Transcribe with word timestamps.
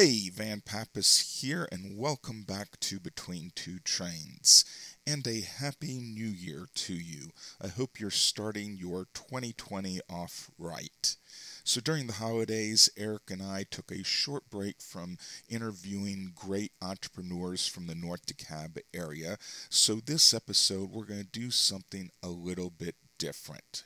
Hey, 0.00 0.30
Van 0.32 0.60
Pappas 0.60 1.40
here, 1.40 1.66
and 1.72 1.98
welcome 1.98 2.44
back 2.44 2.78
to 2.82 3.00
Between 3.00 3.50
Two 3.56 3.80
Trains. 3.80 4.64
And 5.04 5.26
a 5.26 5.40
happy 5.40 5.98
new 5.98 6.28
year 6.28 6.68
to 6.72 6.94
you. 6.94 7.30
I 7.60 7.66
hope 7.66 7.98
you're 7.98 8.12
starting 8.12 8.76
your 8.76 9.08
2020 9.12 9.98
off 10.08 10.52
right. 10.56 11.16
So, 11.64 11.80
during 11.80 12.06
the 12.06 12.12
holidays, 12.12 12.88
Eric 12.96 13.28
and 13.28 13.42
I 13.42 13.64
took 13.68 13.90
a 13.90 14.04
short 14.04 14.48
break 14.48 14.80
from 14.80 15.18
interviewing 15.48 16.30
great 16.32 16.70
entrepreneurs 16.80 17.66
from 17.66 17.88
the 17.88 17.96
North 17.96 18.24
DeKalb 18.24 18.78
area. 18.94 19.36
So, 19.68 19.96
this 19.96 20.32
episode, 20.32 20.92
we're 20.92 21.06
going 21.06 21.24
to 21.24 21.40
do 21.40 21.50
something 21.50 22.10
a 22.22 22.28
little 22.28 22.70
bit 22.70 22.94
different. 23.18 23.82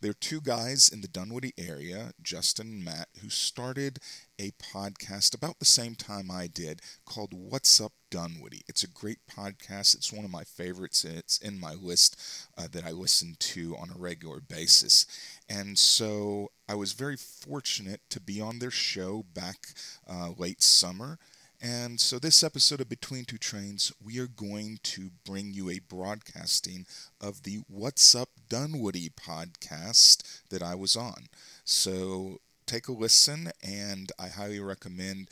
There 0.00 0.10
are 0.10 0.14
two 0.14 0.40
guys 0.40 0.88
in 0.88 1.00
the 1.00 1.08
Dunwoody 1.08 1.54
area, 1.56 2.12
Justin 2.22 2.66
and 2.66 2.84
Matt, 2.84 3.08
who 3.22 3.30
started 3.30 3.98
a 4.38 4.50
podcast 4.52 5.34
about 5.34 5.58
the 5.58 5.64
same 5.64 5.94
time 5.94 6.30
I 6.30 6.46
did 6.46 6.82
called 7.06 7.32
What's 7.32 7.80
Up 7.80 7.92
Dunwoody. 8.10 8.62
It's 8.68 8.82
a 8.84 8.88
great 8.88 9.20
podcast. 9.30 9.94
It's 9.94 10.12
one 10.12 10.24
of 10.24 10.30
my 10.30 10.44
favorites. 10.44 11.04
It's 11.04 11.38
in 11.38 11.58
my 11.58 11.72
list 11.72 12.20
uh, 12.58 12.68
that 12.72 12.84
I 12.84 12.90
listen 12.90 13.36
to 13.38 13.76
on 13.76 13.90
a 13.90 13.98
regular 13.98 14.40
basis. 14.40 15.06
And 15.48 15.78
so 15.78 16.50
I 16.68 16.74
was 16.74 16.92
very 16.92 17.16
fortunate 17.16 18.00
to 18.10 18.20
be 18.20 18.40
on 18.40 18.58
their 18.58 18.70
show 18.70 19.24
back 19.32 19.68
uh, 20.08 20.30
late 20.36 20.62
summer. 20.62 21.18
And 21.62 22.00
so, 22.00 22.18
this 22.18 22.42
episode 22.42 22.80
of 22.80 22.88
Between 22.88 23.24
Two 23.24 23.38
Trains, 23.38 23.92
we 24.04 24.18
are 24.18 24.26
going 24.26 24.78
to 24.82 25.10
bring 25.24 25.52
you 25.54 25.70
a 25.70 25.78
broadcasting 25.78 26.84
of 27.20 27.42
the 27.44 27.60
What's 27.68 28.14
Up 28.14 28.28
Dunwoody 28.48 29.08
podcast 29.10 30.22
that 30.50 30.62
I 30.62 30.74
was 30.74 30.94
on. 30.94 31.28
So, 31.64 32.40
take 32.66 32.88
a 32.88 32.92
listen, 32.92 33.50
and 33.62 34.12
I 34.18 34.28
highly 34.28 34.60
recommend 34.60 35.28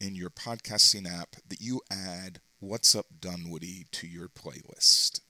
in 0.00 0.14
your 0.14 0.30
podcasting 0.30 1.06
app 1.06 1.36
that 1.48 1.60
you 1.60 1.82
add 1.90 2.40
What's 2.60 2.94
Up 2.94 3.06
Dunwoody 3.20 3.86
to 3.92 4.06
your 4.06 4.28
playlist. 4.28 5.20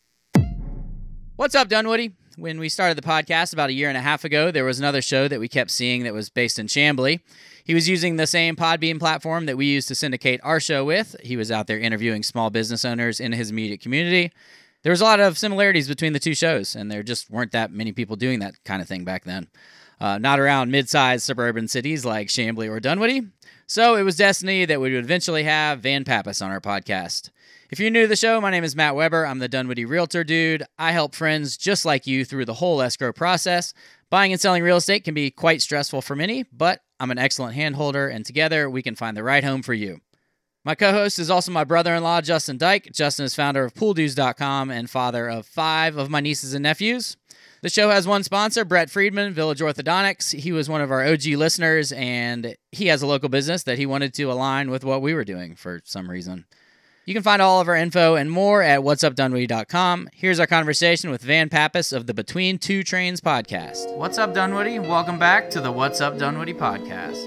What's 1.37 1.55
up, 1.55 1.69
Dunwoody? 1.69 2.13
When 2.39 2.59
we 2.59 2.69
started 2.69 2.99
the 2.99 3.03
podcast 3.03 3.55
about 3.55 3.71
a 3.71 3.73
year 3.73 3.89
and 3.89 3.97
a 3.97 4.03
half 4.03 4.23
ago, 4.23 4.51
there 4.51 4.67
was 4.67 4.79
another 4.79 5.01
show 5.01 5.27
that 5.27 5.41
we 5.41 5.49
kept 5.49 5.71
seeing 5.71 6.03
that 6.03 6.13
was 6.13 6.29
based 6.29 6.59
in 6.59 6.67
Chamblee. 6.67 7.21
He 7.65 7.73
was 7.73 7.89
using 7.89 8.17
the 8.17 8.27
same 8.27 8.57
Podbean 8.57 8.99
platform 8.99 9.47
that 9.47 9.57
we 9.57 9.65
used 9.65 9.89
to 9.89 9.95
syndicate 9.95 10.41
our 10.45 10.61
show 10.61 10.85
with. 10.85 11.17
He 11.23 11.39
was 11.39 11.51
out 11.51 11.67
there 11.67 11.79
interviewing 11.79 12.23
small 12.23 12.51
business 12.51 12.85
owners 12.85 13.21
in 13.21 13.33
his 13.33 13.51
immediate 13.51 13.81
community. 13.81 14.33
There 14.83 14.91
was 14.91 15.01
a 15.01 15.05
lot 15.05 15.19
of 15.19 15.39
similarities 15.39 15.89
between 15.89 16.13
the 16.13 16.19
two 16.19 16.35
shows, 16.35 16.77
and 16.77 16.93
there 16.93 17.03
just 17.03 17.31
weren't 17.31 17.53
that 17.53 17.73
many 17.73 17.93
people 17.93 18.17
doing 18.17 18.41
that 18.41 18.63
kind 18.65 18.83
of 18.83 18.89
thing 18.89 19.03
back 19.03 19.25
then. 19.25 19.49
Uh, 19.99 20.19
not 20.19 20.39
around 20.39 20.71
mid 20.71 20.91
sized 20.91 21.25
suburban 21.25 21.69
cities 21.69 22.05
like 22.05 22.29
Chamblee 22.29 22.69
or 22.69 22.81
Dunwoody. 22.81 23.29
So 23.67 23.97
it 23.97 24.03
was 24.03 24.15
destiny 24.15 24.67
that 24.67 24.79
we 24.79 24.93
would 24.93 25.05
eventually 25.05 25.45
have 25.45 25.81
Van 25.81 26.05
Pappas 26.05 26.43
on 26.43 26.51
our 26.51 26.61
podcast. 26.61 27.31
If 27.69 27.81
you're 27.81 27.91
new 27.91 28.03
to 28.03 28.09
the 28.09 28.15
show, 28.15 28.41
my 28.41 28.53
name 28.53 28.63
is 28.63 28.77
Matt 28.77 28.95
Weber. 28.95 29.27
I'm 29.27 29.41
the 29.41 29.49
Dunwoody 29.49 29.85
Realtor 29.85 30.23
dude. 30.23 30.63
I 30.79 30.93
help 30.93 31.17
friends 31.17 31.57
just 31.57 31.85
like 31.85 32.07
you 32.07 32.25
through 32.25 32.45
the 32.45 32.55
whole 32.55 32.81
escrow 32.81 33.13
process. 33.13 33.75
Buying 34.09 34.31
and 34.31 34.41
selling 34.41 34.63
real 34.63 34.77
estate 34.77 35.03
can 35.03 35.15
be 35.15 35.33
quite 35.33 35.61
stressful 35.61 36.03
for 36.03 36.15
many, 36.15 36.45
but 36.53 36.83
I'm 37.01 37.11
an 37.11 37.19
excellent 37.19 37.57
handholder, 37.57 38.07
and 38.07 38.25
together 38.25 38.71
we 38.71 38.83
can 38.83 38.95
find 38.95 39.17
the 39.17 39.25
right 39.25 39.43
home 39.43 39.63
for 39.63 39.75
you. 39.75 40.01
My 40.65 40.77
co 40.77 40.93
host 40.93 41.19
is 41.19 41.29
also 41.29 41.51
my 41.51 41.65
brother 41.65 41.93
in 41.97 42.05
law, 42.05 42.21
Justin 42.21 42.57
Dyke. 42.57 42.93
Justin 42.93 43.25
is 43.25 43.35
founder 43.35 43.65
of 43.65 43.75
PoolDues.com 43.75 44.71
and 44.71 44.89
father 44.89 45.29
of 45.29 45.45
five 45.45 45.97
of 45.97 46.09
my 46.09 46.21
nieces 46.21 46.55
and 46.55 46.63
nephews. 46.63 47.17
The 47.63 47.69
show 47.69 47.91
has 47.91 48.07
one 48.07 48.23
sponsor, 48.23 48.65
Brett 48.65 48.91
Friedman, 48.91 49.33
Village 49.33 49.59
Orthodontics. 49.59 50.39
He 50.39 50.53
was 50.53 50.69
one 50.69 50.83
of 50.83 50.93
our 50.93 51.05
OG 51.05 51.25
listeners, 51.35 51.91
and 51.91 52.55
he 52.71 52.87
has 52.87 53.03
a 53.03 53.09
local 53.09 53.29
business 53.29 53.65
that 53.65 53.77
he 53.77 53.87
wanted 53.87 54.15
to 54.15 54.31
align 54.31 54.71
with 54.71 54.85
what 54.85 55.03
we 55.03 55.15
were 55.15 55.25
doing 55.25 55.57
for 55.57 55.81
some 55.85 56.09
reason. 56.09 56.45
You 57.07 57.15
can 57.15 57.23
find 57.23 57.41
all 57.41 57.61
of 57.61 57.69
our 57.69 57.77
info 57.77 58.17
and 58.17 58.29
more 58.29 58.63
at 58.63 58.81
whatsupdunwoody.com. 58.81 60.09
Here's 60.13 60.41
our 60.41 60.47
conversation 60.49 61.09
with 61.09 61.23
Van 61.23 61.49
Pappas 61.49 61.93
of 61.93 62.09
the 62.09 62.13
Between 62.13 62.59
Two 62.59 62.83
Trains 62.83 63.21
podcast. 63.21 63.97
What's 63.97 64.19
up, 64.19 64.35
Dunwoody? 64.35 64.81
Welcome 64.81 65.17
back 65.17 65.49
to 65.51 65.61
the 65.61 65.71
What's 65.71 66.01
Up 66.01 66.19
Dunwoody 66.19 66.53
podcast. 66.53 67.21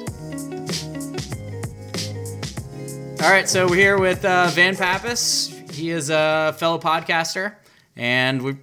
All 3.24 3.31
right, 3.31 3.48
so 3.48 3.70
we're 3.70 3.76
here 3.76 3.98
with 3.98 4.26
uh, 4.26 4.48
Van 4.48 4.76
Pappas. 4.76 5.58
He 5.72 5.92
is 5.92 6.09
a 6.09 6.53
fellow 6.59 6.78
podcaster, 6.78 7.56
and 7.96 8.42
we. 8.42 8.58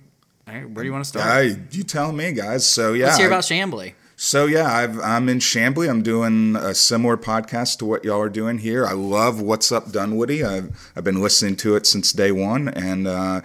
Where 0.44 0.68
do 0.68 0.82
you 0.84 0.92
want 0.92 1.02
to 1.02 1.08
start? 1.08 1.26
Uh, 1.26 1.54
you 1.70 1.82
tell 1.82 2.12
me, 2.12 2.32
guys. 2.32 2.66
So 2.66 2.92
yeah, 2.92 3.06
Let's 3.06 3.16
hear 3.16 3.26
about 3.26 3.44
Chamblee. 3.44 3.94
So 4.18 4.46
yeah, 4.46 4.72
I've, 4.72 4.98
I'm 5.00 5.28
in 5.28 5.38
Chamblee. 5.40 5.90
I'm 5.90 6.02
doing 6.02 6.56
a 6.56 6.74
similar 6.74 7.18
podcast 7.18 7.78
to 7.78 7.84
what 7.84 8.02
y'all 8.02 8.20
are 8.20 8.30
doing 8.30 8.58
here. 8.58 8.86
I 8.86 8.92
love 8.92 9.42
What's 9.42 9.70
Up 9.70 9.92
Dunwoody. 9.92 10.42
I've 10.42 10.90
I've 10.96 11.04
been 11.04 11.20
listening 11.20 11.56
to 11.56 11.76
it 11.76 11.86
since 11.86 12.12
day 12.12 12.32
one, 12.32 12.68
and 12.68 13.06
uh, 13.06 13.42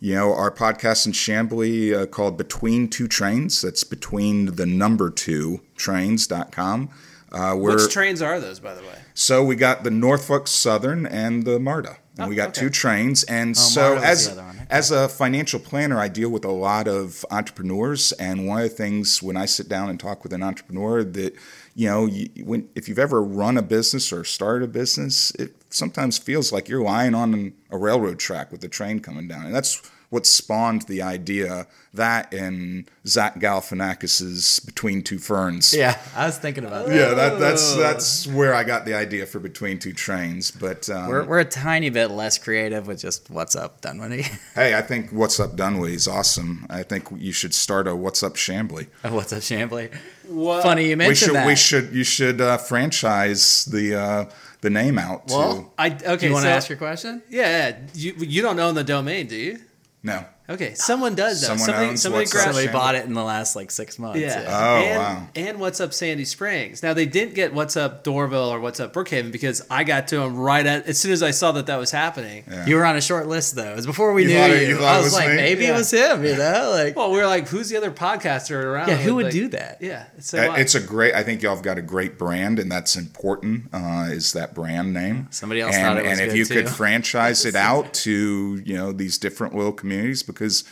you 0.00 0.14
know 0.14 0.32
our 0.34 0.50
podcast 0.50 1.04
in 1.04 1.12
Chamblee 1.12 1.94
uh, 1.94 2.06
called 2.06 2.38
Between 2.38 2.88
Two 2.88 3.06
Trains. 3.06 3.60
That's 3.60 3.84
between 3.84 4.56
the 4.56 4.64
number 4.64 5.10
two 5.10 5.60
trains.com. 5.76 6.88
Uh, 7.30 7.54
Which 7.54 7.92
trains 7.92 8.22
are 8.22 8.40
those, 8.40 8.60
by 8.60 8.74
the 8.74 8.82
way? 8.82 8.98
So 9.12 9.44
we 9.44 9.56
got 9.56 9.84
the 9.84 9.90
Norfolk 9.90 10.48
Southern 10.48 11.04
and 11.04 11.44
the 11.44 11.60
MARTA. 11.60 11.98
And 12.16 12.26
oh, 12.26 12.28
we 12.28 12.36
got 12.36 12.50
okay. 12.50 12.60
two 12.60 12.70
trains. 12.70 13.24
And 13.24 13.50
oh, 13.50 13.58
so 13.58 13.96
as 13.96 14.38
as 14.70 14.90
a 14.90 15.08
financial 15.08 15.58
planner, 15.58 15.98
I 15.98 16.08
deal 16.08 16.28
with 16.28 16.44
a 16.44 16.50
lot 16.50 16.86
of 16.86 17.24
entrepreneurs. 17.30 18.12
And 18.12 18.46
one 18.46 18.62
of 18.62 18.68
the 18.68 18.74
things 18.74 19.22
when 19.22 19.36
I 19.36 19.46
sit 19.46 19.68
down 19.68 19.90
and 19.90 19.98
talk 19.98 20.22
with 20.22 20.32
an 20.32 20.42
entrepreneur 20.42 21.02
that, 21.02 21.34
you 21.74 21.88
know, 21.88 22.06
you, 22.06 22.28
when 22.44 22.68
if 22.74 22.88
you've 22.88 23.00
ever 23.00 23.22
run 23.22 23.56
a 23.56 23.62
business 23.62 24.12
or 24.12 24.22
started 24.24 24.64
a 24.64 24.72
business, 24.72 25.32
it 25.32 25.56
sometimes 25.70 26.16
feels 26.16 26.52
like 26.52 26.68
you're 26.68 26.84
lying 26.84 27.14
on 27.14 27.52
a 27.70 27.76
railroad 27.76 28.20
track 28.20 28.52
with 28.52 28.60
the 28.60 28.68
train 28.68 29.00
coming 29.00 29.26
down. 29.26 29.46
And 29.46 29.54
that's 29.54 29.82
what 30.14 30.26
spawned 30.26 30.82
the 30.82 31.02
idea 31.02 31.66
that 31.92 32.32
in 32.32 32.86
Zach 33.04 33.40
Galifianakis's 33.40 34.60
Between 34.60 35.02
Two 35.02 35.18
Ferns. 35.18 35.74
Yeah, 35.74 36.00
I 36.14 36.26
was 36.26 36.38
thinking 36.38 36.64
about 36.64 36.86
that. 36.86 36.94
Yeah, 36.94 37.14
that, 37.14 37.40
that's 37.40 37.74
that's 37.74 38.24
where 38.28 38.54
I 38.54 38.62
got 38.62 38.84
the 38.84 38.94
idea 38.94 39.26
for 39.26 39.40
Between 39.40 39.80
Two 39.80 39.92
Trains. 39.92 40.52
But 40.52 40.88
um, 40.88 41.08
we're 41.08 41.24
we're 41.24 41.40
a 41.40 41.44
tiny 41.44 41.90
bit 41.90 42.12
less 42.12 42.38
creative 42.38 42.86
with 42.86 43.00
just 43.00 43.28
What's 43.28 43.56
Up 43.56 43.80
Dunwoody. 43.80 44.22
hey, 44.54 44.76
I 44.78 44.82
think 44.82 45.10
What's 45.10 45.40
Up 45.40 45.56
Dunwoody 45.56 45.94
is 45.94 46.06
awesome. 46.06 46.64
I 46.70 46.84
think 46.84 47.08
you 47.16 47.32
should 47.32 47.52
start 47.52 47.88
a 47.88 47.96
What's 47.96 48.22
Up 48.22 48.34
Chamblee. 48.34 48.86
A 49.02 49.12
What's 49.12 49.32
Up 49.32 49.40
Chamblee. 49.40 49.92
What? 50.28 50.62
Funny 50.62 50.90
you 50.90 50.96
mentioned 50.96 51.32
we 51.32 51.34
should, 51.34 51.34
that. 51.34 51.46
We 51.46 51.56
should 51.56 51.92
you 51.92 52.04
should 52.04 52.40
uh, 52.40 52.58
franchise 52.58 53.64
the. 53.64 53.96
Uh, 53.96 54.30
the 54.60 54.70
name 54.70 54.98
out. 54.98 55.28
Well, 55.28 55.74
I 55.76 55.88
okay. 55.90 56.16
Do 56.16 56.26
you 56.26 56.32
want 56.32 56.44
to 56.44 56.48
so, 56.48 56.56
ask 56.56 56.70
your 56.70 56.78
question? 56.78 57.22
Yeah, 57.28 57.68
yeah. 57.68 57.76
You 57.92 58.14
you 58.14 58.40
don't 58.40 58.58
own 58.58 58.74
the 58.74 58.82
domain, 58.82 59.26
do 59.26 59.36
you? 59.36 59.58
No. 60.04 60.33
Okay, 60.46 60.74
someone 60.74 61.14
does 61.14 61.40
though. 61.40 61.46
Someone 61.48 61.64
somebody 61.66 61.86
owns 61.88 62.02
somebody 62.02 62.20
What's 62.22 62.32
grabbed. 62.32 62.54
Somebody 62.54 62.70
bought 62.70 62.94
it 62.96 63.06
in 63.06 63.14
the 63.14 63.24
last 63.24 63.56
like 63.56 63.70
six 63.70 63.98
months. 63.98 64.20
Yeah. 64.20 64.42
yeah. 64.42 64.48
Oh 64.50 64.76
and, 64.84 64.98
wow. 64.98 65.28
And 65.36 65.58
what's 65.58 65.80
up 65.80 65.94
Sandy 65.94 66.26
Springs? 66.26 66.82
Now 66.82 66.92
they 66.92 67.06
didn't 67.06 67.34
get 67.34 67.54
what's 67.54 67.78
up 67.78 68.04
Doraville 68.04 68.48
or 68.50 68.60
what's 68.60 68.78
up 68.78 68.92
Brookhaven 68.92 69.32
because 69.32 69.64
I 69.70 69.84
got 69.84 70.08
to 70.08 70.18
them 70.18 70.36
right 70.36 70.66
at 70.66 70.86
as 70.86 70.98
soon 70.98 71.12
as 71.12 71.22
I 71.22 71.30
saw 71.30 71.52
that 71.52 71.64
that 71.68 71.76
was 71.78 71.90
happening. 71.90 72.44
Yeah. 72.50 72.66
You 72.66 72.76
were 72.76 72.84
on 72.84 72.94
a 72.94 73.00
short 73.00 73.26
list 73.26 73.56
though. 73.56 73.72
It 73.72 73.76
was 73.76 73.86
before 73.86 74.12
we 74.12 74.24
You 74.24 74.28
knew 74.28 74.34
thought 74.34 74.50
you. 74.50 74.56
it- 74.56 74.68
you 74.68 74.76
thought 74.76 74.84
I 74.84 74.94
it 74.94 74.96
was, 74.98 75.04
was 75.06 75.14
like, 75.14 75.28
me? 75.30 75.36
maybe 75.36 75.64
it 75.64 75.72
was 75.72 75.90
him. 75.90 76.22
You 76.24 76.36
know, 76.36 76.70
like 76.76 76.94
Well, 76.94 77.10
we 77.10 77.16
were 77.16 77.26
like, 77.26 77.48
who's 77.48 77.70
the 77.70 77.78
other 77.78 77.90
podcaster 77.90 78.62
around? 78.62 78.88
yeah, 78.88 78.96
who 78.96 79.14
would 79.14 79.24
Like, 79.26 79.32
do 79.32 79.48
that? 79.48 79.78
Yeah, 79.80 80.04
so 80.18 80.38
Uh, 80.38 80.52
I- 80.52 80.58
It's 80.58 80.74
a 80.74 80.80
great. 80.80 81.14
I 81.14 81.22
think 81.22 81.40
y'all 81.42 81.54
have 81.54 81.64
got 81.64 81.78
a 81.78 81.82
great 81.82 82.18
brand, 82.18 82.58
and 82.58 82.70
that's 82.70 82.96
important. 82.96 83.70
Uh, 83.72 84.08
is 84.10 84.34
that 84.34 84.54
brand 84.54 84.92
name? 84.92 85.28
Somebody 85.30 85.62
else 85.62 85.74
and, 85.74 85.84
thought 85.86 85.96
it 85.96 86.06
was 86.06 86.18
And 86.18 86.20
if 86.28 86.34
good, 86.34 86.38
you 86.38 86.44
could 86.46 86.66
too. 86.66 86.72
franchise 86.72 87.46
it 87.46 87.54
out 87.56 87.94
to 87.94 88.60
you 88.62 88.76
know 88.76 88.92
these 88.92 89.16
different 89.16 89.54
little 89.54 89.72
communities, 89.72 90.22
because 90.34 90.64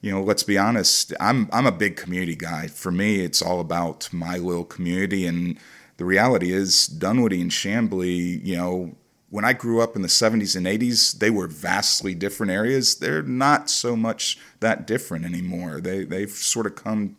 you 0.00 0.10
know, 0.10 0.22
let's 0.22 0.42
be 0.42 0.58
honest, 0.58 1.14
I'm 1.18 1.48
I'm 1.52 1.66
a 1.66 1.72
big 1.72 1.96
community 1.96 2.36
guy. 2.36 2.66
For 2.66 2.92
me, 2.92 3.20
it's 3.20 3.40
all 3.40 3.60
about 3.60 4.12
my 4.12 4.36
little 4.36 4.64
community, 4.64 5.26
and 5.26 5.58
the 5.96 6.04
reality 6.04 6.52
is 6.52 6.86
Dunwoody 6.86 7.40
and 7.40 7.50
Chamblee. 7.50 8.44
You 8.44 8.56
know, 8.56 8.96
when 9.30 9.46
I 9.46 9.54
grew 9.54 9.80
up 9.80 9.96
in 9.96 10.02
the 10.02 10.08
70s 10.08 10.56
and 10.56 10.66
80s, 10.66 11.18
they 11.18 11.30
were 11.30 11.46
vastly 11.46 12.14
different 12.14 12.52
areas. 12.52 12.96
They're 12.96 13.22
not 13.22 13.70
so 13.70 13.96
much 13.96 14.38
that 14.60 14.86
different 14.86 15.24
anymore. 15.24 15.80
They 15.80 16.04
they've 16.04 16.30
sort 16.30 16.66
of 16.66 16.74
come 16.74 17.16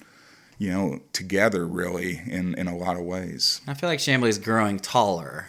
you 0.58 0.72
know, 0.72 1.00
together 1.12 1.68
really 1.68 2.22
in, 2.26 2.56
in 2.56 2.68
a 2.68 2.78
lot 2.78 2.98
of 2.98 3.04
ways. 3.04 3.62
I 3.68 3.74
feel 3.74 3.90
like 3.90 4.00
Chamblee's 4.00 4.38
growing 4.38 4.80
taller. 4.80 5.48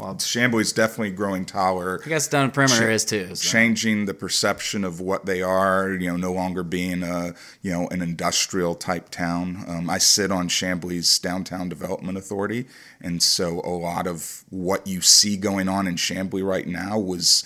Well, 0.00 0.14
Chamblee's 0.14 0.72
definitely 0.72 1.10
growing 1.10 1.44
taller. 1.44 2.00
I 2.04 2.08
guess 2.08 2.26
Down 2.26 2.50
Perimeter 2.50 2.86
Cha- 2.86 2.92
is 2.92 3.04
too. 3.04 3.34
so. 3.34 3.48
Changing 3.48 4.06
the 4.06 4.14
perception 4.14 4.82
of 4.82 4.98
what 4.98 5.26
they 5.26 5.42
are, 5.42 5.90
you 5.90 6.08
know, 6.08 6.16
no 6.16 6.32
longer 6.32 6.62
being 6.62 7.02
a, 7.02 7.34
you 7.60 7.70
know, 7.70 7.86
an 7.88 8.00
industrial 8.00 8.74
type 8.74 9.10
town. 9.10 9.62
Um, 9.68 9.90
I 9.90 9.98
sit 9.98 10.32
on 10.32 10.48
Chamblee's 10.48 11.18
Downtown 11.18 11.68
Development 11.68 12.16
Authority, 12.16 12.66
and 12.98 13.22
so 13.22 13.60
a 13.60 13.68
lot 13.68 14.06
of 14.06 14.44
what 14.48 14.86
you 14.86 15.02
see 15.02 15.36
going 15.36 15.68
on 15.68 15.86
in 15.86 15.96
Chamblee 15.96 16.42
right 16.42 16.66
now 16.66 16.98
was, 16.98 17.44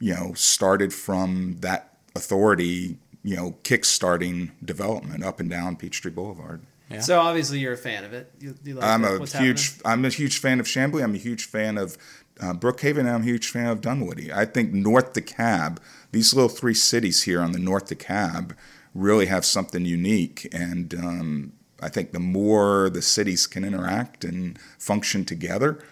you 0.00 0.12
know, 0.12 0.32
started 0.34 0.92
from 0.92 1.58
that 1.60 1.94
authority, 2.16 2.98
you 3.22 3.36
know, 3.36 3.58
kickstarting 3.62 4.50
development 4.64 5.22
up 5.22 5.38
and 5.38 5.48
down 5.48 5.76
Peachtree 5.76 6.10
Boulevard. 6.10 6.62
Yeah. 6.94 7.00
So 7.00 7.20
obviously 7.20 7.58
you're 7.60 7.72
a 7.72 7.76
fan 7.78 8.04
of 8.04 8.12
it. 8.12 8.32
You, 8.40 8.54
you 8.64 8.74
like 8.74 8.84
I'm 8.84 9.02
what- 9.02 9.14
a 9.14 9.18
what's 9.20 9.32
huge 9.32 9.76
happening? 9.78 9.92
I'm 9.92 10.04
a 10.04 10.08
huge 10.08 10.38
fan 10.38 10.60
of 10.60 10.66
Chamblee. 10.66 11.02
I'm 11.02 11.14
a 11.14 11.18
huge 11.18 11.44
fan 11.44 11.78
of 11.78 11.96
uh, 12.40 12.52
Brookhaven. 12.54 13.00
And 13.00 13.10
I'm 13.10 13.22
a 13.22 13.24
huge 13.24 13.48
fan 13.48 13.66
of 13.66 13.80
Dunwoody. 13.80 14.32
I 14.32 14.44
think 14.44 14.72
North 14.72 15.12
DeKalb, 15.14 15.78
these 16.12 16.34
little 16.34 16.48
three 16.48 16.74
cities 16.74 17.22
here 17.24 17.40
on 17.40 17.52
the 17.52 17.58
North 17.58 17.86
DeKalb, 17.88 18.54
really 18.94 19.26
have 19.26 19.44
something 19.44 19.84
unique. 19.84 20.48
And 20.52 20.94
um, 20.94 21.52
I 21.80 21.88
think 21.88 22.12
the 22.12 22.20
more 22.20 22.90
the 22.90 23.02
cities 23.02 23.46
can 23.46 23.64
interact 23.64 24.24
and 24.24 24.58
function 24.78 25.24
together, 25.24 25.82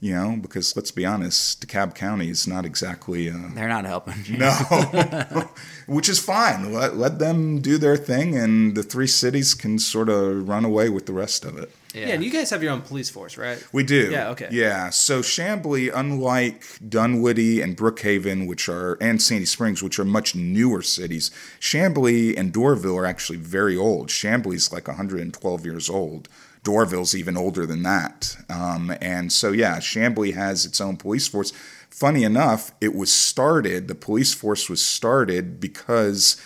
you 0.00 0.14
know, 0.14 0.36
because 0.40 0.76
let's 0.76 0.90
be 0.92 1.04
honest, 1.04 1.66
DeKalb 1.66 1.94
County 1.94 2.28
is 2.30 2.46
not 2.46 2.64
exactly. 2.64 3.28
Uh, 3.30 3.48
They're 3.54 3.68
not 3.68 3.84
helping. 3.84 4.14
no, 4.38 4.52
which 5.86 6.08
is 6.08 6.20
fine. 6.20 6.72
Let, 6.72 6.96
let 6.96 7.18
them 7.18 7.60
do 7.60 7.78
their 7.78 7.96
thing, 7.96 8.36
and 8.36 8.76
the 8.76 8.82
three 8.84 9.08
cities 9.08 9.54
can 9.54 9.78
sort 9.78 10.08
of 10.08 10.48
run 10.48 10.64
away 10.64 10.88
with 10.88 11.06
the 11.06 11.12
rest 11.12 11.44
of 11.44 11.58
it. 11.58 11.72
Yeah. 11.94 12.08
and 12.08 12.22
you 12.22 12.30
guys 12.30 12.50
have 12.50 12.62
your 12.62 12.72
own 12.72 12.82
police 12.82 13.08
force, 13.08 13.38
right? 13.38 13.66
We 13.72 13.82
do. 13.82 14.10
Yeah, 14.10 14.28
okay. 14.28 14.48
Yeah. 14.52 14.90
So 14.90 15.20
Chamblee, 15.20 15.90
unlike 15.92 16.62
Dunwoody 16.86 17.62
and 17.62 17.76
Brookhaven, 17.76 18.46
which 18.46 18.68
are 18.68 18.98
and 19.00 19.20
Sandy 19.22 19.46
Springs, 19.46 19.82
which 19.82 19.98
are 19.98 20.04
much 20.04 20.34
newer 20.36 20.82
cities, 20.82 21.30
Chamblee 21.60 22.38
and 22.38 22.52
Doraville 22.52 22.96
are 22.96 23.06
actually 23.06 23.38
very 23.38 23.74
old. 23.76 24.08
Chamblee's 24.08 24.70
like 24.70 24.86
112 24.86 25.64
years 25.64 25.88
old. 25.88 26.28
Doraville's 26.68 27.14
even 27.14 27.34
older 27.34 27.64
than 27.64 27.82
that. 27.84 28.36
Um, 28.50 28.92
and 29.00 29.32
so 29.32 29.52
yeah, 29.52 29.78
Chamblee 29.78 30.34
has 30.34 30.66
its 30.66 30.82
own 30.82 30.98
police 30.98 31.26
force. 31.26 31.50
Funny 31.88 32.24
enough, 32.24 32.72
it 32.78 32.94
was 32.94 33.10
started. 33.10 33.88
The 33.88 33.94
police 33.94 34.34
force 34.34 34.68
was 34.68 34.84
started 34.84 35.60
because 35.60 36.36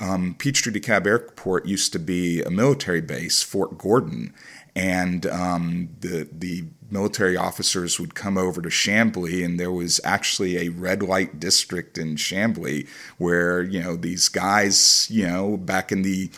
um, 0.00 0.34
Peachtree 0.36 0.72
DeKalb 0.72 1.06
Airport 1.06 1.66
used 1.66 1.92
to 1.92 2.00
be 2.00 2.42
a 2.42 2.50
military 2.50 3.00
base, 3.00 3.44
Fort 3.44 3.78
Gordon, 3.78 4.34
and 4.74 5.24
um, 5.26 5.90
the 6.00 6.28
the 6.32 6.64
military 6.90 7.36
officers 7.36 8.00
would 8.00 8.16
come 8.16 8.36
over 8.36 8.60
to 8.60 8.68
Chamblee, 8.68 9.44
and 9.44 9.60
there 9.60 9.70
was 9.70 10.00
actually 10.02 10.56
a 10.58 10.70
red 10.70 11.00
light 11.00 11.38
district 11.38 11.96
in 11.96 12.16
Chamblee 12.16 12.88
where 13.18 13.62
you 13.62 13.80
know 13.80 13.94
these 13.94 14.28
guys, 14.28 15.06
you 15.12 15.28
know, 15.28 15.56
back 15.56 15.92
in 15.92 16.02
the 16.02 16.28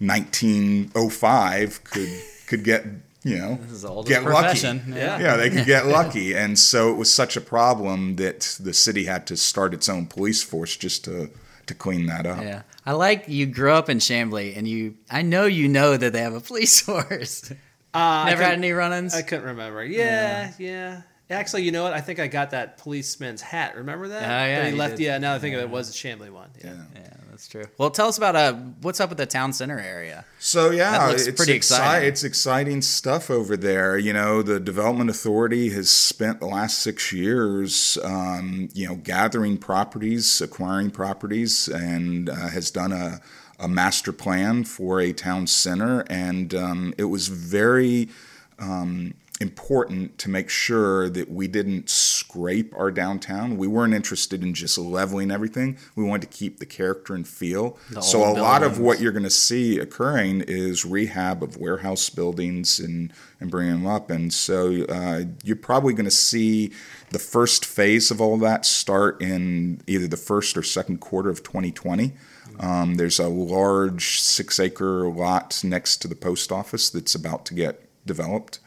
1905 0.00 1.84
could 1.84 2.08
could 2.50 2.64
get 2.64 2.84
you 3.22 3.38
know 3.38 3.58
is 3.70 3.82
the 3.82 4.02
get 4.02 4.22
profession. 4.24 4.78
lucky. 4.88 4.90
Yeah. 5.00 5.18
yeah, 5.20 5.36
they 5.36 5.48
could 5.50 5.66
get 5.76 5.86
lucky, 5.86 6.34
and 6.34 6.58
so 6.58 6.90
it 6.90 6.96
was 6.96 7.12
such 7.12 7.36
a 7.36 7.40
problem 7.40 8.16
that 8.16 8.58
the 8.60 8.72
city 8.74 9.04
had 9.04 9.26
to 9.28 9.36
start 9.36 9.72
its 9.72 9.88
own 9.88 10.06
police 10.06 10.42
force 10.42 10.76
just 10.76 11.04
to 11.04 11.30
to 11.66 11.74
clean 11.74 12.06
that 12.06 12.26
up. 12.26 12.42
Yeah. 12.42 12.62
I 12.84 12.92
like 12.92 13.28
you 13.28 13.46
grew 13.46 13.72
up 13.72 13.88
in 13.88 13.98
Chamblee 13.98 14.56
and 14.56 14.66
you 14.66 14.96
I 15.10 15.22
know 15.22 15.44
you 15.46 15.68
know 15.68 15.96
that 15.96 16.12
they 16.12 16.20
have 16.22 16.34
a 16.34 16.40
police 16.40 16.80
force. 16.88 17.52
Uh, 17.94 18.24
Never 18.26 18.42
had 18.42 18.54
any 18.54 18.72
run-ins? 18.72 19.14
I 19.14 19.22
couldn't 19.22 19.44
remember. 19.46 19.84
Yeah, 19.84 20.52
yeah. 20.58 21.02
Actually, 21.28 21.62
you 21.64 21.70
know 21.72 21.82
what? 21.84 21.92
I 21.92 22.00
think 22.00 22.18
I 22.18 22.26
got 22.26 22.50
that 22.50 22.78
policeman's 22.78 23.40
hat. 23.42 23.76
Remember 23.76 24.08
that? 24.08 24.22
Oh, 24.24 24.26
yeah, 24.46 24.56
That 24.58 24.64
he 24.66 24.70
you 24.72 24.76
left. 24.78 24.96
did. 24.96 25.04
Yeah. 25.04 25.18
Now 25.18 25.34
I 25.34 25.38
think 25.38 25.54
of 25.54 25.60
it, 25.60 25.64
it 25.64 25.70
was 25.70 25.90
a 25.90 25.92
Chamblee 25.92 26.30
one. 26.30 26.50
Yeah. 26.64 26.74
yeah, 26.94 27.14
that's 27.40 27.48
true. 27.48 27.64
Well, 27.78 27.90
tell 27.90 28.08
us 28.08 28.18
about 28.18 28.36
uh 28.36 28.52
what's 28.82 29.00
up 29.00 29.08
with 29.08 29.16
the 29.16 29.24
town 29.24 29.54
center 29.54 29.78
area. 29.78 30.26
So 30.38 30.70
yeah, 30.70 31.10
it's 31.10 31.24
pretty 31.24 31.52
exci- 31.52 31.56
exciting. 31.56 32.08
It's 32.08 32.22
exciting 32.22 32.82
stuff 32.82 33.30
over 33.30 33.56
there. 33.56 33.96
You 33.96 34.12
know, 34.12 34.42
the 34.42 34.60
development 34.60 35.08
authority 35.08 35.70
has 35.70 35.88
spent 35.88 36.40
the 36.40 36.46
last 36.46 36.80
six 36.80 37.14
years, 37.14 37.96
um, 38.04 38.68
you 38.74 38.86
know, 38.86 38.96
gathering 38.96 39.56
properties, 39.56 40.42
acquiring 40.42 40.90
properties, 40.90 41.66
and 41.66 42.28
uh, 42.28 42.48
has 42.48 42.70
done 42.70 42.92
a, 42.92 43.22
a 43.58 43.68
master 43.68 44.12
plan 44.12 44.64
for 44.64 45.00
a 45.00 45.14
town 45.14 45.46
center. 45.46 46.04
And 46.10 46.54
um, 46.54 46.92
it 46.98 47.04
was 47.04 47.28
very 47.28 48.10
um, 48.58 49.14
important 49.40 50.18
to 50.18 50.28
make 50.28 50.50
sure 50.50 51.08
that 51.08 51.30
we 51.30 51.48
didn't 51.48 51.88
scrape 51.88 52.74
our 52.76 52.90
downtown. 52.90 53.56
We 53.56 53.66
weren't 53.66 53.94
interested 53.94 54.42
in 54.42 54.52
just 54.52 54.76
leveling 54.76 55.30
everything. 55.30 55.78
We 55.96 56.04
wanted 56.04 56.30
to 56.30 56.36
keep 56.36 56.58
the 56.58 56.66
character 56.66 57.14
and 57.14 57.26
feel. 57.26 57.78
The 57.90 58.02
so 58.02 58.22
a 58.22 58.26
old 58.26 58.38
lot 58.38 58.62
of 58.62 58.78
what 58.78 59.00
you're 59.00 59.12
going 59.12 59.22
to 59.22 59.30
see 59.30 59.78
occurring 59.78 60.42
is 60.46 60.84
rehab 60.84 61.42
of 61.42 61.56
warehouse 61.56 62.10
buildings 62.10 62.78
and 62.78 63.12
and 63.40 63.50
bringing 63.50 63.82
them 63.82 63.86
up. 63.86 64.10
And 64.10 64.30
so 64.30 64.84
uh, 64.84 65.22
you're 65.42 65.56
probably 65.56 65.94
going 65.94 66.04
to 66.04 66.10
see 66.10 66.72
the 67.08 67.18
first 67.18 67.64
phase 67.64 68.10
of 68.10 68.20
all 68.20 68.36
that 68.38 68.66
start 68.66 69.22
in 69.22 69.80
either 69.86 70.06
the 70.06 70.18
first 70.18 70.58
or 70.58 70.62
second 70.62 71.00
quarter 71.00 71.30
of 71.30 71.42
2020. 71.42 72.12
Um, 72.58 72.96
there's 72.96 73.18
a 73.18 73.28
large 73.28 74.20
six 74.20 74.60
acre 74.60 75.08
lot 75.08 75.62
next 75.64 75.98
to 75.98 76.08
the 76.08 76.14
post 76.14 76.52
office 76.52 76.90
that's 76.90 77.14
about 77.14 77.46
to 77.46 77.54
get 77.54 77.88
developed. 78.04 78.60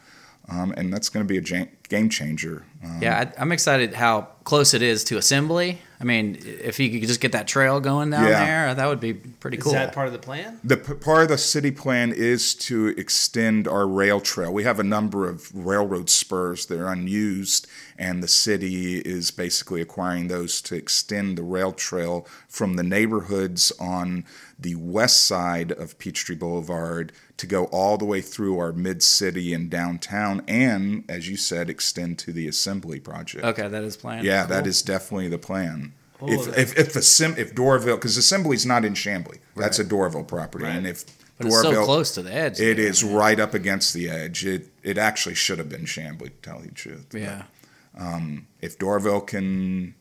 Um, 0.48 0.74
and 0.76 0.92
that's 0.92 1.08
going 1.08 1.26
to 1.26 1.28
be 1.28 1.38
a 1.38 1.40
ja- 1.58 1.66
game 1.88 2.10
changer. 2.10 2.64
Um, 2.84 3.00
Yeah, 3.00 3.18
I, 3.36 3.40
I'm 3.40 3.50
excited 3.50 3.94
how 3.94 4.28
close 4.44 4.74
it 4.74 4.82
is 4.82 5.02
to 5.04 5.16
Assembly. 5.16 5.78
I 5.98 6.04
mean, 6.04 6.36
if 6.44 6.78
you 6.78 6.90
could 6.90 7.08
just 7.08 7.20
get 7.20 7.32
that 7.32 7.48
trail 7.48 7.80
going 7.80 8.10
down 8.10 8.24
Yeah. 8.28 8.44
there, 8.44 8.74
that 8.74 8.86
would 8.86 9.00
be 9.00 9.14
pretty 9.14 9.56
cool. 9.56 9.72
Is 9.72 9.78
that 9.78 9.94
part 9.94 10.06
of 10.06 10.12
the 10.12 10.18
plan? 10.18 10.60
The 10.62 10.76
p- 10.76 10.94
part 10.94 11.22
of 11.22 11.28
the 11.30 11.38
city 11.38 11.70
plan 11.70 12.12
is 12.12 12.54
to 12.56 12.88
extend 12.88 13.66
our 13.66 13.86
rail 13.86 14.20
trail. 14.20 14.52
We 14.52 14.64
have 14.64 14.78
a 14.78 14.82
number 14.84 15.26
of 15.26 15.50
railroad 15.54 16.10
spurs 16.10 16.66
that 16.66 16.78
are 16.78 16.92
unused, 16.92 17.66
and 17.96 18.22
the 18.22 18.28
city 18.28 18.98
is 18.98 19.30
basically 19.30 19.80
acquiring 19.80 20.28
those 20.28 20.60
to 20.62 20.74
extend 20.74 21.38
the 21.38 21.42
rail 21.42 21.72
trail 21.72 22.26
from 22.48 22.74
the 22.74 22.82
neighborhoods 22.82 23.72
on 23.80 24.24
the 24.58 24.74
west 24.74 25.24
side 25.26 25.72
of 25.72 25.98
Peachtree 25.98 26.36
Boulevard 26.36 27.12
to 27.36 27.46
go 27.46 27.64
all 27.66 27.98
the 27.98 28.04
way 28.04 28.20
through 28.20 28.58
our 28.58 28.72
mid 28.72 29.02
city 29.02 29.52
and 29.52 29.68
downtown, 29.70 30.42
and 30.46 31.04
as 31.08 31.28
you 31.28 31.36
said, 31.36 31.68
extend 31.68 32.18
to 32.20 32.32
the 32.32 32.46
Assembly 32.48 33.00
project. 33.00 33.44
okay, 33.44 33.68
that 33.68 33.82
is 33.84 33.96
planned. 33.96 34.24
Yeah, 34.24 34.46
that 34.46 34.66
is 34.66 34.82
definitely 34.82 35.28
the 35.28 35.38
plan. 35.38 35.92
Oh, 36.20 36.30
if, 36.32 36.56
if 36.56 36.78
if 36.78 36.92
the 36.92 37.02
sim 37.02 37.34
if 37.36 37.54
Doraville 37.54 37.96
because 37.96 38.16
Assembly's 38.16 38.64
not 38.64 38.84
in 38.84 38.94
Chamblee, 38.94 39.38
that's 39.56 39.78
a 39.80 39.84
Doraville 39.84 40.26
property, 40.28 40.64
and 40.66 40.86
if 40.86 41.04
But 41.38 41.48
it's 41.48 41.60
so 41.60 41.84
close 41.84 42.12
to 42.14 42.22
the 42.22 42.32
edge. 42.32 42.60
it 42.60 42.76
there. 42.76 42.86
is 42.86 43.02
right 43.02 43.40
up 43.40 43.52
against 43.52 43.92
the 43.94 44.08
edge. 44.08 44.46
It 44.46 44.68
it 44.84 44.96
actually 44.96 45.34
should 45.34 45.58
have 45.58 45.68
been 45.68 45.86
Chamblee, 45.86 46.26
to 46.26 46.30
tell 46.42 46.60
you 46.60 46.68
the 46.68 46.74
truth. 46.74 47.06
But, 47.10 47.20
Yeah. 47.20 47.42
um, 47.98 48.46
if 48.60 48.78
Doraville 48.78 49.26
can 49.26 49.96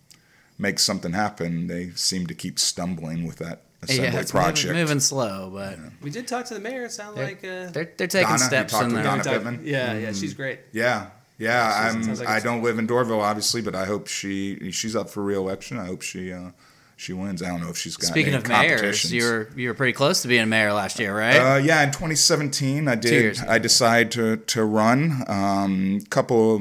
make 0.59 0.77
something 0.77 1.13
happen, 1.13 1.65
they 1.65 1.89
seem 1.95 2.27
to 2.27 2.35
keep 2.35 2.59
stumbling 2.59 3.25
with 3.25 3.37
that 3.39 3.63
Assembly 3.83 4.05
Yeah, 4.13 4.19
it's 4.19 4.31
project. 4.31 4.67
moving, 4.67 4.81
moving 4.81 4.99
slow, 4.99 5.49
but 5.53 5.77
We 6.01 6.09
did 6.09 6.27
talk 6.27 6.45
to 6.45 6.53
the 6.53 6.59
mayor. 6.59 6.85
It 6.85 6.91
sounded 6.91 7.17
they're, 7.19 7.25
like. 7.27 7.43
Uh, 7.43 7.71
they're 7.71 7.91
they're 7.97 8.07
taking 8.07 8.27
Donna, 8.27 8.39
steps 8.39 8.71
talked 8.73 8.83
in 8.85 8.89
to 8.89 8.95
there. 8.95 9.03
Donna 9.03 9.17
we 9.17 9.23
talked- 9.23 9.35
Pittman? 9.37 9.61
Yeah, 9.63 9.97
yeah, 9.97 10.11
she's 10.11 10.33
great. 10.33 10.59
Yeah, 10.71 11.07
yeah. 11.37 11.91
Sounds- 11.91 12.07
I'm. 12.07 12.15
like 12.25 12.27
I 12.27 12.39
don't 12.39 12.63
live 12.63 12.79
in 12.79 12.87
Doraville, 12.87 13.21
obviously, 13.21 13.61
but 13.61 13.75
I 13.75 13.85
hope 13.85 14.07
she 14.07 14.71
she's 14.71 14.95
up 14.95 15.09
for 15.09 15.23
reelection. 15.23 15.77
I 15.77 15.85
hope 15.85 16.01
she 16.01 16.31
uh, 16.31 16.51
she 16.95 17.11
wins. 17.13 17.41
I 17.41 17.47
don't 17.47 17.61
know 17.61 17.69
if 17.69 17.77
she's 17.77 17.97
got 17.97 18.07
Speaking 18.07 18.33
any 18.33 18.43
of 18.43 18.47
mayors, 18.47 19.11
you 19.11 19.23
were 19.23 19.49
you 19.55 19.67
were 19.69 19.73
pretty 19.73 19.93
close 19.93 20.21
to 20.21 20.27
being 20.27 20.47
mayor 20.49 20.71
last 20.73 20.99
year, 20.99 21.17
right? 21.17 21.35
Uh, 21.35 21.57
yeah, 21.57 21.81
in 21.83 21.89
2017, 21.91 22.87
I 22.87 22.95
did. 22.95 23.39
I 23.47 23.57
decided 23.57 24.11
to 24.11 24.37
to 24.37 24.63
run. 24.63 25.23
Um, 25.27 26.01
couple, 26.09 26.59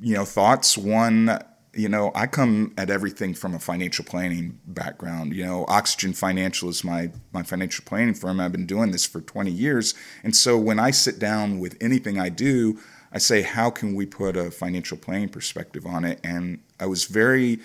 you 0.00 0.14
know, 0.14 0.24
thoughts. 0.24 0.76
One, 0.76 1.38
you 1.74 1.88
know, 1.88 2.12
I 2.14 2.26
come 2.26 2.74
at 2.76 2.90
everything 2.90 3.32
from 3.34 3.54
a 3.54 3.58
financial 3.58 4.04
planning 4.04 4.60
background. 4.66 5.34
You 5.34 5.44
know, 5.44 5.64
Oxygen 5.68 6.12
Financial 6.12 6.68
is 6.68 6.84
my 6.84 7.10
my 7.32 7.42
financial 7.42 7.84
planning 7.84 8.14
firm. 8.14 8.40
I've 8.40 8.52
been 8.52 8.66
doing 8.66 8.90
this 8.90 9.06
for 9.06 9.20
20 9.20 9.50
years, 9.50 9.94
and 10.22 10.36
so 10.36 10.58
when 10.58 10.78
I 10.78 10.90
sit 10.90 11.18
down 11.18 11.60
with 11.60 11.76
anything 11.80 12.18
I 12.18 12.28
do, 12.28 12.78
I 13.12 13.18
say, 13.18 13.42
how 13.42 13.70
can 13.70 13.94
we 13.94 14.06
put 14.06 14.36
a 14.36 14.50
financial 14.50 14.96
planning 14.96 15.28
perspective 15.28 15.86
on 15.86 16.04
it? 16.04 16.20
And 16.24 16.60
I 16.80 16.86
was 16.86 17.04
very 17.04 17.60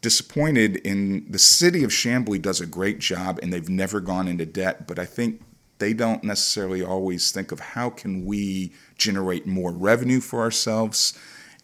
disappointed 0.00 0.76
in 0.76 1.30
the 1.30 1.38
city 1.38 1.84
of 1.84 1.90
Chamblee 1.90 2.40
does 2.40 2.60
a 2.60 2.66
great 2.66 2.98
job 2.98 3.38
and 3.42 3.52
they've 3.52 3.68
never 3.68 4.00
gone 4.00 4.28
into 4.28 4.46
debt, 4.46 4.86
but 4.86 4.98
I 4.98 5.04
think 5.04 5.42
they 5.78 5.92
don't 5.92 6.24
necessarily 6.24 6.82
always 6.82 7.30
think 7.32 7.52
of 7.52 7.60
how 7.60 7.90
can 7.90 8.24
we 8.24 8.72
generate 8.96 9.46
more 9.46 9.72
revenue 9.72 10.20
for 10.20 10.40
ourselves. 10.40 11.18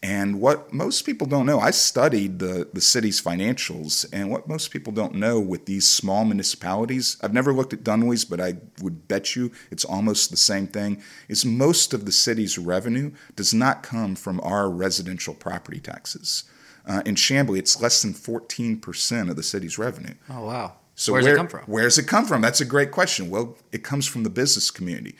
And 0.07 0.41
what 0.41 0.73
most 0.73 1.03
people 1.03 1.27
don't 1.27 1.47
know, 1.47 1.59
I 1.59 1.73
studied 1.73 2.39
the, 2.39 2.69
the 2.73 2.81
city's 2.81 3.21
financials, 3.21 4.07
and 4.13 4.31
what 4.31 4.49
most 4.49 4.71
people 4.71 4.93
don't 4.93 5.17
know 5.17 5.41
with 5.41 5.67
these 5.67 5.89
small 5.89 6.25
municipalities, 6.25 7.17
I've 7.23 7.35
never 7.35 7.53
looked 7.53 7.73
at 7.73 7.83
Dunway's, 7.83 8.25
but 8.25 8.41
I 8.41 8.59
would 8.81 9.09
bet 9.09 9.35
you 9.35 9.51
it's 9.69 9.85
almost 9.85 10.31
the 10.31 10.37
same 10.37 10.69
thing, 10.69 11.03
is 11.29 11.45
most 11.45 11.93
of 11.93 12.05
the 12.05 12.13
city's 12.13 12.57
revenue 12.57 13.11
does 13.35 13.53
not 13.53 13.83
come 13.83 14.15
from 14.15 14.41
our 14.45 14.71
residential 14.71 15.35
property 15.35 15.81
taxes. 15.81 16.45
Uh, 16.87 17.03
in 17.05 17.17
Chamblee, 17.17 17.59
it's 17.59 17.83
less 17.83 18.01
than 18.03 18.15
14% 18.15 19.29
of 19.29 19.35
the 19.35 19.43
city's 19.43 19.77
revenue. 19.77 20.15
oh 20.31 20.47
wow. 20.47 20.75
So 20.95 21.15
Where's 21.15 21.25
where, 21.25 21.35
it 21.35 21.37
come 21.37 21.49
from? 21.49 21.65
Where's 21.67 21.99
it 21.99 22.07
come 22.07 22.25
from? 22.27 22.43
That's 22.43 22.61
a 22.61 22.65
great 22.65 22.93
question. 22.93 23.29
Well, 23.29 23.59
it 23.73 23.83
comes 23.83 24.07
from 24.07 24.23
the 24.23 24.31
business 24.31 24.71
community. 24.71 25.17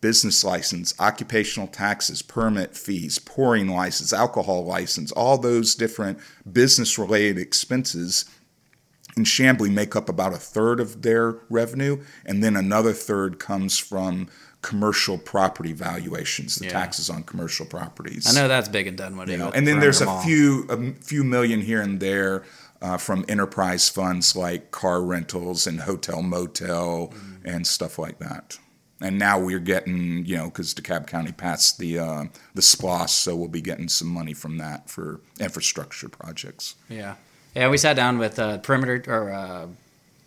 Business 0.00 0.44
license, 0.44 0.92
occupational 1.00 1.66
taxes, 1.66 2.20
permit 2.20 2.76
fees, 2.76 3.18
pouring 3.18 3.68
license, 3.68 4.12
alcohol 4.12 4.64
license, 4.66 5.10
all 5.12 5.38
those 5.38 5.74
different 5.74 6.18
business 6.50 6.98
related 6.98 7.38
expenses 7.38 8.26
in 9.16 9.24
Chamblee 9.24 9.72
make 9.72 9.96
up 9.96 10.08
about 10.10 10.34
a 10.34 10.38
third 10.38 10.78
of 10.80 11.00
their 11.02 11.36
revenue, 11.48 12.02
and 12.26 12.42
then 12.44 12.54
another 12.56 12.92
third 12.92 13.38
comes 13.38 13.78
from 13.78 14.28
commercial 14.60 15.16
property 15.18 15.72
valuations, 15.72 16.56
the 16.56 16.64
Yeah. 16.66 16.72
taxes 16.72 17.08
on 17.08 17.22
commercial 17.22 17.64
properties. 17.64 18.26
I 18.26 18.32
know 18.38 18.48
that's 18.48 18.68
big 18.68 18.86
in 18.86 18.96
Dunwoody. 18.96 19.32
You 19.32 19.38
know, 19.38 19.50
and 19.52 19.66
then 19.66 19.78
there's 19.80 20.00
a 20.00 20.06
Mall. 20.06 20.22
few 20.22 20.66
a 20.68 20.92
few 21.02 21.22
million 21.24 21.60
here 21.62 21.80
and 21.80 22.00
there 22.00 22.42
uh, 22.82 22.96
from 22.98 23.24
enterprise 23.28 23.88
funds 23.88 24.34
like 24.36 24.70
car 24.70 25.00
rentals 25.02 25.66
and 25.66 25.80
hotel 25.80 26.20
motel 26.22 27.12
Mm-hmm. 27.14 27.46
and 27.48 27.66
stuff 27.66 27.98
like 27.98 28.18
that. 28.18 28.58
And 29.00 29.18
now 29.18 29.38
we're 29.40 29.58
getting, 29.58 30.24
you 30.24 30.36
know, 30.36 30.44
because 30.44 30.72
DeKalb 30.72 31.06
County 31.08 31.32
passed 31.32 31.78
the 31.78 31.98
uh, 31.98 32.24
the 32.54 32.62
SPLOST, 32.62 33.10
so 33.10 33.34
we'll 33.36 33.48
be 33.48 33.60
getting 33.60 33.88
some 33.88 34.08
money 34.08 34.32
from 34.32 34.56
that 34.58 34.88
for 34.88 35.20
infrastructure 35.40 36.08
projects. 36.08 36.76
Yeah, 36.88 37.16
yeah. 37.54 37.68
We 37.68 37.76
sat 37.76 37.94
down 37.96 38.18
with 38.18 38.38
uh, 38.38 38.58
Perimeter, 38.58 39.02
or 39.08 39.32
uh, 39.32 39.66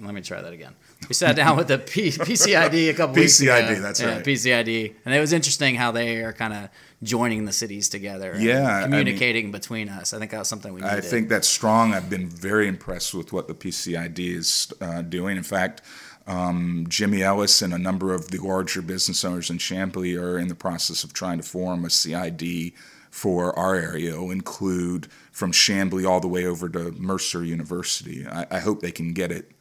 let 0.01 0.13
me 0.13 0.21
try 0.21 0.41
that 0.41 0.53
again. 0.53 0.75
We 1.07 1.13
sat 1.13 1.35
down 1.35 1.55
with 1.57 1.67
the 1.69 1.77
P- 1.77 2.09
PCID 2.09 2.89
a 2.89 2.93
couple 2.93 3.15
weeks 3.15 3.39
ago. 3.39 3.51
PCID, 3.51 3.81
that's 3.81 4.01
right. 4.03 4.09
yeah, 4.09 4.15
right. 4.17 4.25
PCID, 4.25 4.93
and 5.05 5.13
it 5.15 5.19
was 5.19 5.31
interesting 5.31 5.75
how 5.75 5.91
they 5.91 6.17
are 6.23 6.33
kind 6.33 6.53
of 6.53 6.69
joining 7.03 7.45
the 7.45 7.51
cities 7.53 7.87
together. 7.87 8.31
and 8.31 8.43
Yeah, 8.43 8.63
I 8.67 8.81
mean- 8.81 8.91
communicating 8.91 9.51
between 9.51 9.89
us. 9.89 10.13
I 10.13 10.19
think 10.19 10.31
that 10.31 10.39
was 10.39 10.47
something 10.47 10.73
we 10.73 10.81
needed. 10.81 10.95
I 10.95 11.01
think 11.01 11.29
that's 11.29 11.47
strong. 11.47 11.93
I've 11.93 12.09
been 12.09 12.27
very 12.27 12.67
impressed 12.67 13.13
with 13.13 13.31
what 13.31 13.47
the 13.47 13.53
PCID 13.53 14.19
is 14.19 14.73
uh, 14.81 15.03
doing. 15.03 15.37
In 15.37 15.43
fact, 15.43 15.81
um, 16.27 16.85
Jimmy 16.89 17.23
Ellis 17.23 17.61
and 17.61 17.73
a 17.73 17.77
number 17.77 18.13
of 18.13 18.31
the 18.31 18.37
larger 18.37 18.81
business 18.81 19.23
owners 19.23 19.49
in 19.49 19.57
Chamblee 19.57 20.19
are 20.19 20.37
in 20.37 20.49
the 20.49 20.55
process 20.55 21.03
of 21.03 21.13
trying 21.13 21.37
to 21.37 21.43
form 21.43 21.85
a 21.85 21.89
CID 21.89 22.73
for 23.09 23.57
our 23.57 23.75
area. 23.75 24.11
It'll 24.11 24.31
include 24.31 25.07
from 25.31 25.51
Chamblee 25.51 26.07
all 26.07 26.19
the 26.19 26.27
way 26.27 26.45
over 26.45 26.67
to 26.69 26.91
Mercer 26.91 27.43
University. 27.43 28.27
I, 28.27 28.45
I 28.51 28.59
hope 28.59 28.81
they 28.81 28.91
can 28.91 29.13
get 29.13 29.31
it 29.31 29.51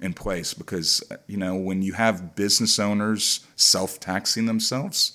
in 0.00 0.12
place 0.12 0.54
because 0.54 1.02
uh, 1.10 1.16
you 1.26 1.36
know 1.36 1.54
when 1.54 1.82
you 1.82 1.92
have 1.92 2.34
business 2.34 2.78
owners 2.78 3.46
self-taxing 3.54 4.46
themselves, 4.46 5.12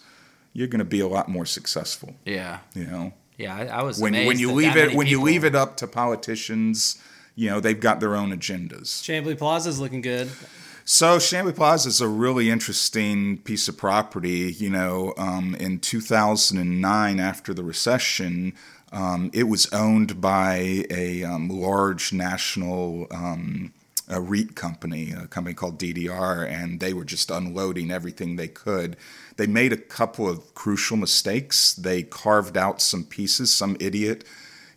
you're 0.53 0.67
going 0.67 0.79
to 0.79 0.85
be 0.85 1.01
a 1.01 1.07
lot 1.07 1.27
more 1.27 1.45
successful. 1.45 2.15
Yeah, 2.23 2.59
You 2.73 2.85
know 2.85 3.13
yeah. 3.37 3.55
I, 3.55 3.65
I 3.65 3.83
was 3.83 3.99
when 3.99 4.13
when 4.13 4.39
you 4.39 4.47
that 4.47 4.53
leave 4.53 4.73
that 4.73 4.77
it 4.77 4.85
many 4.87 4.97
when 4.97 5.07
you 5.07 5.21
leave 5.21 5.43
it 5.43 5.55
up 5.55 5.75
to 5.77 5.87
politicians, 5.87 7.01
you 7.35 7.49
know 7.49 7.59
they've 7.59 7.79
got 7.79 7.99
their 7.99 8.15
own 8.15 8.31
agendas. 8.31 9.01
Chamblee 9.03 9.37
Plaza's 9.37 9.79
looking 9.79 10.01
good. 10.01 10.31
So 10.87 11.17
Chamblee 11.17 11.55
Plaza 11.55 11.89
is 11.89 11.99
a 11.99 12.07
really 12.07 12.51
interesting 12.51 13.39
piece 13.39 13.67
of 13.67 13.75
property. 13.75 14.53
You 14.53 14.69
know, 14.69 15.15
um, 15.17 15.55
in 15.55 15.79
2009, 15.79 17.19
after 17.19 17.55
the 17.55 17.63
recession, 17.63 18.53
um, 18.91 19.31
it 19.33 19.45
was 19.45 19.65
owned 19.73 20.21
by 20.21 20.85
a 20.91 21.23
um, 21.23 21.49
large 21.49 22.13
national. 22.13 23.07
Um, 23.09 23.73
a 24.07 24.21
REIT 24.21 24.55
company, 24.55 25.11
a 25.11 25.25
company 25.25 25.55
called 25.55 25.79
DDR, 25.79 26.47
and 26.47 26.79
they 26.79 26.93
were 26.93 27.03
just 27.03 27.31
unloading 27.31 27.89
everything 27.89 28.35
they 28.35 28.47
could. 28.47 28.97
They 29.37 29.47
made 29.47 29.73
a 29.73 29.77
couple 29.77 30.29
of 30.29 30.53
crucial 30.53 30.95
mistakes. 30.95 31.73
They 31.73 32.03
carved 32.03 32.55
out 32.55 32.83
some 32.83 33.03
pieces. 33.03 33.51
Some 33.51 33.75
idiot, 33.79 34.23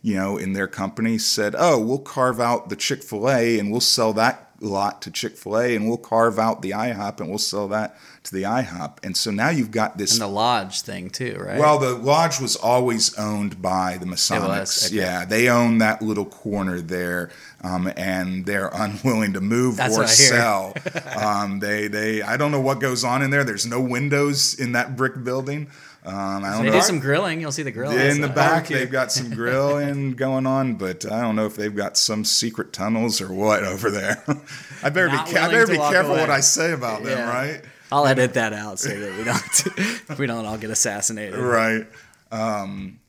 you 0.01 0.15
know, 0.15 0.39
in 0.39 0.55
their 0.55 0.67
company 0.67 1.19
said, 1.19 1.55
"Oh, 1.59 1.79
we'll 1.79 1.99
carve 1.99 2.41
out 2.41 2.71
the 2.71 2.77
Chick 2.77 3.03
Fil 3.03 3.29
A 3.29 3.59
and 3.59 3.71
we'll 3.71 3.83
sell 3.83 4.15
that 4.15 4.48
lot 4.61 5.03
to 5.03 5.11
Chick 5.11 5.37
Fil 5.37 5.59
A, 5.59 5.77
and 5.77 5.89
we'll 5.89 5.97
carve 5.97 6.39
out 6.39 6.63
the 6.63 6.71
IHOP 6.71 7.21
and 7.21 7.29
we'll 7.29 7.39
sell 7.39 7.69
that 7.69 7.97
to 8.25 8.35
the 8.35 8.43
IHOP." 8.43 8.99
And 9.05 9.17
so 9.17 9.31
now 9.31 9.51
you've 9.51 9.71
got 9.71 9.99
this 9.99 10.13
and 10.13 10.21
the 10.21 10.27
lodge 10.27 10.83
thing 10.83 11.11
too, 11.11 11.37
right? 11.39 11.59
well, 11.59 11.79
the 11.79 11.95
lodge 11.95 12.41
was 12.41 12.57
always 12.57 13.17
owned 13.19 13.63
by 13.63 13.99
the 13.99 14.07
Masonics. 14.07 14.87
okay. 14.87 14.97
Yeah, 14.97 15.25
they 15.25 15.49
own 15.49 15.79
that 15.79 16.03
little 16.03 16.27
corner 16.27 16.81
there, 16.81 17.31
um, 17.63 17.93
and 17.97 18.47
they're 18.47 18.69
unwilling 18.73 19.33
to 19.35 19.41
move 19.41 19.77
That's 19.77 19.97
or 19.97 20.01
what 20.01 20.11
I 20.11 20.15
hear. 20.15 20.29
sell. 20.29 20.75
um, 21.17 21.61
they, 21.61 21.89
they, 21.89 22.23
I 22.23 22.37
don't 22.37 22.53
know 22.53 22.61
what 22.61 22.81
goes 22.81 23.05
on 23.05 23.23
in 23.23 23.31
there. 23.31 23.45
There's 23.45 23.67
no 23.67 23.81
windows 23.81 24.59
in 24.59 24.73
that 24.73 24.97
brick 24.97 25.23
building. 25.25 25.69
Um, 26.09 26.43
I 26.45 26.53
don't 26.53 26.65
they 26.65 26.71
know. 26.71 26.77
do 26.79 26.83
some 26.83 27.01
grilling. 27.01 27.41
You'll 27.41 27.53
see 27.53 27.63
the 27.63 27.71
grill. 27.71 27.91
in 27.91 28.21
the 28.23 28.29
back, 28.29 28.35
Barbecue. 28.65 28.79
they've 28.79 28.91
got 28.91 29.13
some 29.13 29.29
grilling 29.31 30.13
going 30.17 30.47
on, 30.47 30.75
but 30.77 31.05
I 31.11 31.21
don't 31.21 31.37
know 31.37 31.45
if 31.45 31.55
they've 31.55 31.75
got 31.75 31.99
some 31.99 32.25
secret 32.25 32.73
tunnels 32.73 33.21
or 33.21 33.31
what 33.33 33.63
over 33.63 33.91
there. 33.91 34.25
I 34.83 34.89
better 34.89 35.09
Not 35.09 35.27
be, 35.27 35.35
ca- 35.35 35.45
I 35.45 35.49
better 35.51 35.67
be 35.67 35.77
careful 35.77 36.13
away. 36.13 36.21
what 36.23 36.31
I 36.31 36.41
say 36.41 36.73
about 36.73 37.03
them, 37.05 37.19
Yeah. 37.19 37.29
right? 37.29 37.63
I'll 37.93 38.07
edit 38.07 38.35
that 38.35 38.53
out 38.55 38.79
so 38.79 38.89
that 38.89 39.19
we 39.19 39.25
don't 39.25 40.19
we 40.19 40.27
don't 40.27 40.47
all 40.47 40.57
get 40.59 40.71
assassinated. 40.71 41.39
Right. 41.39 41.87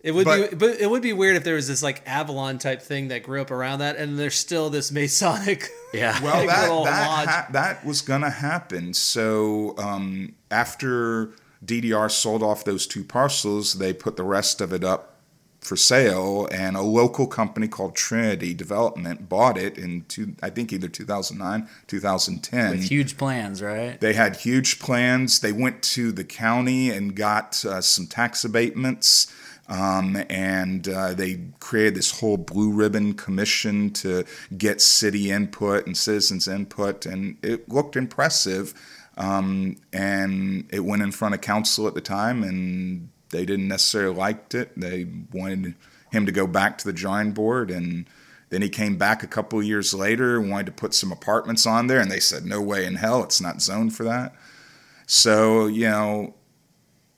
It 0.01 0.11
would 0.13 0.25
But- 0.25 0.51
be, 0.51 0.55
but 0.55 0.79
it 0.79 0.89
would 0.89 1.01
be 1.01 1.11
weird 1.13 1.35
if 1.35 1.43
there 1.43 1.55
was 1.55 1.67
this 1.67 1.83
like 1.83 2.01
Avalon 2.05 2.57
type 2.57 2.81
thing 2.81 3.09
that 3.09 3.23
grew 3.23 3.41
up 3.41 3.51
around 3.51 3.79
that, 3.79 3.97
and 3.97 4.17
there's 4.17 4.35
still 4.35 4.69
this 4.69 4.91
Masonic. 4.91 5.69
Yeah. 5.91 6.21
Well, 6.23 6.45
that 6.45 6.67
that, 6.67 6.69
lodge. 6.69 7.27
ha- 7.27 7.47
that 7.51 7.83
was 7.83 8.01
going 8.01 8.21
to 8.21 8.29
happen. 8.29 8.93
So 8.93 9.73
um, 9.79 10.35
after 10.51 11.31
DDR 11.63 12.09
sold 12.09 12.41
off 12.41 12.63
those 12.63 12.87
two 12.87 13.03
parcels, 13.03 13.73
they 13.73 13.93
put 13.93 14.15
the 14.15 14.23
rest 14.23 14.61
of 14.61 14.73
it 14.73 14.83
up 14.83 15.19
for 15.61 15.75
sale, 15.75 16.47
and 16.51 16.77
a 16.77 16.81
local 16.81 17.27
company 17.27 17.67
called 17.67 17.95
Trinity 17.95 18.53
Development 18.53 19.27
bought 19.27 19.57
it 19.57 19.77
in 19.77 20.05
two, 20.07 20.35
I 20.41 20.49
think 20.49 20.71
either 20.71 20.87
2009, 20.87 21.67
2010. 21.87 22.71
With 22.71 22.83
huge 22.83 23.17
plans, 23.17 23.61
right? 23.61 23.99
They 23.99 24.13
had 24.13 24.37
huge 24.37 24.79
plans. 24.79 25.41
They 25.41 25.51
went 25.51 25.83
to 25.83 26.11
the 26.11 26.23
county 26.23 26.91
and 26.91 27.15
got 27.15 27.63
uh, 27.65 27.81
some 27.81 28.07
tax 28.07 28.45
abatements. 28.45 29.33
Um, 29.67 30.17
and 30.31 30.89
uh, 30.89 31.13
they 31.13 31.41
created 31.59 31.93
this 31.93 32.19
whole 32.19 32.37
blue 32.37 32.71
ribbon 32.71 33.13
commission 33.13 33.91
to 33.91 34.25
get 34.57 34.81
city 34.81 35.29
input 35.29 35.85
and 35.85 35.95
citizens 35.95 36.47
input, 36.47 37.05
and 37.05 37.37
it 37.43 37.69
looked 37.69 37.95
impressive. 37.95 38.73
Um, 39.19 39.75
and 39.91 40.65
it 40.71 40.79
went 40.79 41.01
in 41.01 41.11
front 41.11 41.35
of 41.35 41.41
council 41.41 41.87
at 41.87 41.93
the 41.93 42.01
time, 42.01 42.41
and 42.41 43.09
they 43.31 43.45
didn't 43.45 43.67
necessarily 43.67 44.15
liked 44.15 44.55
it. 44.55 44.79
They 44.79 45.05
wanted 45.33 45.75
him 46.11 46.25
to 46.25 46.31
go 46.31 46.47
back 46.47 46.77
to 46.79 46.85
the 46.85 46.93
drawing 46.93 47.33
board, 47.33 47.69
and 47.69 48.09
then 48.49 48.61
he 48.61 48.69
came 48.69 48.97
back 48.97 49.21
a 49.21 49.27
couple 49.27 49.61
years 49.61 49.93
later 49.93 50.39
and 50.39 50.49
wanted 50.49 50.67
to 50.67 50.71
put 50.71 50.93
some 50.93 51.11
apartments 51.11 51.65
on 51.65 51.87
there, 51.87 51.99
and 51.99 52.09
they 52.09 52.21
said, 52.21 52.45
"No 52.45 52.61
way 52.61 52.85
in 52.85 52.95
hell, 52.95 53.21
it's 53.21 53.41
not 53.41 53.61
zoned 53.61 53.93
for 53.93 54.05
that." 54.05 54.33
So 55.05 55.67
you 55.67 55.89
know, 55.89 56.33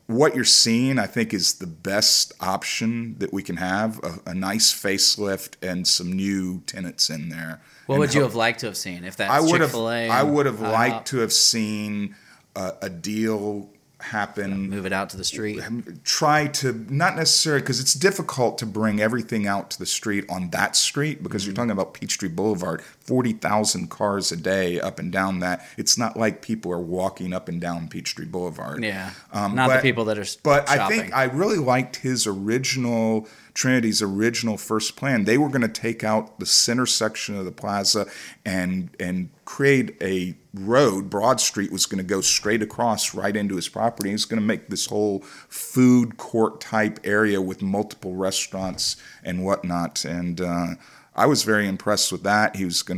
what 0.07 0.35
you're 0.35 0.43
seeing, 0.43 0.97
I 0.97 1.05
think, 1.05 1.35
is 1.35 1.53
the 1.53 1.67
best 1.67 2.33
option 2.39 3.15
that 3.19 3.31
we 3.31 3.43
can 3.43 3.57
have: 3.57 3.99
a, 4.03 4.31
a 4.31 4.33
nice 4.33 4.73
facelift 4.73 5.55
and 5.61 5.87
some 5.87 6.11
new 6.11 6.61
tenants 6.65 7.11
in 7.11 7.29
there. 7.29 7.61
What 7.87 7.99
would 7.99 8.13
you 8.13 8.21
have 8.21 8.35
liked 8.35 8.59
to 8.61 8.67
have 8.67 8.77
seen 8.77 9.03
if 9.03 9.17
that's 9.17 9.31
I 9.31 9.39
would 9.39 9.51
Chick 9.59 9.61
have. 9.61 9.75
I 9.75 10.23
would 10.23 10.45
have 10.45 10.61
liked 10.61 11.07
to 11.09 11.17
have 11.17 11.33
seen 11.33 12.15
a, 12.55 12.73
a 12.83 12.89
deal 12.89 13.69
happen 13.99 14.67
move 14.69 14.87
it 14.87 14.93
out 14.93 15.09
to 15.11 15.17
the 15.17 15.23
street. 15.23 15.59
try 16.03 16.47
to 16.47 16.73
not 16.89 17.15
necessarily 17.15 17.61
because 17.61 17.79
it's 17.79 17.93
difficult 17.93 18.57
to 18.57 18.65
bring 18.65 18.99
everything 18.99 19.45
out 19.45 19.69
to 19.69 19.77
the 19.77 19.85
street 19.85 20.25
on 20.27 20.49
that 20.49 20.75
street 20.75 21.21
because 21.21 21.43
Mm-hmm. 21.43 21.49
you're 21.49 21.55
talking 21.55 21.71
about 21.71 21.93
Peachtree 21.93 22.29
Boulevard, 22.29 22.81
forty 23.03 23.33
thousand 23.33 23.89
cars 23.89 24.31
a 24.31 24.37
day 24.37 24.79
up 24.79 24.99
and 24.99 25.11
down 25.11 25.39
that. 25.39 25.65
It's 25.77 25.97
not 25.97 26.17
like 26.17 26.41
people 26.41 26.71
are 26.71 26.79
walking 26.79 27.33
up 27.33 27.49
and 27.49 27.59
down 27.59 27.87
Peachtree 27.87 28.25
Boulevard. 28.25 28.83
Yeah, 28.83 29.11
Um, 29.33 29.55
not 29.55 29.69
but- 29.69 29.77
the 29.77 29.81
people 29.81 30.05
that 30.05 30.17
are. 30.17 30.25
But 30.43 30.69
I 30.69 30.87
think 30.87 31.13
I 31.13 31.23
really 31.25 31.57
liked 31.57 31.97
his 31.97 32.25
original 32.27 33.27
Trinity's 33.53 34.01
original 34.01 34.55
first 34.57 34.95
plan. 34.95 35.25
They 35.25 35.37
were 35.37 35.49
going 35.49 35.61
to 35.61 35.67
take 35.67 36.03
out 36.05 36.39
the 36.39 36.45
center 36.45 36.85
section 36.85 37.35
of 37.37 37.43
the 37.45 37.51
plaza 37.51 38.05
and 38.45 38.89
and 38.99 39.29
create 39.45 39.95
a 40.01 40.35
road. 40.53 41.09
Broad 41.09 41.41
Street 41.41 41.71
was 41.71 41.85
going 41.85 41.97
to 41.97 42.03
go 42.07 42.21
straight 42.21 42.61
across 42.61 43.13
right 43.13 43.35
into 43.35 43.55
his 43.57 43.67
property. 43.67 44.09
He 44.09 44.13
was 44.13 44.23
going 44.25 44.39
to 44.39 44.45
make 44.45 44.69
this 44.69 44.85
whole 44.85 45.19
food 45.49 46.15
court 46.17 46.61
type 46.61 46.99
area 47.03 47.41
with 47.41 47.61
multiple 47.61 48.15
restaurants 48.15 48.95
and 49.23 49.43
whatnot. 49.43 50.05
And 50.05 50.39
uh, 50.39 50.67
I 51.15 51.25
was 51.25 51.43
very 51.43 51.67
impressed 51.67 52.11
with 52.11 52.23
that. 52.23 52.55
He 52.55 52.65
was 52.65 52.81
going 52.81 52.97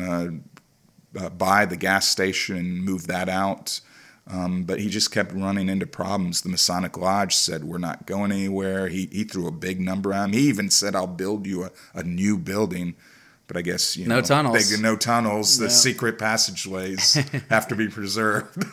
to 1.15 1.25
uh, 1.25 1.29
buy 1.29 1.65
the 1.65 1.77
gas 1.77 2.07
station 2.07 2.57
and 2.57 2.83
move 2.83 3.07
that 3.07 3.29
out. 3.29 3.79
Um, 4.25 4.63
but 4.63 4.79
he 4.79 4.89
just 4.89 5.11
kept 5.11 5.33
running 5.33 5.67
into 5.67 5.85
problems. 5.85 6.41
The 6.41 6.49
Masonic 6.49 6.97
Lodge 6.97 7.35
said, 7.35 7.65
We're 7.65 7.77
not 7.77 8.05
going 8.05 8.31
anywhere. 8.31 8.87
He, 8.87 9.09
he 9.11 9.25
threw 9.25 9.47
a 9.47 9.51
big 9.51 9.81
number 9.81 10.13
on 10.13 10.29
him. 10.29 10.33
He 10.33 10.47
even 10.47 10.69
said, 10.69 10.95
I'll 10.95 11.07
build 11.07 11.45
you 11.45 11.65
a, 11.65 11.71
a 11.93 12.03
new 12.03 12.37
building. 12.37 12.95
But 13.47 13.57
I 13.57 13.61
guess, 13.61 13.97
you 13.97 14.07
No 14.07 14.15
know, 14.15 14.21
tunnels. 14.21 14.69
They, 14.69 14.81
no 14.81 14.95
tunnels. 14.95 15.57
The 15.57 15.69
secret 15.69 16.17
passageways 16.17 17.15
have 17.49 17.67
to 17.67 17.75
be 17.75 17.89
preserved. 17.89 18.63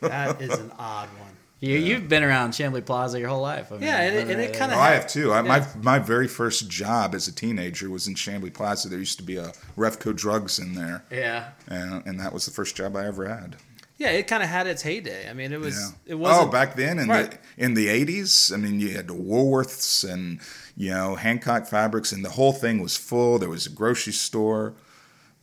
That 0.00 0.40
is 0.40 0.58
an 0.58 0.72
odd 0.78 1.08
one. 1.18 1.36
You, 1.62 1.78
you've 1.78 2.08
been 2.08 2.24
around 2.24 2.50
Chamblee 2.50 2.84
Plaza 2.84 3.20
your 3.20 3.28
whole 3.28 3.40
life. 3.40 3.70
I 3.70 3.76
mean, 3.76 3.84
Yeah, 3.84 4.00
and 4.00 4.16
it- 4.16 4.32
and 4.32 4.40
it 4.40 4.56
uh, 4.56 4.58
kinda- 4.58 4.74
Oh, 4.74 4.80
I 4.80 4.90
have 4.90 5.06
too. 5.06 5.32
I, 5.32 5.42
My 5.42 5.64
my 5.80 5.98
very 6.00 6.26
first 6.26 6.68
job 6.68 7.14
as 7.14 7.28
a 7.28 7.32
teenager 7.32 7.88
was 7.88 8.08
in 8.08 8.14
Chamblee 8.16 8.52
Plaza. 8.52 8.88
There 8.88 8.98
used 8.98 9.18
to 9.18 9.22
be 9.24 9.36
a 9.36 9.52
Revco 9.78 10.14
Drugs 10.14 10.58
in 10.58 10.74
there, 10.74 11.04
Yeah, 11.10 11.50
and, 11.68 12.04
and 12.04 12.18
that 12.18 12.32
was 12.32 12.46
the 12.46 12.50
first 12.50 12.74
job 12.74 12.96
I 12.96 13.06
ever 13.06 13.28
had. 13.28 13.54
Yeah, 13.96 14.10
it 14.10 14.26
kind 14.26 14.42
of 14.42 14.48
had 14.48 14.66
its 14.66 14.82
heyday. 14.82 15.30
I 15.30 15.34
mean, 15.34 15.52
it 15.52 15.60
was. 15.60 15.76
Yeah. 15.78 16.14
It 16.14 16.14
wasn't. 16.16 16.48
oh, 16.48 16.50
back 16.50 16.74
then 16.74 16.98
in 16.98 17.08
Right. 17.08 17.30
the 17.30 17.64
in 17.64 17.74
the 17.74 17.86
eighties, 17.88 18.50
I 18.52 18.56
mean, 18.56 18.80
you 18.80 18.90
had 18.90 19.06
the 19.06 19.14
Woolworths 19.14 20.02
and 20.10 20.40
you 20.76 20.90
know 20.90 21.14
Hancock 21.14 21.66
Fabrics, 21.68 22.10
and 22.10 22.24
the 22.24 22.30
whole 22.30 22.52
thing 22.52 22.82
was 22.82 22.96
full. 22.96 23.38
There 23.38 23.48
was 23.48 23.66
a 23.66 23.70
grocery 23.70 24.12
store. 24.14 24.74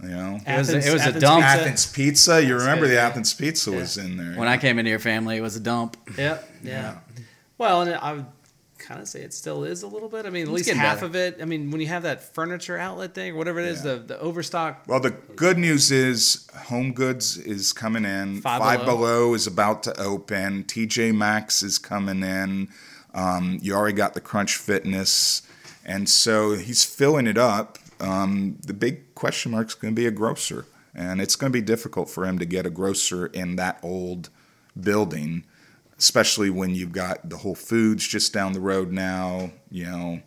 You 0.02 0.10
know, 0.10 0.36
It 0.48 0.58
was- 0.58 0.70
Athens- 0.70 0.86
it 0.86 0.94
was 0.94 1.06
a 1.06 1.20
dump. 1.20 1.44
pizza. 1.44 1.62
Athens 1.62 1.86
Pizza. 1.88 2.44
You 2.44 2.56
remember 2.58 2.86
good, 2.86 2.92
the 2.92 2.96
yeah. 2.96 3.08
Athens 3.08 3.34
Pizza 3.34 3.72
was 3.72 3.98
in 3.98 4.16
there. 4.18 4.38
When 4.38 4.48
I 4.48 4.58
came 4.58 4.80
into 4.80 4.90
your 4.90 5.00
family, 5.00 5.36
it 5.38 5.42
was 5.42 5.56
a 5.58 5.60
dump. 5.60 5.98
Yep. 6.18 6.50
Yeah. 6.64 6.96
Well, 7.58 7.82
and 7.82 7.94
I 7.96 8.14
would 8.14 8.26
kind 8.78 9.02
of 9.02 9.10
say 9.10 9.20
it 9.22 9.34
still 9.34 9.66
is 9.66 9.84
a 9.84 9.88
little 9.88 10.08
bit. 10.08 10.26
I 10.26 10.30
mean, 10.30 10.44
at 10.48 10.54
least 10.54 10.70
half 10.70 10.98
better. 11.02 11.06
of 11.08 11.16
it. 11.18 11.40
I 11.42 11.46
mean, 11.46 11.70
when 11.70 11.82
you 11.82 11.88
have 11.88 12.04
that 12.04 12.34
furniture 12.34 12.78
outlet 12.78 13.14
thing 13.14 13.34
or 13.34 13.36
whatever 13.36 13.60
it 13.60 13.66
is, 13.66 13.84
Yeah. 13.84 13.96
the 13.96 14.00
the 14.00 14.20
overstock. 14.22 14.84
Well, 14.88 15.02
the 15.02 15.12
good 15.36 15.58
news 15.58 15.92
is 15.92 16.48
Home 16.68 16.94
Goods 16.94 17.36
is 17.36 17.74
coming 17.74 18.06
in. 18.06 18.40
Five 18.42 18.62
Five, 18.62 18.80
Below. 18.86 18.96
Below. 18.96 19.34
is 19.34 19.48
about 19.48 19.84
to 19.84 20.00
open. 20.00 20.64
TJ 20.64 21.12
Maxx 21.14 21.62
is 21.62 21.78
coming 21.78 22.24
in. 22.24 22.70
Um, 23.14 23.60
you 23.62 23.74
already 23.74 23.98
got 23.98 24.14
the 24.14 24.22
Crunch 24.22 24.56
Fitness, 24.56 25.42
and 25.84 26.08
so 26.08 26.54
he's 26.54 26.84
filling 26.86 27.28
it 27.28 27.38
up. 27.38 27.79
Um, 28.00 28.58
the 28.66 28.74
big 28.74 29.14
question 29.16 29.52
mark 29.52 29.68
is 29.68 29.76
going 29.76 29.94
to 29.94 30.00
be 30.00 30.08
a 30.08 30.12
grocer, 30.12 30.66
and 30.96 31.22
it's 31.22 31.36
going 31.36 31.52
to 31.52 31.58
be 31.58 31.66
difficult 31.66 32.10
for 32.10 32.26
him 32.26 32.40
to 32.40 32.46
get 32.46 32.66
a 32.66 32.70
grocer 32.70 33.28
in 33.28 33.56
that 33.58 33.80
old 33.84 34.30
building, 34.80 35.46
especially 35.98 36.50
when 36.50 36.76
you've 36.76 36.92
got 36.92 37.30
the 37.30 37.38
Whole 37.38 37.56
Foods 37.56 38.08
just 38.08 38.34
down 38.34 38.54
the 38.54 38.62
road 38.62 38.92
now. 38.92 39.52
You 39.70 39.86
know, 39.86 40.22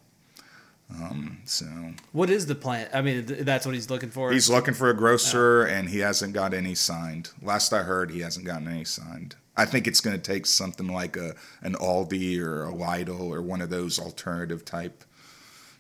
um, 0.91 1.39
so. 1.45 1.67
What 2.13 2.31
is 2.31 2.47
the 2.47 2.55
plan? 2.55 2.89
I 2.93 3.01
mean, 3.01 3.27
th- 3.27 3.45
that's 3.45 3.65
what 3.65 3.75
he's 3.75 3.91
looking 3.91 4.11
for. 4.11 4.33
He's 4.33 4.51
looking 4.51 4.75
for 4.75 4.91
a 4.91 4.95
grocer, 4.95 5.65
and 5.65 5.89
he 5.89 6.01
hasn't 6.01 6.35
got 6.35 6.55
any 6.55 6.75
signed. 6.75 7.31
Last 7.41 7.73
I 7.73 7.83
heard, 7.83 8.11
he 8.11 8.21
hasn't 8.21 8.47
gotten 8.47 8.69
any 8.69 8.85
signed. 8.85 9.37
I 9.57 9.65
think 9.65 9.87
it's 9.87 10.01
going 10.01 10.19
to 10.19 10.23
take 10.23 10.47
something 10.47 10.89
like 10.89 11.17
a 11.17 11.35
an 11.63 11.75
Aldi 11.75 12.39
or 12.41 12.65
a 12.65 12.73
Lidl 12.73 13.31
or 13.31 13.43
one 13.43 13.61
of 13.61 13.71
those 13.71 13.99
alternative 13.99 14.65
type. 14.65 15.05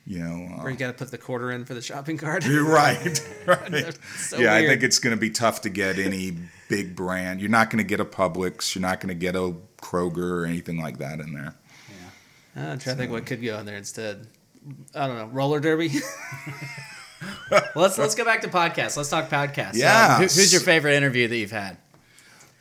You 0.04 0.18
know, 0.18 0.54
uh, 0.56 0.62
where 0.62 0.70
you 0.70 0.76
got 0.76 0.88
to 0.88 0.92
put 0.94 1.10
the 1.12 1.18
quarter 1.18 1.52
in 1.52 1.64
for 1.64 1.74
the 1.74 1.82
shopping 1.82 2.18
cart. 2.18 2.44
you're 2.46 2.64
right. 2.64 3.20
right. 3.46 3.96
so 4.16 4.38
yeah, 4.38 4.54
I 4.54 4.66
think 4.66 4.82
it's 4.82 4.98
going 4.98 5.14
to 5.14 5.20
be 5.20 5.30
tough 5.30 5.60
to 5.62 5.68
get 5.70 5.98
any 5.98 6.36
big 6.68 6.96
brand. 6.96 7.40
You're 7.40 7.50
not 7.50 7.70
going 7.70 7.78
to 7.78 7.88
get 7.88 8.00
a 8.00 8.04
Publix. 8.04 8.74
You're 8.74 8.82
not 8.82 9.00
going 9.00 9.08
to 9.10 9.14
get 9.14 9.36
a 9.36 9.54
Kroger 9.80 10.42
or 10.42 10.44
anything 10.46 10.80
like 10.80 10.98
that 10.98 11.20
in 11.20 11.32
there. 11.32 11.54
Yeah, 12.56 12.72
I'm 12.72 12.78
trying 12.78 12.96
to 12.96 13.00
think 13.02 13.12
what 13.12 13.26
could 13.26 13.42
go 13.44 13.58
in 13.58 13.66
there 13.66 13.76
instead. 13.76 14.26
I 14.94 15.06
don't 15.06 15.16
know. 15.16 15.26
Roller 15.26 15.60
derby. 15.60 15.90
let's 17.76 17.98
let's 17.98 18.14
go 18.14 18.24
back 18.24 18.42
to 18.42 18.48
podcasts. 18.48 18.96
Let's 18.96 19.08
talk 19.08 19.28
podcasts. 19.28 19.74
Yeah. 19.74 19.92
Uh, 19.94 20.16
who- 20.16 20.22
who's 20.22 20.52
your 20.52 20.60
favorite 20.62 20.94
interview 20.94 21.28
that 21.28 21.36
you've 21.36 21.50
had? 21.52 21.76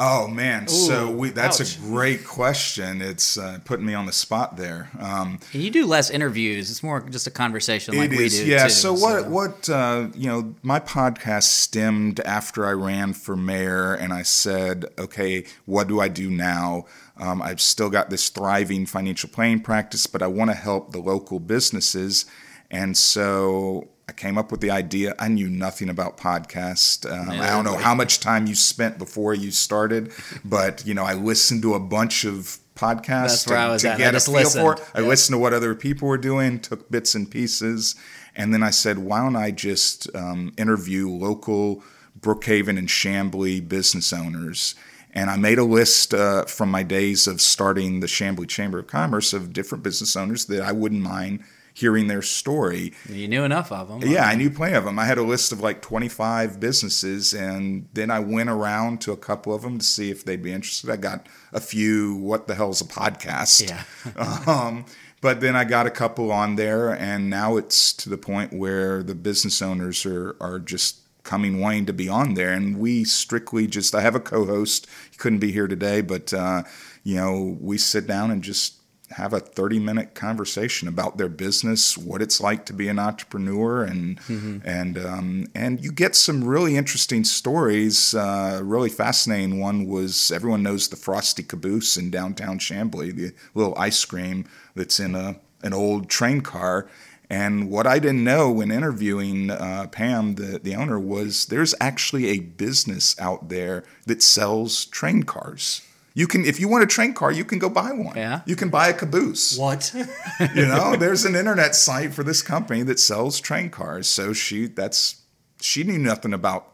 Oh 0.04 0.28
man, 0.28 0.68
so 0.68 1.12
we, 1.12 1.30
that's 1.30 1.62
ouch. 1.62 1.78
a 1.78 1.80
great 1.82 2.26
question. 2.26 3.04
It's 3.04 3.38
uh, 3.38 3.60
putting 3.66 3.86
me 3.86 3.94
on 3.94 4.08
the 4.08 4.12
spot 4.12 4.58
there. 4.58 4.90
Um, 5.00 5.40
You 5.52 5.70
do 5.70 5.86
less 5.86 6.10
interviews. 6.10 6.72
It's 6.72 6.82
more 6.82 7.02
just 7.02 7.28
a 7.28 7.32
conversation 7.32 7.96
like 7.96 8.12
It 8.12 8.18
we 8.18 8.28
do. 8.30 8.44
yeah. 8.48 8.64
too, 8.64 8.70
so 8.72 8.94
what? 8.94 9.28
What? 9.28 9.70
Uh, 9.70 10.08
you 10.16 10.28
know, 10.28 10.56
my 10.64 10.80
podcast 10.80 11.44
stemmed 11.44 12.20
after 12.22 12.66
I 12.66 12.72
ran 12.72 13.14
for 13.14 13.36
mayor, 13.36 13.94
and 13.94 14.12
I 14.12 14.24
said, 14.24 14.86
okay, 14.98 15.46
what 15.66 15.88
do 15.88 16.00
I 16.00 16.08
do 16.08 16.32
now? 16.32 16.86
Um, 17.18 17.40
I've 17.40 17.62
still 17.62 17.92
got 17.92 18.10
this 18.10 18.30
thriving 18.30 18.88
financial 18.88 19.30
planning 19.30 19.60
practice, 19.62 20.08
but 20.08 20.24
I 20.24 20.28
want 20.28 20.50
to 20.50 20.56
help 20.58 20.94
the 20.94 21.00
local 21.00 21.40
businesses, 21.40 22.26
and 22.72 22.98
so 22.98 23.88
I 24.12 24.14
came 24.14 24.38
up 24.38 24.52
with 24.52 24.60
the 24.60 24.72
idea. 24.72 25.16
I 25.20 25.30
knew 25.30 25.50
nothing 25.50 25.88
about 25.88 26.18
podcast. 26.18 27.10
Um, 27.10 27.30
I 27.30 27.48
don't 27.48 27.64
know 27.64 27.78
how 27.78 27.96
much 27.96 28.20
time 28.20 28.46
you 28.46 28.56
spent 28.56 28.98
before 28.98 29.34
you 29.34 29.52
started, 29.52 30.12
but 30.46 30.86
you 30.86 30.94
know, 30.94 31.06
I 31.06 31.14
listened 31.14 31.62
to 31.62 31.76
a 31.76 31.80
bunch 31.80 32.26
of 32.26 32.60
podcasts 32.76 33.46
That's 33.46 33.48
where 33.48 33.58
to, 33.58 33.64
I 33.64 33.70
was 33.70 33.82
to 33.84 33.96
get 33.98 34.10
a 34.10 34.12
just 34.18 34.28
feel 34.28 34.50
for 34.50 34.74
it. 34.74 34.80
listened. 34.80 34.92
I 34.94 35.00
listened 35.08 35.36
to 35.36 35.40
what 35.40 35.54
other 35.54 35.74
people 35.76 36.10
were 36.10 36.18
doing, 36.18 36.60
took 36.60 36.92
bits 36.92 37.16
and 37.16 37.32
pieces, 37.32 37.96
and 38.36 38.54
then 38.54 38.64
I 38.64 38.72
said, 38.72 39.00
why 39.00 39.22
don't 39.22 39.38
I 39.38 39.52
just 39.52 40.14
um, 40.14 40.52
interview 40.58 41.10
local 41.10 41.82
Brookhaven 42.20 42.78
and 42.78 42.90
Chamblee 42.90 43.66
business 43.66 44.12
owners? 44.12 44.76
And 45.14 45.30
I 45.30 45.38
made 45.38 45.58
a 45.58 45.64
list 45.64 46.14
uh, 46.14 46.44
from 46.46 46.70
my 46.70 46.84
days 46.84 47.28
of 47.28 47.40
starting 47.40 48.02
the 48.02 48.08
Chamblee 48.08 48.50
Chamber 48.50 48.80
of 48.80 48.88
Commerce 48.88 49.32
of 49.32 49.54
different 49.54 49.86
business 49.86 50.18
owners 50.18 50.46
that 50.48 50.64
I 50.64 50.74
wouldn't 50.74 51.02
mind 51.02 51.46
hearing 51.74 52.08
their 52.08 52.22
story. 52.22 52.94
you 53.10 53.28
knew 53.28 53.44
enough 53.44 53.72
of 53.72 53.88
them. 53.88 54.10
Yeah, 54.10 54.26
I 54.26 54.36
knew 54.36 54.50
plenty 54.50 54.76
of 54.76 54.86
them. 54.86 55.00
I 55.00 55.06
had 55.06 55.18
a 55.18 55.24
list 55.24 55.52
of 55.52 55.62
like 55.62 55.82
25 55.82 56.60
businesses, 56.60 57.34
and 57.34 57.88
then 57.94 58.12
I 58.12 58.20
went 58.20 58.50
around 58.50 59.02
to 59.02 59.12
a 59.12 59.18
couple 59.18 59.54
of 59.54 59.62
them 59.62 59.80
to 59.80 59.86
see 59.86 60.10
if 60.10 60.26
they'd 60.26 60.44
be 60.44 60.54
interested. 60.54 60.90
I 60.90 60.98
got 60.98 61.28
a 61.54 61.60
few, 61.60 62.16
what 62.16 62.48
the 62.48 62.56
hell's 62.56 62.82
a 62.82 62.86
podcast? 62.86 63.70
Yeah. 63.70 64.44
um, 64.48 64.86
but 65.22 65.40
then 65.40 65.56
I 65.56 65.64
got 65.64 65.86
a 65.86 65.92
couple 65.92 66.32
on 66.32 66.56
there, 66.56 66.90
and 66.92 67.30
now 67.30 67.58
it's 67.58 67.94
to 67.94 68.10
the 68.10 68.18
point 68.18 68.54
where 68.54 69.04
the 69.04 69.16
business 69.16 69.62
owners 69.62 70.06
are, 70.06 70.36
are 70.42 70.60
just 70.60 70.98
coming 71.24 71.60
wanting 71.60 71.86
to 71.86 71.94
be 71.94 72.10
on 72.10 72.34
there. 72.34 72.52
And 72.52 72.80
we 72.80 73.04
strictly 73.04 73.68
just, 73.68 73.94
I 73.94 74.02
have 74.02 74.16
a 74.16 74.20
co 74.20 74.46
host. 74.46 74.88
He 75.12 75.18
couldn't 75.18 75.40
be 75.40 75.52
here 75.52 75.68
today, 75.68 76.02
but, 76.02 76.34
uh, 76.34 76.64
you 77.04 77.16
know, 77.16 77.58
we 77.62 77.78
sit 77.78 78.08
down 78.08 78.32
and 78.32 78.44
just 78.44 78.81
have 79.12 79.34
a 79.34 79.40
30 79.40 79.80
minute 79.80 80.14
conversation 80.14 80.88
about 80.88 81.18
their 81.18 81.30
business, 81.30 81.98
what 81.98 82.22
it's 82.22 82.42
like 82.42 82.66
to 82.66 82.74
be 82.74 82.88
an 82.88 83.00
entrepreneur, 83.00 83.84
and 83.84 84.20
and 84.66 84.98
um, 84.98 85.48
and 85.56 85.84
you 85.84 85.92
get 85.92 86.16
some 86.16 86.44
really 86.44 86.78
interesting 86.78 87.24
stories. 87.24 88.14
Uh, 88.14 88.62
really 88.64 88.90
fascinating 88.90 89.60
one 89.60 89.88
was 89.88 90.32
everyone 90.32 90.64
knows 90.64 90.88
the 90.88 90.96
Frosty 90.96 91.44
Caboose 91.44 91.98
in 91.98 92.12
downtown 92.12 92.60
Chamblee, 92.60 93.16
the 93.16 93.34
little 93.54 93.78
ice 93.78 94.04
cream 94.06 94.46
that's 94.76 95.00
in 95.00 95.16
a 95.16 95.36
an 95.64 95.74
old 95.74 96.10
train 96.10 96.42
car. 96.42 96.88
And 97.30 97.70
what 97.70 97.88
I 97.88 98.00
didn't 98.00 98.26
know 98.26 98.52
when 98.52 98.72
interviewing 98.72 99.52
uh, 99.52 99.88
Pam, 99.90 100.36
the, 100.36 100.60
the 100.62 100.76
owner, 100.76 101.00
was 101.00 101.46
there's 101.46 101.74
actually 101.80 102.28
a 102.28 102.40
business 102.40 103.18
out 103.22 103.48
there 103.48 103.86
that 104.06 104.22
sells 104.22 104.84
train 104.84 105.24
cars. 105.24 105.82
You 106.14 106.28
can, 106.28 106.44
if 106.46 106.60
you 106.60 106.68
want 106.68 106.84
a 106.84 106.88
train 106.88 107.14
car, 107.14 107.32
you 107.32 107.46
can 107.46 107.58
go 107.60 107.70
buy 107.70 107.92
one. 107.92 108.16
Yeah. 108.16 108.42
You 108.46 108.56
can 108.56 108.70
buy 108.70 108.90
a 108.90 108.94
caboose. 108.94 109.58
What? 109.58 109.94
You 110.56 110.66
know, 110.66 110.96
there's 110.96 111.24
an 111.26 111.36
internet 111.36 111.76
site 111.76 112.14
for 112.14 112.24
this 112.24 112.42
company 112.42 112.84
that 112.84 113.00
sells 113.00 113.40
train 113.40 113.70
cars. 113.70 114.10
So 114.10 114.34
she, 114.34 114.66
that's, 114.68 115.22
she 115.62 115.84
knew 115.84 115.98
nothing 115.98 116.34
about 116.34 116.68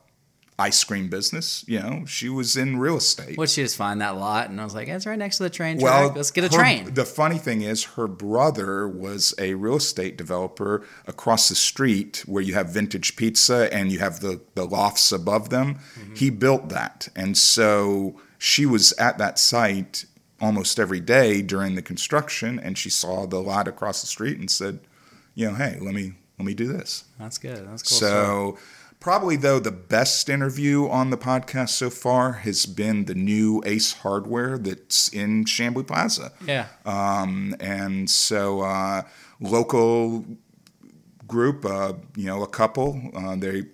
ice 0.60 0.84
cream 0.84 1.08
business. 1.10 1.64
You 1.68 1.80
know, 1.80 2.06
she 2.06 2.30
was 2.30 2.58
in 2.58 2.80
real 2.80 2.98
estate. 2.98 3.38
Would 3.38 3.50
she 3.50 3.62
just 3.62 3.76
find 3.78 4.02
that 4.02 4.18
lot? 4.18 4.50
And 4.50 4.60
I 4.60 4.64
was 4.64 4.74
like, 4.74 4.88
it's 4.88 5.06
right 5.06 5.20
next 5.20 5.38
to 5.38 5.44
the 5.44 5.50
train 5.50 5.80
track. 5.80 5.92
Well, 5.92 6.14
Let's 6.16 6.32
get 6.32 6.46
a 6.46 6.48
her- 6.48 6.62
train. 6.62 6.94
The 6.94 7.06
funny 7.06 7.38
thing 7.38 7.62
is, 7.62 7.84
her 7.84 8.08
brother 8.08 8.88
was 8.88 9.36
a 9.38 9.54
real 9.54 9.76
estate 9.76 10.18
developer 10.18 10.84
across 11.06 11.50
the 11.50 11.56
street 11.56 12.24
where 12.26 12.42
you 12.42 12.56
have 12.56 12.70
vintage 12.70 13.16
pizza 13.16 13.72
and 13.72 13.92
you 13.92 14.00
have 14.00 14.22
the, 14.22 14.42
the 14.56 14.66
lofts 14.66 15.12
above 15.12 15.50
them. 15.50 15.76
Mm-hmm. 15.76 16.16
He 16.16 16.30
built 16.32 16.70
that. 16.70 17.10
And 17.16 17.38
so 17.38 18.20
she 18.38 18.66
was 18.66 18.94
at 18.94 19.18
that 19.18 19.40
site 19.40 20.06
almost 20.40 20.80
every 20.80 21.00
day 21.00 21.42
during 21.42 21.76
the 21.76 21.82
construction 21.82 22.60
and 22.60 22.78
she 22.78 22.90
saw 22.90 23.26
the 23.26 23.42
lot 23.42 23.68
across 23.68 24.02
the 24.02 24.08
street 24.08 24.38
and 24.38 24.50
said, 24.50 24.80
you 25.34 25.48
know, 25.50 25.56
hey, 25.56 25.78
let 25.82 25.94
me 25.94 26.14
let 26.38 26.46
me 26.46 26.54
do 26.54 26.68
this. 26.68 27.06
That's 27.20 27.38
good. 27.38 27.68
That's 27.68 27.84
cool. 27.84 27.98
story. 27.98 28.12
So, 28.12 28.58
probably 29.00 29.36
though 29.36 29.60
the 29.60 29.72
best 29.72 30.30
interview 30.30 30.88
on 30.88 31.10
the 31.10 31.18
podcast 31.18 31.70
so 31.70 31.90
far 31.90 32.34
has 32.34 32.66
been 32.66 33.06
the 33.06 33.16
new 33.16 33.62
Ace 33.66 33.94
Hardware 33.94 34.58
that's 34.58 35.10
in 35.10 35.46
Chamblee 35.46 35.88
Plaza. 35.88 36.32
yeah. 36.46 36.68
Um, 36.86 37.56
and 37.60 38.10
so, 38.10 38.62
uh, 38.62 39.04
local 39.40 40.26
group, 41.28 41.66
uh, 41.66 41.94
you 42.16 42.26
know, 42.26 42.44
a 42.44 42.48
couple. 42.48 43.12
Uh, 43.16 43.36
they 43.36 43.66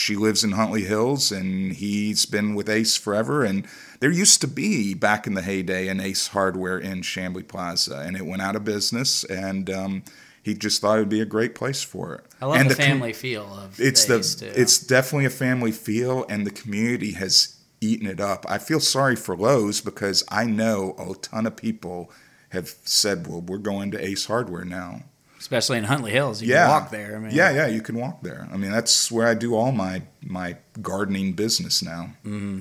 she 0.00 0.16
lives 0.16 0.42
in 0.42 0.52
Huntley 0.52 0.84
Hills, 0.84 1.30
and 1.30 1.72
he's 1.72 2.26
been 2.26 2.54
with 2.54 2.68
Ace 2.68 2.96
forever. 2.96 3.44
And 3.44 3.66
there 4.00 4.10
used 4.10 4.40
to 4.40 4.48
be 4.48 4.94
back 4.94 5.26
in 5.26 5.34
the 5.34 5.42
heyday 5.42 5.88
an 5.88 6.00
Ace 6.00 6.28
Hardware 6.28 6.78
in 6.78 7.02
Chamblee 7.02 7.46
Plaza, 7.46 7.98
and 7.98 8.16
it 8.16 8.26
went 8.26 8.42
out 8.42 8.56
of 8.56 8.64
business. 8.64 9.24
And 9.24 9.68
um, 9.70 10.02
he 10.42 10.54
just 10.54 10.80
thought 10.80 10.96
it'd 10.98 11.08
be 11.08 11.20
a 11.20 11.26
great 11.26 11.54
place 11.54 11.82
for 11.82 12.14
it. 12.14 12.24
I 12.40 12.46
love 12.46 12.56
and 12.56 12.70
the, 12.70 12.74
com- 12.74 12.84
family 12.84 13.12
feel 13.12 13.44
of 13.44 13.78
it's 13.78 14.06
the 14.06 14.14
the 14.14 14.18
Ace, 14.20 14.34
too. 14.34 14.52
it's 14.56 14.78
definitely 14.78 15.26
a 15.26 15.30
family 15.30 15.72
feel, 15.72 16.24
and 16.28 16.46
the 16.46 16.50
community 16.50 17.12
has 17.12 17.56
eaten 17.80 18.06
it 18.06 18.20
up. 18.20 18.44
I 18.48 18.58
feel 18.58 18.80
sorry 18.80 19.16
for 19.16 19.36
Lowe's 19.36 19.80
because 19.80 20.24
I 20.28 20.44
know 20.44 20.94
a 20.98 21.14
ton 21.14 21.46
of 21.46 21.56
people 21.56 22.10
have 22.50 22.74
said, 22.84 23.26
"Well, 23.26 23.42
we're 23.42 23.58
going 23.58 23.90
to 23.92 24.04
Ace 24.04 24.26
Hardware 24.26 24.64
now." 24.64 25.02
Especially 25.40 25.78
in 25.78 25.84
Huntley 25.84 26.12
Hills. 26.12 26.42
You 26.42 26.48
yeah, 26.48 26.66
can 26.66 26.68
walk 26.68 26.90
there. 26.90 27.16
I 27.16 27.18
mean, 27.18 27.34
yeah, 27.34 27.50
yeah, 27.50 27.66
you 27.66 27.80
can 27.80 27.96
walk 27.96 28.22
there. 28.22 28.46
I 28.52 28.58
mean, 28.58 28.70
that's 28.70 29.10
where 29.10 29.26
I 29.26 29.32
do 29.32 29.56
all 29.56 29.72
my 29.72 30.02
my 30.22 30.58
gardening 30.82 31.32
business 31.32 31.82
now. 31.82 32.12
Mm-hmm. 32.24 32.60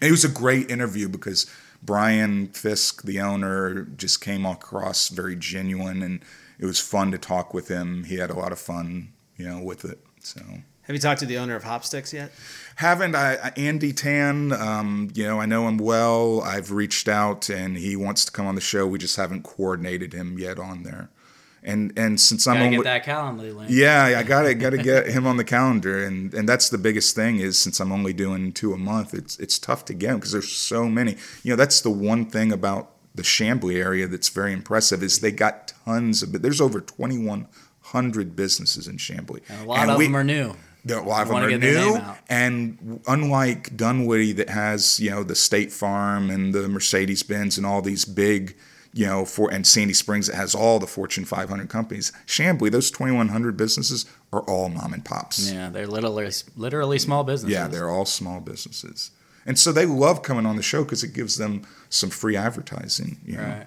It 0.00 0.10
was 0.10 0.24
a 0.24 0.28
great 0.28 0.70
interview 0.70 1.08
because 1.08 1.50
Brian 1.82 2.46
Fisk, 2.48 3.02
the 3.02 3.20
owner, 3.20 3.82
just 3.82 4.20
came 4.20 4.46
across 4.46 5.08
very 5.08 5.34
genuine, 5.34 6.00
and 6.00 6.24
it 6.60 6.66
was 6.66 6.78
fun 6.78 7.10
to 7.10 7.18
talk 7.18 7.52
with 7.52 7.66
him. 7.66 8.04
He 8.04 8.16
had 8.16 8.30
a 8.30 8.34
lot 8.34 8.52
of 8.52 8.60
fun, 8.60 9.12
you 9.36 9.44
know, 9.44 9.60
with 9.60 9.84
it. 9.84 9.98
So. 10.20 10.40
Have 10.82 10.96
you 10.96 11.00
talked 11.00 11.20
to 11.20 11.26
the 11.26 11.38
owner 11.38 11.56
of 11.56 11.64
Hopstix 11.64 12.12
yet? 12.12 12.30
Haven't 12.76 13.16
I? 13.16 13.34
I- 13.34 13.52
Andy 13.56 13.92
Tan, 13.92 14.52
um, 14.52 15.10
you 15.14 15.24
know, 15.24 15.40
I 15.40 15.46
know 15.46 15.66
him 15.66 15.78
well. 15.78 16.40
I've 16.40 16.70
reached 16.70 17.08
out 17.08 17.48
and 17.48 17.76
he 17.76 17.96
wants 17.96 18.24
to 18.26 18.32
come 18.32 18.46
on 18.46 18.54
the 18.54 18.60
show. 18.60 18.86
We 18.86 18.98
just 18.98 19.16
haven't 19.16 19.42
coordinated 19.42 20.12
him 20.12 20.38
yet 20.38 20.58
on 20.58 20.84
there. 20.84 21.10
And 21.64 21.92
and 21.96 22.20
since 22.20 22.46
I'm 22.46 22.60
only 22.60 22.78
get 22.78 22.84
that 22.84 23.04
Calendly 23.04 23.54
link. 23.54 23.70
yeah, 23.70 24.16
I 24.18 24.24
got 24.24 24.42
to 24.42 24.54
got 24.54 24.70
to 24.70 24.78
get 24.78 25.06
him 25.06 25.26
on 25.28 25.36
the 25.36 25.44
calendar, 25.44 26.04
and 26.04 26.34
and 26.34 26.48
that's 26.48 26.68
the 26.70 26.78
biggest 26.78 27.14
thing 27.14 27.38
is 27.38 27.56
since 27.56 27.78
I'm 27.78 27.92
only 27.92 28.12
doing 28.12 28.52
two 28.52 28.72
a 28.72 28.76
month, 28.78 29.14
it's 29.14 29.38
it's 29.38 29.58
tough 29.60 29.84
to 29.84 29.94
get 29.94 30.10
him 30.10 30.16
because 30.16 30.32
there's 30.32 30.50
so 30.50 30.88
many. 30.88 31.16
You 31.44 31.50
know, 31.50 31.56
that's 31.56 31.80
the 31.80 31.90
one 31.90 32.26
thing 32.26 32.50
about 32.52 32.90
the 33.14 33.22
Chamblee 33.22 33.76
area 33.76 34.08
that's 34.08 34.28
very 34.28 34.52
impressive 34.52 35.02
is 35.02 35.20
they 35.20 35.30
got 35.30 35.72
tons 35.84 36.22
of. 36.22 36.42
There's 36.42 36.60
over 36.60 36.80
2,100 36.80 38.34
businesses 38.36 38.88
in 38.88 38.96
Chamblee, 38.96 39.42
And 39.48 39.62
a 39.62 39.68
lot 39.68 39.88
of 39.88 39.98
them 39.98 40.16
are 40.16 40.24
new. 40.24 40.54
a 40.88 40.94
lot 41.00 41.22
of 41.22 41.28
them 41.28 41.36
are 41.36 41.58
new, 41.58 42.00
and 42.28 43.00
unlike 43.06 43.76
Dunwoody 43.76 44.32
that 44.32 44.48
has 44.48 44.98
you 44.98 45.10
know 45.10 45.22
the 45.22 45.36
State 45.36 45.70
Farm 45.72 46.28
and 46.28 46.52
the 46.52 46.68
Mercedes 46.68 47.22
Benz 47.22 47.56
and 47.56 47.64
all 47.64 47.82
these 47.82 48.04
big 48.04 48.56
you 48.92 49.06
know 49.06 49.24
for 49.24 49.50
and 49.52 49.66
Sandy 49.66 49.94
Springs 49.94 50.26
that 50.26 50.36
has 50.36 50.54
all 50.54 50.78
the 50.78 50.86
Fortune 50.86 51.24
500 51.24 51.68
companies. 51.68 52.12
Chamblee, 52.26 52.70
those 52.70 52.90
2,100 52.90 53.56
businesses 53.56 54.06
are 54.32 54.42
all 54.42 54.68
mom 54.68 54.92
and 54.92 55.04
pops. 55.04 55.50
Yeah, 55.50 55.70
they're 55.70 55.86
literally 55.86 56.30
literally 56.56 56.98
small 56.98 57.24
businesses. 57.24 57.54
Yeah, 57.54 57.68
they're 57.68 57.90
all 57.90 58.04
small 58.04 58.40
businesses, 58.40 59.10
and 59.46 59.58
so 59.58 59.72
they 59.72 59.86
love 59.86 60.22
coming 60.22 60.46
on 60.46 60.56
the 60.56 60.62
show 60.62 60.84
because 60.84 61.02
it 61.02 61.12
gives 61.12 61.36
them 61.36 61.66
some 61.88 62.10
free 62.10 62.36
advertising. 62.36 63.18
You 63.24 63.36
know? 63.36 63.42
right. 63.42 63.66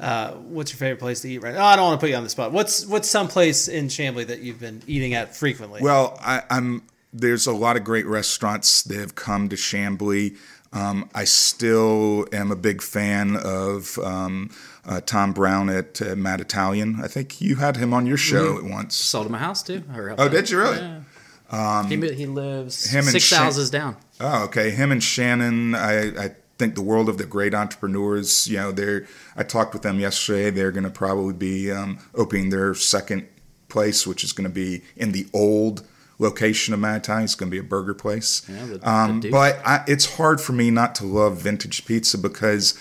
Uh, 0.00 0.32
what's 0.34 0.70
your 0.70 0.78
favorite 0.78 1.00
place 1.00 1.20
to 1.22 1.28
eat 1.28 1.38
right 1.38 1.54
now? 1.54 1.62
Oh, 1.62 1.66
I 1.66 1.76
don't 1.76 1.86
want 1.86 2.00
to 2.00 2.04
put 2.04 2.10
you 2.10 2.16
on 2.16 2.22
the 2.22 2.30
spot. 2.30 2.52
What's 2.52 2.86
what's 2.86 3.10
some 3.10 3.26
place 3.26 3.66
in 3.66 3.88
Chamblee 3.88 4.28
that 4.28 4.40
you've 4.40 4.60
been 4.60 4.82
eating 4.86 5.14
at 5.14 5.34
frequently? 5.34 5.82
Well, 5.82 6.16
I, 6.20 6.42
I'm 6.50 6.82
there's 7.12 7.46
a 7.46 7.52
lot 7.52 7.76
of 7.76 7.84
great 7.84 8.06
restaurants 8.06 8.82
that 8.82 8.98
have 8.98 9.14
come 9.14 9.48
to 9.48 9.56
Chamblee. 9.56 10.36
Um, 10.72 11.08
I 11.14 11.24
still 11.24 12.26
am 12.32 12.50
a 12.50 12.56
big 12.56 12.82
fan 12.82 13.36
of 13.36 13.98
um, 13.98 14.50
uh, 14.86 15.00
Tom 15.00 15.32
Brown 15.32 15.70
at 15.70 16.00
uh, 16.02 16.14
Mad 16.14 16.40
Italian. 16.42 17.00
I 17.02 17.08
think 17.08 17.40
you 17.40 17.56
had 17.56 17.76
him 17.78 17.94
on 17.94 18.06
your 18.06 18.18
show 18.18 18.54
Mm-hmm. 18.56 18.66
at 18.66 18.72
once. 18.72 18.94
Sold 18.94 19.26
him 19.26 19.34
a 19.34 19.38
house 19.38 19.62
too. 19.62 19.82
Oh, 20.18 20.28
did 20.28 20.50
you 20.50 20.58
really? 20.58 20.78
Yeah. 20.78 21.86
he, 21.88 21.96
he 22.14 22.26
lives 22.26 22.74
six 22.74 23.24
Shan- 23.24 23.38
houses 23.44 23.70
down. 23.70 23.96
Oh, 24.20 24.44
okay. 24.44 24.70
Him 24.70 24.92
and 24.92 25.02
Shannon, 25.02 25.74
I, 25.74 26.24
I 26.26 26.30
think 26.58 26.74
the 26.74 26.82
world 26.82 27.08
of 27.08 27.16
the 27.16 27.24
great 27.24 27.54
entrepreneurs. 27.54 28.46
You 28.46 28.58
know, 28.58 28.72
they're. 28.72 29.06
I 29.36 29.44
talked 29.44 29.72
with 29.72 29.82
them 29.82 29.98
yesterday. 29.98 30.50
They're 30.50 30.72
going 30.72 30.84
to 30.84 30.90
probably 30.90 31.32
be 31.32 31.72
um, 31.72 31.98
opening 32.14 32.50
their 32.50 32.74
second 32.74 33.26
place, 33.68 34.06
which 34.06 34.22
is 34.22 34.32
going 34.32 34.48
to 34.48 34.52
be 34.54 34.82
in 34.96 35.12
the 35.12 35.26
old 35.32 35.86
location 36.18 36.74
of 36.74 36.80
Mad 36.80 36.96
Italian. 37.02 37.24
It's 37.24 37.34
going 37.34 37.50
to 37.50 37.54
be 37.54 37.58
a 37.60 37.62
burger 37.62 37.94
place. 37.94 38.42
Yeah, 38.48 38.66
the- 38.66 38.78
the 38.78 38.90
um, 38.90 39.20
Duke. 39.20 39.32
but 39.32 39.60
I, 39.64 39.84
it's 39.86 40.16
hard 40.16 40.40
for 40.40 40.52
me 40.52 40.70
not 40.70 40.94
to 40.96 41.04
love 41.06 41.38
vintage 41.38 41.84
pizza 41.86 42.18
because 42.18 42.78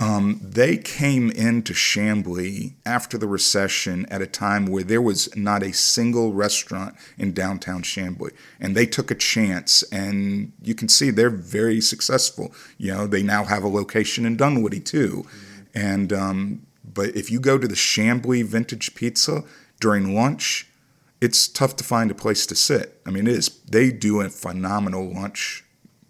um, 0.00 0.40
they 0.42 0.78
came 0.78 1.30
into 1.30 1.74
Chamblee 1.74 2.72
after 2.86 3.18
the 3.18 3.26
recession 3.28 4.06
at 4.06 4.22
a 4.22 4.26
time 4.26 4.64
where 4.64 4.82
there 4.82 5.02
was 5.02 5.34
not 5.36 5.62
a 5.62 5.74
single 5.74 6.32
restaurant 6.32 6.94
in 7.18 7.34
downtown 7.34 7.82
Chamblee. 7.82 8.32
And 8.58 8.74
they 8.74 8.86
took 8.86 9.10
a 9.10 9.14
chance, 9.14 9.82
and 9.92 10.52
you 10.62 10.74
can 10.74 10.88
see 10.88 11.10
they're 11.10 11.28
very 11.28 11.82
successful. 11.82 12.54
You 12.78 12.94
know, 12.94 13.06
they 13.06 13.22
now 13.22 13.44
have 13.44 13.62
a 13.62 13.68
location 13.68 14.24
in 14.24 14.36
Dunwoody 14.38 14.80
too. 14.80 15.26
And, 15.74 16.14
um, 16.14 16.62
but 16.82 17.14
if 17.14 17.30
you 17.30 17.38
go 17.38 17.58
to 17.58 17.68
the 17.68 17.74
Chamblee 17.74 18.42
Vintage 18.44 18.94
Pizza 18.94 19.44
during 19.80 20.14
lunch, 20.14 20.66
it's 21.20 21.48
tough 21.48 21.76
to 21.76 21.84
find 21.84 22.10
a 22.10 22.14
place 22.14 22.46
to 22.46 22.54
sit. 22.54 23.00
I 23.06 23.10
mean, 23.10 23.26
it 23.26 23.34
is, 23.34 23.48
they 23.68 23.90
do 23.90 24.20
a 24.20 24.28
phenomenal 24.28 25.12
lunch, 25.12 25.64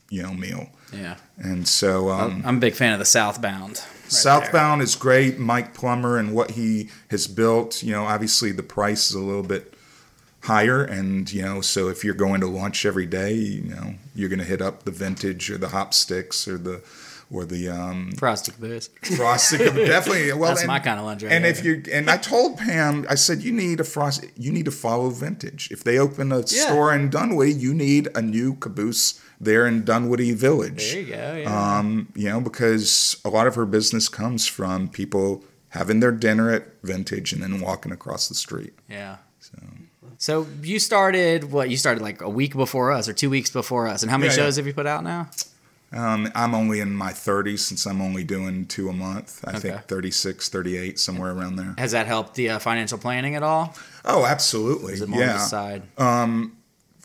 you 0.08 0.22
know, 0.22 0.32
meal. 0.32 0.70
Yeah. 0.92 1.16
And 1.38 1.66
so, 1.66 2.10
um, 2.10 2.42
I'm 2.44 2.56
a 2.56 2.60
big 2.60 2.74
fan 2.74 2.92
of 2.92 2.98
the 2.98 3.04
Southbound. 3.04 3.78
right 3.78 4.12
Southbound 4.12 4.82
is 4.82 4.96
great. 4.96 5.38
Mike 5.38 5.74
Plummer 5.74 6.18
and 6.18 6.34
what 6.34 6.52
he 6.52 6.90
has 7.10 7.26
built. 7.26 7.82
You 7.82 7.92
know, 7.92 8.04
obviously 8.04 8.52
the 8.52 8.62
price 8.62 9.10
is 9.10 9.14
a 9.14 9.20
little 9.20 9.42
bit 9.42 9.74
higher, 10.42 10.82
and 10.82 11.32
you 11.32 11.42
know, 11.42 11.60
so 11.60 11.88
if 11.88 12.04
you're 12.04 12.14
going 12.14 12.40
to 12.40 12.46
lunch 12.46 12.84
every 12.84 13.06
day, 13.06 13.34
you 13.34 13.62
know, 13.62 13.94
you're 14.14 14.28
going 14.28 14.40
to 14.40 14.44
hit 14.44 14.60
up 14.60 14.82
the 14.82 14.90
vintage 14.90 15.50
or 15.50 15.58
the 15.58 15.68
Hopstix 15.68 16.48
or 16.48 16.58
the 16.58 16.82
or 17.30 17.44
the 17.44 17.68
um. 17.68 18.12
Frosted 18.16 18.58
Booze. 18.60 18.90
frosting. 19.02 19.58
definitely. 19.74 20.32
Well, 20.32 20.48
That's 20.50 20.60
and, 20.62 20.68
my 20.68 20.80
kinda 20.80 21.02
lunch 21.02 21.22
right 21.22 21.32
And 21.32 21.44
there. 21.44 21.50
if 21.52 21.64
you 21.64 21.82
and 21.92 22.10
I 22.10 22.16
told 22.16 22.58
Pam, 22.58 23.06
I 23.08 23.14
said 23.14 23.42
you 23.42 23.52
need 23.52 23.80
a 23.80 23.84
frost. 23.84 24.24
You 24.36 24.52
need 24.52 24.64
to 24.64 24.70
follow 24.70 25.10
vintage. 25.10 25.68
If 25.70 25.84
they 25.84 25.98
open 25.98 26.32
a 26.32 26.38
Yeah. 26.40 26.66
store 26.66 26.92
in 26.94 27.08
Dunwoody, 27.10 27.52
you 27.52 27.72
need 27.74 28.08
a 28.14 28.22
new 28.22 28.54
caboose 28.56 29.20
there 29.40 29.66
in 29.66 29.84
Dunwoody 29.84 30.32
Village. 30.32 30.92
There 30.92 31.00
you 31.00 31.06
go. 31.08 31.34
Yeah. 31.44 31.78
Um, 31.78 32.08
you 32.14 32.28
know, 32.28 32.40
because 32.40 33.16
a 33.24 33.28
lot 33.30 33.46
of 33.46 33.54
her 33.54 33.64
business 33.66 34.08
comes 34.08 34.46
from 34.46 34.88
people 34.88 35.44
having 35.68 36.00
their 36.00 36.12
dinner 36.12 36.50
at 36.50 36.66
Vintage 36.82 37.32
and 37.32 37.42
then 37.42 37.60
walking 37.60 37.92
across 37.92 38.28
the 38.28 38.34
street. 38.34 38.72
yeah. 38.88 39.16
So 39.38 39.56
So 40.18 40.46
you 40.62 40.78
started 40.78 41.50
what? 41.52 41.70
You 41.70 41.76
started 41.78 42.02
like 42.02 42.20
a 42.20 42.28
week 42.28 42.52
before 42.54 42.92
us 42.92 43.08
or 43.08 43.14
two 43.14 43.30
weeks 43.30 43.50
before 43.50 43.86
us. 43.86 44.02
And 44.02 44.10
how 44.10 44.18
many 44.18 44.28
yeah. 44.30 44.36
shows 44.36 44.56
have 44.56 44.66
you 44.66 44.74
put 44.74 44.86
out 44.86 45.02
now? 45.04 45.30
Um, 45.92 46.30
I'm 46.36 46.54
only 46.54 46.78
in 46.80 46.94
my 46.94 47.12
30s 47.12 47.58
since 47.60 47.84
I'm 47.86 48.00
only 48.00 48.22
doing 48.22 48.66
two 48.66 48.88
a 48.88 48.92
month. 48.92 49.44
I 49.44 49.50
Okay. 49.56 49.70
think 49.70 49.82
36, 49.88 50.48
38, 50.48 50.98
somewhere 51.00 51.32
around 51.32 51.56
there. 51.56 51.74
Has 51.78 51.90
that 51.92 52.06
helped 52.06 52.34
the 52.34 52.50
uh, 52.50 52.58
financial 52.60 52.96
planning 52.98 53.34
at 53.34 53.42
all? 53.42 53.74
Oh, 54.04 54.24
absolutely. 54.24 54.92
Is 54.92 55.00
it 55.02 55.08
more 55.08 55.20
yeah. 55.20 55.36
a 55.36 55.40
side? 55.40 55.82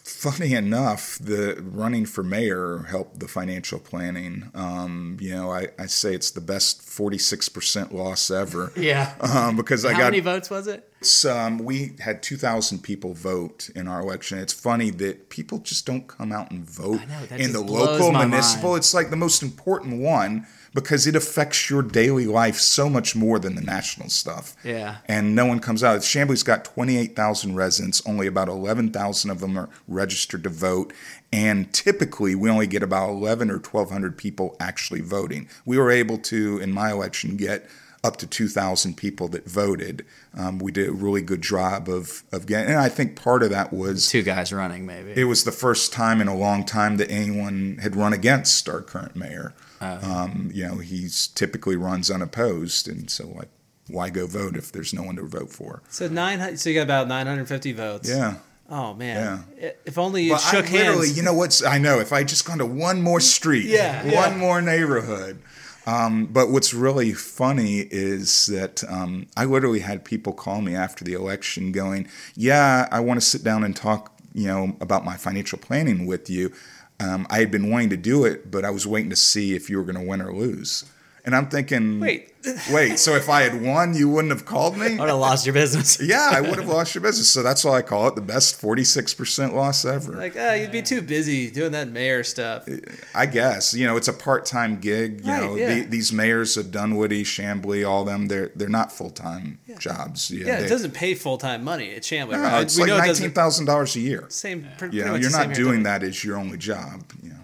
Funny 0.03 0.53
enough, 0.53 1.17
the 1.17 1.55
running 1.63 2.05
for 2.05 2.21
mayor 2.21 2.85
helped 2.89 3.19
the 3.19 3.27
financial 3.27 3.79
planning. 3.79 4.51
Um, 4.53 5.17
you 5.19 5.31
know, 5.35 5.51
I, 5.51 5.69
I 5.79 5.87
say 5.87 6.13
it's 6.13 6.29
the 6.29 6.41
best 6.41 6.81
46% 6.81 7.91
loss 7.91 8.29
ever. 8.29 8.71
yeah. 8.75 9.15
Um, 9.21 9.55
because 9.55 9.83
I 9.83 9.93
got. 9.93 9.97
How 9.97 10.03
many 10.05 10.19
votes 10.19 10.51
was 10.51 10.67
it? 10.67 10.87
Some 11.01 11.59
we 11.59 11.95
had 11.99 12.23
2000 12.23 12.79
people 12.79 13.13
vote 13.13 13.69
in 13.75 13.87
our 13.87 14.01
election. 14.01 14.39
It's 14.39 14.53
funny 14.53 14.89
that 14.91 15.29
people 15.29 15.59
just 15.59 15.85
don't 15.85 16.07
come 16.07 16.31
out 16.31 16.51
and 16.51 16.67
vote 16.67 17.01
know, 17.07 17.35
in 17.35 17.53
the 17.53 17.61
local 17.61 18.11
municipal. 18.11 18.71
mind. 18.71 18.79
it's 18.79 18.93
like 18.93 19.09
the 19.09 19.15
most 19.15 19.43
important 19.43 20.01
one 20.01 20.47
because 20.73 21.07
it 21.07 21.15
affects 21.15 21.69
your 21.69 21.81
daily 21.81 22.25
life 22.25 22.57
so 22.57 22.89
much 22.89 23.15
more 23.15 23.39
than 23.39 23.55
the 23.55 23.61
national 23.61 24.09
stuff. 24.09 24.55
Yeah. 24.63 24.97
and 25.07 25.33
no 25.35 25.45
one 25.45 25.59
comes 25.59 25.83
out. 25.83 26.03
Chamblee's 26.03 26.43
got 26.43 26.65
28000 26.65 27.55
residents. 27.55 28.01
Only 28.05 28.27
about 28.27 28.49
11000 28.49 29.29
of 29.29 29.39
them 29.39 29.57
are 29.57 29.69
registered 29.87 30.43
to 30.43 30.49
vote. 30.49 30.91
And 31.31 31.71
typically 31.73 32.35
we 32.35 32.49
only 32.49 32.67
get 32.67 32.83
about 32.83 33.09
11 33.09 33.49
or 33.49 33.59
1200 33.59 34.17
people 34.17 34.55
actually 34.59 35.01
voting. 35.01 35.47
We 35.65 35.77
were 35.77 35.91
able 35.91 36.17
to 36.19 36.57
in 36.59 36.71
my 36.71 36.91
election 36.91 37.37
get 37.37 37.69
up 38.05 38.17
to 38.17 38.27
2,000 38.27 38.95
people 38.95 39.27
that 39.29 39.49
voted. 39.49 40.05
Um, 40.37 40.59
we 40.59 40.71
did 40.71 40.87
a 40.89 40.91
really 40.91 41.21
good 41.21 41.41
job 41.41 41.89
of, 41.89 42.23
of 42.31 42.45
getting, 42.45 42.69
and 42.71 42.79
I 42.79 42.89
think 42.89 43.15
part 43.15 43.41
of 43.43 43.49
that 43.49 43.73
was 43.73 44.07
Two 44.09 44.21
guys 44.23 44.53
running, 44.53 44.85
maybe. 44.85 45.13
it 45.19 45.25
was 45.25 45.43
the 45.43 45.51
first 45.51 45.91
time 45.91 46.21
in 46.21 46.27
a 46.27 46.35
long 46.35 46.63
time 46.65 46.97
that 46.97 47.09
anyone 47.09 47.79
had 47.81 47.95
run 47.95 48.13
against 48.13 48.69
our 48.69 48.81
current 48.81 49.15
mayor. 49.15 49.53
Oh. 49.81 49.99
Um, 50.11 50.51
you 50.53 50.65
know, 50.67 50.75
he's 50.75 51.27
typically 51.27 51.75
runs 51.75 52.09
unopposed, 52.11 52.87
and 52.87 53.09
so 53.09 53.27
like, 53.27 53.49
why 53.87 54.09
go 54.09 54.25
vote 54.27 54.55
if 54.55 54.71
there's 54.71 54.93
no 54.93 55.03
one 55.03 55.15
to 55.17 55.23
vote 55.23 55.51
for? 55.51 55.81
so 55.89 56.07
nine. 56.07 56.57
So 56.57 56.69
you 56.69 56.75
got 56.75 56.83
about 56.83 57.07
950 57.07 57.71
votes. 57.73 58.09
Yeah. 58.09 58.35
Oh 58.67 58.95
man. 58.95 59.43
Yeah. 59.59 59.71
If 59.85 59.99
only 59.99 60.23
you 60.23 60.31
But 60.31 60.39
shook 60.39 60.69
I 60.69 60.71
literally, 60.71 61.07
hands. 61.07 61.17
you 61.17 61.23
know 61.23 61.33
what's? 61.35 61.63
I 61.63 61.77
know 61.77 61.99
if 61.99 62.11
I 62.11 62.23
just 62.23 62.45
gone 62.45 62.57
to 62.57 62.65
one 62.65 62.99
more 63.01 63.19
street, 63.19 63.65
Yeah, 63.67 64.03
one 64.05 64.11
yeah. 64.33 64.37
more 64.37 64.59
neighborhood. 64.61 65.39
Um, 65.85 66.25
but 66.25 66.49
what's 66.49 66.73
really 66.73 67.13
funny 67.13 67.81
is 67.91 68.47
that 68.47 68.83
um, 68.89 69.27
I 69.37 69.45
literally 69.45 69.79
had 69.79 70.03
people 70.03 70.33
call 70.33 70.61
me 70.61 70.75
after 70.75 71.05
the 71.05 71.13
election, 71.13 71.71
going, 71.71 72.07
"Yeah, 72.35 72.87
I 72.91 72.99
want 72.99 73.19
to 73.19 73.25
sit 73.25 73.43
down 73.43 73.63
and 73.63 73.75
talk, 73.75 74.17
you 74.33 74.47
know, 74.47 74.75
about 74.81 75.05
my 75.05 75.15
financial 75.17 75.59
planning 75.59 76.05
with 76.05 76.29
you." 76.29 76.51
Um, 76.99 77.27
I 77.29 77.39
had 77.39 77.51
been 77.51 77.69
wanting 77.69 77.89
to 77.89 77.97
do 77.97 78.25
it, 78.25 78.49
but 78.49 78.63
I 78.63 78.69
was 78.69 78.87
waiting 78.87 79.09
to 79.09 79.15
see 79.15 79.53
if 79.53 79.69
you 79.69 79.77
were 79.77 79.83
going 79.83 80.01
to 80.01 80.09
win 80.09 80.21
or 80.21 80.33
lose. 80.33 80.85
And 81.25 81.35
I'm 81.35 81.47
thinking, 81.49 81.99
Wait. 81.99 82.31
wait. 82.71 82.99
So 82.99 83.15
if 83.15 83.29
I 83.29 83.41
had 83.41 83.59
won, 83.59 83.95
you 83.95 84.07
wouldn't 84.07 84.31
have 84.31 84.45
called 84.45 84.77
me? 84.77 84.95
I 84.95 84.99
would 84.99 85.09
have 85.09 85.17
lost 85.17 85.47
your 85.47 85.53
business. 85.53 85.99
Yeah, 86.05 86.29
I 86.31 86.39
would 86.39 86.59
have 86.59 86.67
lost 86.67 86.93
your 86.93 87.01
business. 87.01 87.27
So 87.29 87.41
that's 87.41 87.65
why 87.65 87.77
I 87.77 87.81
call 87.81 88.07
it 88.09 88.13
the 88.13 88.21
best 88.21 88.61
46% 88.61 89.53
loss 89.53 89.85
ever. 89.85 90.11
Like, 90.13 90.35
ah, 90.37 90.53
you'd 90.53 90.71
be 90.71 90.83
too 90.83 91.01
busy 91.01 91.49
doing 91.49 91.71
that 91.71 91.87
mayor 91.87 92.23
stuff. 92.23 92.67
I 93.15 93.25
guess 93.25 93.73
you 93.73 93.87
know 93.87 93.97
it's 93.97 94.07
a 94.07 94.13
part-time 94.13 94.79
gig. 94.79 95.25
You 95.25 95.31
Right, 95.31 95.41
know 95.41 95.55
yeah. 95.55 95.73
the, 95.73 95.81
these 95.85 96.13
mayors 96.13 96.57
of 96.57 96.69
Dunwoody, 96.69 97.23
Chamblee, 97.23 97.89
all 97.89 98.05
them 98.05 98.27
they're 98.27 98.51
they're 98.55 98.69
not 98.69 98.91
full-time 98.91 99.57
jobs. 99.79 100.29
You 100.29 100.43
know, 100.43 100.51
Yeah, 100.51 100.59
they- 100.59 100.65
it 100.67 100.69
doesn't 100.69 100.91
pay 100.93 101.15
full 101.15 101.39
time 101.39 101.63
money 101.63 101.95
at 101.95 102.03
Chamblee, 102.03 102.33
No, 102.33 102.41
right? 102.43 102.61
it's 102.61 102.75
we 102.75 102.81
like 102.83 102.89
know 102.89 102.95
it 102.97 102.99
nineteen 102.99 103.13
doesn't. 103.13 103.31
thousand 103.33 103.65
dollars 103.65 103.95
a 103.95 103.99
year. 104.01 104.25
Same. 104.29 104.61
pr- 104.61 104.67
You 104.67 104.75
pretty 104.77 104.97
know, 104.99 105.11
much 105.13 105.21
you're 105.21 105.31
the 105.31 105.37
not 105.37 105.43
same 105.45 105.49
here, 105.55 105.55
doing 105.63 105.73
don't 105.81 105.83
that 106.01 106.03
as 106.03 106.23
your 106.23 106.37
only 106.37 106.59
job. 106.59 107.03
You 107.23 107.29
know. 107.31 107.35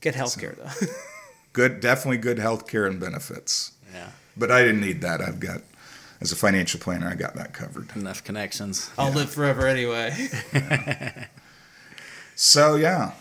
Get 0.00 0.14
health 0.14 0.40
care 0.40 0.56
though. 0.56 0.86
good, 1.54 1.80
definitely 1.80 2.18
good 2.18 2.38
health 2.38 2.66
care 2.68 2.84
and 2.84 3.00
benefits. 3.00 3.72
Yeah. 3.94 4.10
But 4.36 4.50
I 4.50 4.62
didn't 4.62 4.82
need 4.82 5.00
that. 5.00 5.22
I've 5.22 5.40
got 5.40 5.62
as 6.20 6.30
a 6.32 6.36
financial 6.36 6.78
planner, 6.80 7.08
I 7.08 7.14
got 7.14 7.34
that 7.36 7.52
covered. 7.54 7.94
Enough 7.96 8.22
connections. 8.24 8.90
I'll 8.98 9.12
live 9.12 9.30
forever 9.30 9.66
anyway. 9.66 10.28
So 12.36 12.74
yeah, 12.74 13.12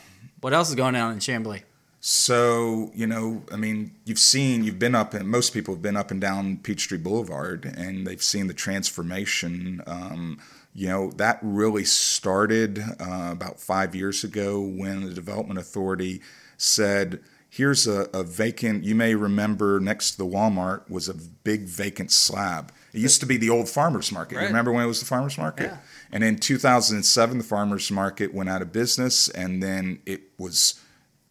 What 0.41 0.53
else 0.53 0.69
is 0.69 0.75
going 0.75 0.95
on 0.95 1.13
in 1.13 1.19
Chamblee? 1.19 1.61
So, 2.01 2.91
you 2.93 3.07
know, 3.07 3.43
I 3.51 3.55
mean, 3.55 3.91
you've 4.05 4.19
seen, 4.19 4.63
you've 4.63 4.79
been 4.79 4.95
up, 4.95 5.13
and 5.13 5.29
most 5.29 5.53
people 5.53 5.73
have 5.73 5.81
been 5.81 5.95
up 5.95 6.11
and 6.11 6.19
down 6.19 6.57
Peachtree 6.57 6.97
Boulevard, 6.97 7.63
and 7.77 8.05
they've 8.05 8.21
seen 8.23 8.47
the 8.47 8.53
transformation. 8.53 9.81
Um, 9.87 10.39
you 10.73 10.87
know, 10.89 11.11
that 11.11 11.39
really 11.41 11.85
started 11.85 12.79
uh, 12.99 13.29
about 13.31 13.61
five 13.61 13.95
years 13.95 14.23
ago 14.23 14.59
when 14.59 15.05
the 15.05 15.13
Development 15.13 15.59
Authority 15.59 16.21
said, 16.57 17.21
here's 17.53 17.85
a, 17.85 18.09
a, 18.13 18.23
vacant, 18.23 18.83
you 18.83 18.95
may 18.95 19.13
remember 19.13 19.79
next 19.79 20.11
to 20.11 20.17
the 20.17 20.25
Walmart 20.25 20.89
was 20.89 21.07
a 21.07 21.13
big 21.13 21.65
vacant 21.65 22.11
slab. 22.11 22.71
It 22.93 22.99
used 22.99 23.19
to 23.19 23.27
be 23.27 23.37
the 23.37 23.51
old 23.51 23.69
farmer's 23.69 24.11
market. 24.11 24.37
Right. 24.37 24.47
Remember 24.47 24.71
when 24.71 24.83
it 24.83 24.87
was 24.87 24.99
the 24.99 25.05
farmer's 25.05 25.37
market? 25.37 25.65
Yeah. 25.65 25.77
And 26.11 26.23
in 26.23 26.37
2007, 26.37 27.37
the 27.37 27.43
farmer's 27.43 27.91
market 27.91 28.33
went 28.33 28.49
out 28.49 28.63
of 28.63 28.71
business, 28.71 29.29
and 29.29 29.61
then 29.61 29.99
it 30.07 30.21
was 30.39 30.81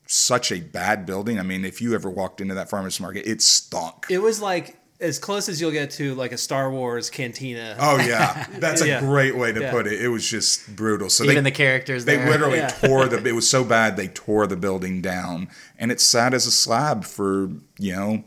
such 0.07 0.53
a 0.53 0.61
bad 0.61 1.07
building. 1.07 1.41
I 1.41 1.43
mean, 1.43 1.65
if 1.65 1.83
you 1.83 1.93
ever 1.93 2.09
walked 2.09 2.41
into 2.41 2.55
that 2.55 2.71
farmer's 2.71 3.01
market, 3.01 3.29
it 3.29 3.43
stunk. 3.43 4.07
It 4.09 4.19
was 4.19 4.41
like 4.41 4.77
as 5.03 5.19
close 5.19 5.49
as 5.49 5.61
you'll 5.61 5.71
get 5.73 5.91
to 5.93 6.15
like 6.15 6.33
a 6.33 6.39
Star 6.39 6.71
Wars 6.71 7.11
cantina. 7.11 7.77
Oh 7.79 7.97
yeah, 7.99 8.47
that's 8.59 8.81
a 8.81 8.87
Yeah. 8.89 9.01
great 9.01 9.37
way 9.37 9.53
to 9.53 9.61
Yeah. 9.61 9.71
put 9.71 9.87
it. 9.87 10.01
It 10.01 10.09
was 10.09 10.29
just 10.29 10.75
brutal. 10.75 11.11
So 11.11 11.25
Even 11.25 11.45
they, 11.45 11.51
the 11.51 11.57
characters 11.57 12.05
they 12.05 12.17
there. 12.17 12.31
literally 12.31 12.59
Yeah. 12.59 12.69
tore 12.69 13.07
the. 13.07 13.23
It 13.27 13.35
was 13.35 13.49
so 13.51 13.65
bad 13.65 13.97
they 13.97 14.09
tore 14.09 14.47
the 14.47 14.57
building 14.57 15.03
down, 15.03 15.49
and 15.79 15.93
it 15.93 16.01
sat 16.01 16.33
as 16.33 16.47
a 16.47 16.51
slab 16.51 17.05
for 17.05 17.51
you 17.79 17.93
know, 17.97 18.25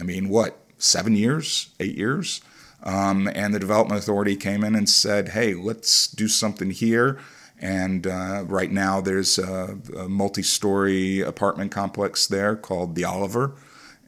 I 0.00 0.04
mean, 0.04 0.28
what 0.28 0.58
seven 0.78 1.14
years, 1.16 1.68
eight 1.80 1.96
years, 1.96 2.40
um, 2.82 3.28
and 3.34 3.54
the 3.54 3.58
development 3.60 4.00
authority 4.02 4.36
came 4.36 4.62
in 4.64 4.74
and 4.74 4.88
said, 4.88 5.30
"Hey, 5.30 5.54
let's 5.54 6.06
do 6.08 6.28
something 6.28 6.70
here." 6.70 7.18
And 7.60 8.06
uh, 8.06 8.44
right 8.46 8.70
now, 8.70 9.00
there's 9.00 9.38
a, 9.38 9.78
a 9.96 10.08
multi-story 10.08 11.20
apartment 11.20 11.70
complex 11.70 12.26
there 12.26 12.56
called 12.56 12.94
the 12.96 13.04
Oliver, 13.04 13.52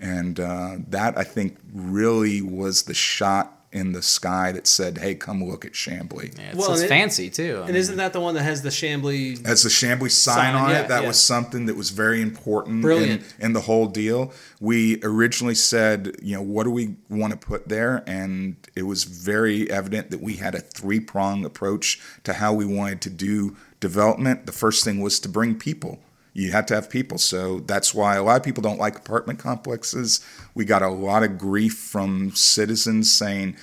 and 0.00 0.38
uh, 0.40 0.76
that 0.88 1.16
I 1.18 1.24
think 1.24 1.56
really 1.72 2.42
was 2.42 2.82
the 2.84 2.94
shot 2.94 3.52
in 3.72 3.92
the 3.92 4.00
sky 4.00 4.52
that 4.52 4.66
said, 4.66 4.96
"Hey, 4.98 5.14
come 5.14 5.44
look 5.44 5.64
at 5.66 5.72
Chamblee." 5.72 6.38
Yeah, 6.38 6.44
it's, 6.50 6.56
Well, 6.56 6.72
it's 6.72 6.82
it- 6.82 6.88
fancy 6.88 7.28
too. 7.28 7.56
I 7.56 7.58
And 7.62 7.66
mean, 7.68 7.76
isn't 7.76 7.96
that 7.96 8.12
the 8.14 8.20
one 8.20 8.34
that 8.34 8.42
has 8.44 8.62
the 8.62 8.70
Chamblee? 8.70 9.44
as 9.44 9.64
the 9.64 9.68
Chamblee 9.68 10.10
sign, 10.10 10.36
Sign, 10.36 10.54
on 10.54 10.70
yeah, 10.70 10.82
it. 10.82 10.88
That 10.88 11.02
yeah. 11.02 11.08
was 11.08 11.20
something 11.20 11.66
that 11.66 11.76
was 11.76 11.90
very 11.90 12.22
important 12.22 12.80
Brilliant. 12.80 13.22
In, 13.38 13.46
in 13.46 13.52
the 13.52 13.62
whole 13.62 13.86
deal. 13.86 14.32
We 14.60 15.00
originally 15.02 15.56
said, 15.56 16.16
you 16.22 16.36
know, 16.36 16.42
what 16.42 16.64
do 16.64 16.70
we 16.70 16.96
want 17.10 17.32
to 17.32 17.38
put 17.38 17.68
there? 17.68 18.02
And 18.06 18.56
it 18.74 18.84
was 18.84 19.04
very 19.04 19.70
evident 19.70 20.10
that 20.10 20.22
we 20.22 20.34
had 20.36 20.54
a 20.54 20.60
three 20.60 21.00
prong 21.00 21.44
approach 21.44 22.00
to 22.24 22.34
how 22.34 22.54
we 22.54 22.64
wanted 22.64 23.02
to 23.02 23.10
do 23.10 23.56
development. 23.80 24.46
The 24.46 24.52
first 24.52 24.84
thing 24.84 25.00
was 25.00 25.20
to 25.20 25.28
bring 25.28 25.54
people. 25.56 25.98
You 26.36 26.52
have 26.52 26.66
to 26.66 26.74
have 26.74 26.90
people. 26.90 27.16
So 27.16 27.60
that's 27.60 27.94
why 27.94 28.16
a 28.16 28.22
lot 28.22 28.36
of 28.36 28.42
people 28.42 28.62
don't 28.62 28.78
like 28.78 28.96
apartment 28.96 29.38
complexes. 29.38 30.20
We 30.54 30.66
got 30.66 30.82
a 30.82 30.90
lot 30.90 31.22
of 31.22 31.38
grief 31.38 31.74
from 31.74 32.32
citizens 32.32 33.10
saying, 33.10 33.56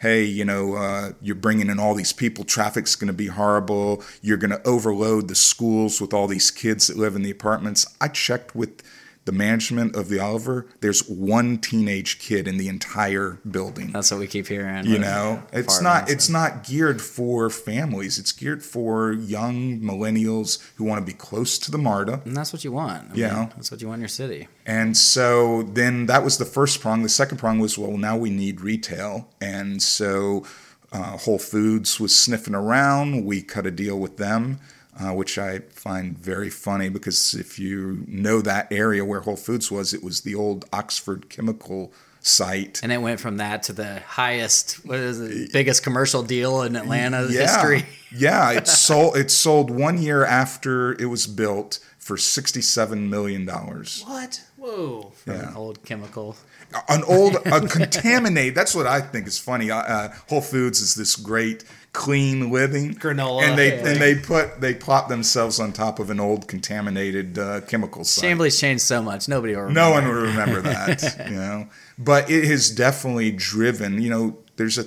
hey, 0.00 0.24
you 0.24 0.44
know, 0.44 0.74
uh, 0.74 1.12
you're 1.22 1.34
bringing 1.34 1.70
in 1.70 1.80
all 1.80 1.94
these 1.94 2.12
people, 2.12 2.44
traffic's 2.44 2.96
going 2.96 3.08
to 3.08 3.14
be 3.14 3.28
horrible, 3.28 4.04
you're 4.20 4.36
going 4.36 4.50
to 4.50 4.64
overload 4.66 5.28
the 5.28 5.34
schools 5.34 6.00
with 6.00 6.12
all 6.12 6.28
these 6.28 6.50
kids 6.50 6.86
that 6.86 6.98
live 6.98 7.16
in 7.16 7.22
the 7.22 7.30
apartments. 7.30 7.86
I 8.00 8.08
checked 8.08 8.54
with 8.54 8.82
the 9.28 9.32
management 9.32 9.94
of 9.94 10.08
the 10.08 10.18
Oliver, 10.18 10.66
there's 10.80 11.06
one 11.06 11.58
teenage 11.58 12.18
kid 12.18 12.48
in 12.48 12.56
the 12.56 12.66
entire 12.68 13.38
building. 13.50 13.92
that's 13.92 14.10
what 14.10 14.18
we 14.20 14.26
keep 14.26 14.46
hearing. 14.48 14.86
You 14.86 14.98
know, 14.98 15.42
it's 15.52 15.82
not 15.82 16.08
it's 16.10 16.30
not 16.30 16.64
geared 16.64 17.02
for 17.02 17.50
families. 17.50 18.18
It's 18.18 18.32
geared 18.32 18.62
for 18.62 19.12
young 19.12 19.80
millennials 19.80 20.58
who 20.76 20.84
want 20.84 20.98
to 21.04 21.04
be 21.12 21.16
close 21.16 21.58
to 21.58 21.70
the 21.70 21.76
MARTA. 21.78 22.22
And 22.24 22.34
that's 22.34 22.52
what 22.54 22.64
you 22.64 22.72
want. 22.72 23.12
I 23.12 23.14
Yeah. 23.14 23.34
mean, 23.40 23.52
that's 23.54 23.70
what 23.70 23.82
you 23.82 23.88
want 23.88 23.98
in 23.98 24.02
your 24.02 24.08
city. 24.08 24.48
And 24.64 24.96
so 24.96 25.62
then 25.62 26.06
that 26.06 26.24
was 26.24 26.38
the 26.38 26.46
first 26.46 26.80
prong. 26.80 27.02
The 27.02 27.08
second 27.10 27.36
prong 27.36 27.58
was, 27.58 27.76
well, 27.76 27.98
now 27.98 28.16
we 28.16 28.30
need 28.30 28.62
retail. 28.62 29.28
And 29.42 29.82
so 29.82 30.44
uh, 30.90 31.18
Whole 31.18 31.38
Foods 31.38 32.00
was 32.00 32.16
sniffing 32.16 32.54
around. 32.54 33.26
We 33.26 33.42
cut 33.42 33.66
a 33.66 33.70
deal 33.70 33.98
with 33.98 34.16
them, 34.16 34.58
uh, 35.00 35.12
which 35.12 35.38
I 35.38 35.60
find 35.70 36.18
very 36.18 36.50
funny 36.50 36.88
because 36.88 37.34
if 37.34 37.58
you 37.58 38.04
know 38.06 38.40
that 38.42 38.72
area 38.72 39.04
where 39.04 39.20
Whole 39.20 39.36
Foods 39.36 39.70
was, 39.70 39.94
it 39.94 40.02
was 40.02 40.22
the 40.22 40.34
old 40.34 40.64
Oxford 40.72 41.28
chemical 41.28 41.92
site. 42.20 42.80
And 42.82 42.92
it 42.92 42.98
went 42.98 43.20
from 43.20 43.36
that 43.36 43.62
to 43.64 43.72
the 43.72 44.00
highest, 44.00 44.84
what 44.84 44.98
is 44.98 45.20
it, 45.20 45.52
biggest 45.52 45.82
commercial 45.82 46.22
deal 46.22 46.62
in 46.62 46.76
Atlanta's 46.76 47.32
yeah. 47.34 47.40
history. 47.42 47.86
yeah, 48.16 48.52
it 48.52 48.66
sold. 48.66 49.16
It 49.16 49.30
sold 49.30 49.70
one 49.70 49.98
year 50.02 50.24
after 50.24 50.92
it 51.00 51.06
was 51.06 51.26
built 51.26 51.78
for 51.98 52.16
sixty-seven 52.16 53.08
million 53.08 53.44
dollars. 53.44 54.02
What? 54.06 54.42
Whoa. 54.56 55.12
From 55.24 55.34
Yeah. 55.34 55.48
an 55.50 55.56
old 55.56 55.84
chemical. 55.84 56.36
an 56.88 57.02
old 57.04 57.36
a 57.46 57.60
contaminated 57.66 58.54
that's 58.54 58.74
what 58.74 58.86
i 58.86 59.00
think 59.00 59.26
is 59.26 59.38
funny 59.38 59.70
uh, 59.70 59.78
uh, 59.78 60.08
whole 60.28 60.42
foods 60.42 60.82
is 60.82 60.94
this 60.94 61.16
great 61.16 61.64
clean 61.98 62.52
living 62.52 62.94
Granola, 62.94 63.42
and 63.42 63.58
they 63.58 63.76
yeah. 63.76 63.88
and 63.88 64.00
they 64.00 64.14
put 64.14 64.60
they 64.60 64.72
plop 64.72 65.08
themselves 65.08 65.58
on 65.58 65.72
top 65.72 65.98
of 65.98 66.10
an 66.10 66.20
old 66.20 66.46
contaminated 66.46 67.36
uh, 67.36 67.60
chemical 67.62 68.04
site 68.04 68.22
Chamblee's 68.22 68.58
changed 68.58 68.84
so 68.84 69.02
much. 69.02 69.28
Nobody 69.28 69.56
will 69.56 69.62
remember. 69.62 69.80
no 69.80 69.90
one 69.90 70.06
will 70.06 70.22
remember 70.22 70.60
that 70.62 71.26
you 71.28 71.34
know 71.34 71.68
but 71.98 72.30
it 72.30 72.44
has 72.44 72.70
definitely 72.70 73.32
driven 73.32 74.00
you 74.00 74.08
know 74.08 74.38
there's 74.56 74.78
a 74.78 74.86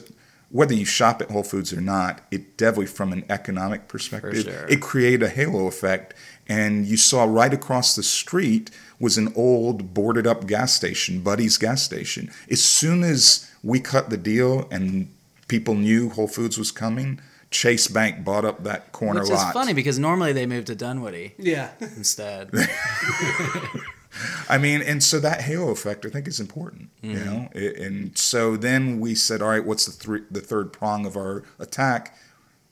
whether 0.52 0.74
you 0.74 0.86
shop 0.86 1.21
at 1.21 1.32
Whole 1.32 1.43
Foods 1.43 1.71
or 1.71 1.80
not, 1.80 2.21
it 2.30 2.58
definitely 2.58 2.88
from 2.88 3.13
an 3.13 3.24
economic 3.30 3.88
perspective, 3.88 4.43
sure. 4.43 4.67
it 4.67 4.82
created 4.82 5.24
a 5.24 5.30
halo 5.30 5.65
effect. 5.67 6.13
And 6.45 6.86
you 6.86 6.97
saw 6.97 7.24
right 7.24 7.54
across 7.54 7.95
the 7.95 8.04
street 8.04 8.69
was 9.00 9.17
an 9.17 9.32
old 9.34 9.93
boarded 9.93 10.28
up 10.28 10.47
gas 10.47 10.74
station, 10.74 11.21
Buddy's 11.21 11.58
gas 11.58 11.82
station. 11.82 12.30
As 12.50 12.62
soon 12.62 13.02
as 13.02 13.50
we 13.63 13.80
cut 13.80 14.10
the 14.10 14.17
deal 14.17 14.67
and 14.69 15.10
people 15.51 15.75
knew 15.75 16.09
Whole 16.09 16.27
Foods 16.29 16.57
was 16.57 16.71
coming, 16.71 17.19
Chase 17.51 17.87
Bank 17.89 18.23
bought 18.23 18.45
up 18.45 18.63
that 18.63 18.91
corner 18.93 19.19
Which 19.21 19.29
lot. 19.31 19.47
is 19.49 19.53
funny 19.53 19.73
because 19.73 19.99
normally 19.99 20.31
they 20.33 20.45
move 20.45 20.63
to 20.65 20.75
Dunwoody 20.75 21.33
Yeah. 21.37 21.71
instead. 21.81 22.49
I 24.49 24.57
mean, 24.57 24.81
and 24.81 25.01
so 25.03 25.19
that 25.19 25.41
halo 25.41 25.69
effect, 25.71 26.05
I 26.05 26.09
think, 26.09 26.27
is 26.27 26.39
important. 26.39 26.89
You 27.01 27.15
Mm-hmm. 27.17 27.25
know, 27.25 27.49
It- 27.53 27.77
and 27.77 28.17
so 28.17 28.57
then 28.57 28.99
we 28.99 29.15
said, 29.15 29.41
all 29.41 29.49
right, 29.49 29.65
what's 29.65 29.85
the 29.85 29.91
three, 29.91 30.21
the 30.31 30.41
third 30.41 30.73
prong 30.73 31.05
of 31.05 31.15
our 31.15 31.43
attack? 31.59 32.17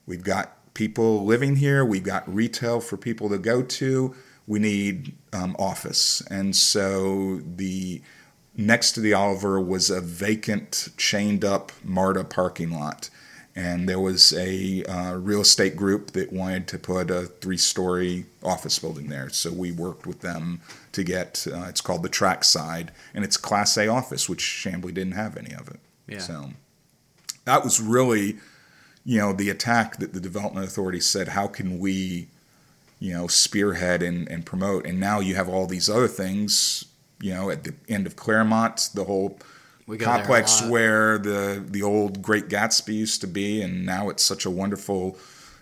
We've 0.06 0.24
got 0.24 0.74
people 0.74 1.26
living 1.26 1.58
here. 1.58 1.84
We've 1.86 2.04
got 2.04 2.24
retail 2.34 2.80
for 2.82 2.98
people 2.98 3.30
to 3.30 3.38
go 3.38 3.62
to. 3.62 4.16
We 4.48 4.60
need 4.60 5.16
um, 5.32 5.56
office, 5.60 6.22
and 6.32 6.56
so 6.56 7.42
the 7.46 8.02
next 8.60 8.92
to 8.92 9.00
the 9.00 9.14
Oliver 9.14 9.60
was 9.60 9.90
a 9.90 10.02
vacant, 10.02 10.90
chained 10.98 11.46
up 11.46 11.72
MARTA 11.84 12.26
parking 12.26 12.72
lot. 12.72 13.10
And 13.56 13.90
there 13.90 14.00
was 14.00 14.32
a 14.34 14.84
uh, 14.84 15.16
real 15.16 15.42
estate 15.42 15.76
group 15.76 16.12
that 16.12 16.32
wanted 16.32 16.68
to 16.68 16.80
put 16.80 17.10
a 17.10 17.24
three 17.24 17.58
story 17.58 18.26
office 18.44 18.78
building 18.80 19.08
there. 19.08 19.30
So 19.30 19.52
we 19.52 19.72
worked 19.72 20.06
with 20.06 20.22
them 20.22 20.62
to 20.92 21.04
get, 21.04 21.48
uh, 21.52 21.66
it's 21.68 21.82
called 21.82 22.04
the 22.04 22.10
Trackside, 22.10 22.92
and 23.14 23.26
it's 23.26 23.38
Class 23.38 23.78
A 23.78 23.88
office, 23.88 24.30
which 24.30 24.42
Chamblee 24.42 24.94
didn't 24.94 25.14
have 25.14 25.36
any 25.36 25.54
of 25.54 25.68
it. 25.68 25.80
Yeah. 26.08 26.20
So 26.20 26.52
that 27.46 27.64
was 27.64 27.82
really, 27.82 28.38
you 29.04 29.18
know, 29.20 29.34
the 29.34 29.50
attack 29.50 29.98
that 29.98 30.14
the 30.14 30.22
Development 30.22 30.66
Authority 30.66 31.00
said, 31.00 31.30
how 31.30 31.48
can 31.48 31.80
we, 31.80 32.28
you 33.00 33.14
know, 33.14 33.28
spearhead 33.28 34.04
and, 34.04 34.28
and 34.30 34.46
promote? 34.46 34.86
And 34.86 35.00
now 35.00 35.20
you 35.20 35.36
have 35.36 35.50
all 35.50 35.66
these 35.66 35.90
other 35.90 36.08
things, 36.08 36.86
you 37.22 37.34
know, 37.34 37.50
at 37.50 37.64
the 37.64 37.74
end 37.88 38.08
of 38.08 38.16
Clairmont, 38.16 38.90
the 38.94 39.04
whole 39.04 39.40
We 39.88 39.98
go 39.98 40.06
there 40.06 40.14
a 40.14 40.18
complex 40.18 40.62
where 40.64 41.18
the 41.18 41.64
the 41.66 41.84
old 41.84 42.22
Great 42.22 42.48
Gatsby 42.48 42.94
used 42.94 43.22
to 43.22 43.28
be, 43.28 43.62
and 43.62 43.86
now 43.86 44.10
it's 44.10 44.24
such 44.24 44.46
a 44.46 44.50
wonderful, 44.50 45.18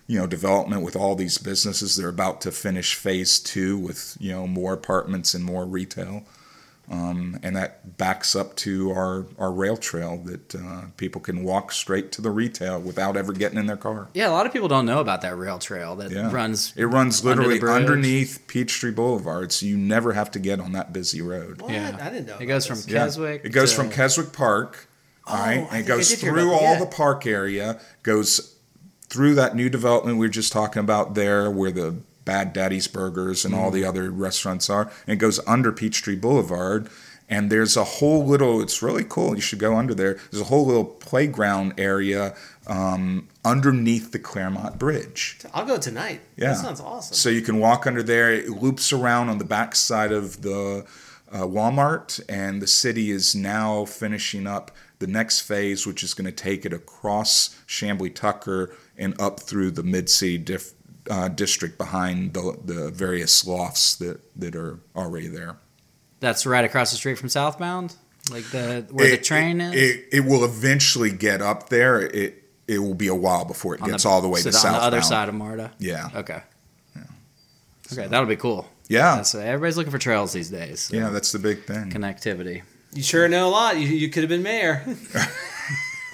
you 0.07 0.19
know, 0.19 0.27
development 0.27 0.83
with 0.83 0.95
all 0.95 1.15
these 1.15 1.37
businesses. 1.37 1.95
They're 1.95 2.09
about 2.09 2.41
to 2.41 2.51
finish 2.51 2.95
phase 2.95 3.39
two 3.39 3.77
with 3.77 4.17
you 4.19 4.31
know 4.31 4.47
more 4.47 4.73
apartments 4.73 5.33
and 5.33 5.43
more 5.43 5.65
retail, 5.65 6.23
um, 6.89 7.37
and 7.43 7.55
that 7.55 7.97
backs 7.97 8.35
up 8.35 8.55
to 8.57 8.91
our 8.91 9.25
our 9.37 9.51
rail 9.51 9.75
trail 9.75 10.17
that 10.25 10.55
uh, 10.55 10.81
people 10.95 11.19
can 11.19 11.43
walk 11.43 11.71
straight 11.71 12.11
to 12.13 12.21
the 12.21 12.31
retail 12.31 12.79
without 12.79 13.17
ever 13.17 13.33
getting 13.33 13.57
in 13.57 13.65
their 13.65 13.75
car. 13.77 14.07
Yeah, 14.13 14.29
a 14.29 14.31
lot 14.31 14.45
of 14.45 14.53
people 14.53 14.67
don't 14.69 14.85
know 14.85 14.99
about 14.99 15.21
that 15.21 15.37
rail 15.37 15.59
trail 15.59 15.95
that 15.97 16.11
Yeah. 16.11 16.31
runs. 16.31 16.73
It 16.77 16.85
runs 16.85 17.19
under 17.25 17.43
the 17.43 17.49
literally 17.49 17.59
bridge. 17.59 17.75
underneath 17.75 18.43
Peachtree 18.47 18.91
Boulevard, 18.91 19.51
so 19.51 19.65
you 19.65 19.75
never 19.77 20.13
have 20.13 20.31
to 20.31 20.39
get 20.39 20.59
on 20.59 20.71
that 20.73 20.93
busy 20.93 21.21
road. 21.21 21.61
What? 21.61 21.71
Yeah. 21.71 21.97
I 22.01 22.09
didn't 22.09 22.27
know. 22.27 22.33
It 22.33 22.43
about 22.43 22.47
goes 22.47 22.65
from 22.67 22.75
this. 22.77 22.87
Yeah. 22.87 23.03
Keswick. 23.05 23.41
It 23.45 23.49
goes 23.49 23.71
to- 23.71 23.75
from 23.77 23.89
Keswick 23.89 24.31
Park, 24.31 24.87
all 25.25 25.35
Oh, 25.35 25.39
right, 25.39 25.67
I 25.69 25.77
and 25.77 25.85
it 25.85 25.87
goes 25.87 26.13
through 26.15 26.51
all 26.53 26.61
yeah. 26.61 26.79
the 26.79 26.85
park 26.85 27.25
area, 27.27 27.81
goes 28.03 28.55
through 29.09 29.35
that 29.35 29.55
new 29.55 29.69
development 29.69 30.17
we 30.17 30.25
were 30.25 30.31
just 30.31 30.51
talking 30.53 30.79
about 30.79 31.15
there, 31.15 31.51
where 31.51 31.71
the 31.71 31.95
Bad 32.27 32.51
Daddy's 32.53 32.87
Burgers 32.87 33.43
and 33.45 33.55
all 33.55 33.71
the 33.71 33.79
Mm-hmm. 33.81 33.89
other 33.89 34.11
restaurants 34.11 34.69
are, 34.69 34.83
and 35.07 35.13
it 35.13 35.15
goes 35.17 35.39
under 35.47 35.71
Peachtree 35.71 36.15
Boulevard. 36.17 36.89
And 37.29 37.49
there's 37.51 37.75
a 37.75 37.83
whole 37.83 38.25
little, 38.25 38.61
it's 38.61 38.81
really 38.81 39.03
cool. 39.03 39.35
You 39.35 39.41
should 39.41 39.59
go 39.59 39.75
under 39.75 39.93
there. 39.93 40.13
There's 40.31 40.39
a 40.39 40.45
whole 40.45 40.65
little 40.65 40.85
playground 40.85 41.73
area 41.77 42.33
um, 42.67 43.27
underneath 43.43 44.13
the 44.13 44.19
Clairmont 44.19 44.79
Bridge. 44.79 45.37
I'll 45.53 45.65
go 45.65 45.77
tonight. 45.77 46.21
Yeah. 46.37 46.49
That 46.53 46.57
sounds 46.57 46.79
awesome. 46.79 47.15
So 47.15 47.27
you 47.29 47.41
can 47.41 47.59
walk 47.59 47.85
under 47.85 48.01
there. 48.01 48.31
It 48.33 48.49
loops 48.49 48.93
around 48.93 49.27
on 49.27 49.39
the 49.39 49.45
back 49.45 49.75
side 49.75 50.13
of 50.13 50.41
the 50.41 50.85
uh, 51.29 51.39
Walmart, 51.39 52.21
and 52.29 52.61
the 52.61 52.67
city 52.67 53.11
is 53.11 53.35
now 53.35 53.83
finishing 53.83 54.47
up 54.47 54.71
the 54.99 55.07
next 55.07 55.41
phase, 55.41 55.85
which 55.85 56.03
is 56.03 56.13
going 56.13 56.25
to 56.25 56.31
take 56.31 56.65
it 56.65 56.71
across 56.71 57.59
Chamblee 57.67 58.15
Tucker 58.15 58.73
and 58.97 59.19
up 59.19 59.41
through 59.41 59.71
the 59.71 59.83
mid 59.83 60.09
city 60.09 60.37
dif- 60.37 60.73
uh, 61.09 61.27
district 61.29 61.77
behind 61.77 62.33
the, 62.33 62.57
the 62.63 62.91
various 62.91 63.45
lofts 63.45 63.95
that, 63.95 64.19
that 64.39 64.55
are 64.55 64.79
already 64.95 65.27
there. 65.27 65.57
That's 66.19 66.45
right 66.45 66.65
across 66.65 66.91
the 66.91 66.97
street 66.97 67.17
from 67.17 67.29
Southbound, 67.29 67.95
like 68.31 68.43
the 68.51 68.87
where 68.91 69.11
the 69.11 69.17
train 69.17 69.61
it, 69.61 69.75
is. 69.75 69.81
It, 69.95 70.05
it 70.11 70.19
will 70.25 70.43
eventually 70.43 71.11
get 71.11 71.41
up 71.41 71.69
there. 71.69 72.01
It 72.01 72.43
it 72.67 72.79
will 72.79 72.95
be 72.95 73.07
a 73.07 73.15
while 73.15 73.45
before 73.45 73.75
it 73.75 73.81
On 73.81 73.89
gets 73.89 74.05
all 74.05 74.19
the 74.21 74.27
way 74.27 74.39
so 74.41 74.49
to 74.49 74.55
on 74.57 74.61
southbound. 74.61 74.81
the 74.81 74.85
other 74.97 75.01
side 75.01 75.29
of 75.29 75.35
Marta. 75.35 75.71
Yeah, 75.79 76.09
Okay. 76.15 76.41
Okay, 77.93 78.05
that'll 78.07 78.25
be 78.25 78.35
cool. 78.35 78.67
yeah, 78.89 79.15
That's 79.15 79.33
everybody's 79.33 79.77
looking 79.77 79.91
for 79.93 79.97
trails 79.97 80.33
these 80.33 80.49
days. 80.49 80.81
so 80.81 80.97
yeah. 80.97 81.09
That's 81.09 81.31
the 81.31 81.39
big 81.39 81.63
thing. 81.63 81.89
Connectivity. 81.89 82.63
you 82.91 83.01
sure 83.01 83.29
know 83.29 83.47
a 83.47 83.49
lot. 83.51 83.77
You, 83.77 83.87
you 83.87 84.09
could 84.09 84.23
have 84.23 84.29
been 84.29 84.43
mayor. 84.43 84.83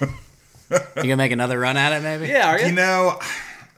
You 0.70 1.02
gonna 1.02 1.16
make 1.16 1.30
another 1.32 1.58
run 1.58 1.76
at 1.76 1.92
it, 1.92 2.02
maybe? 2.02 2.26
yeah, 2.26 2.48
are 2.50 2.58
you? 2.58 2.66
You 2.66 2.72
know, 2.72 3.18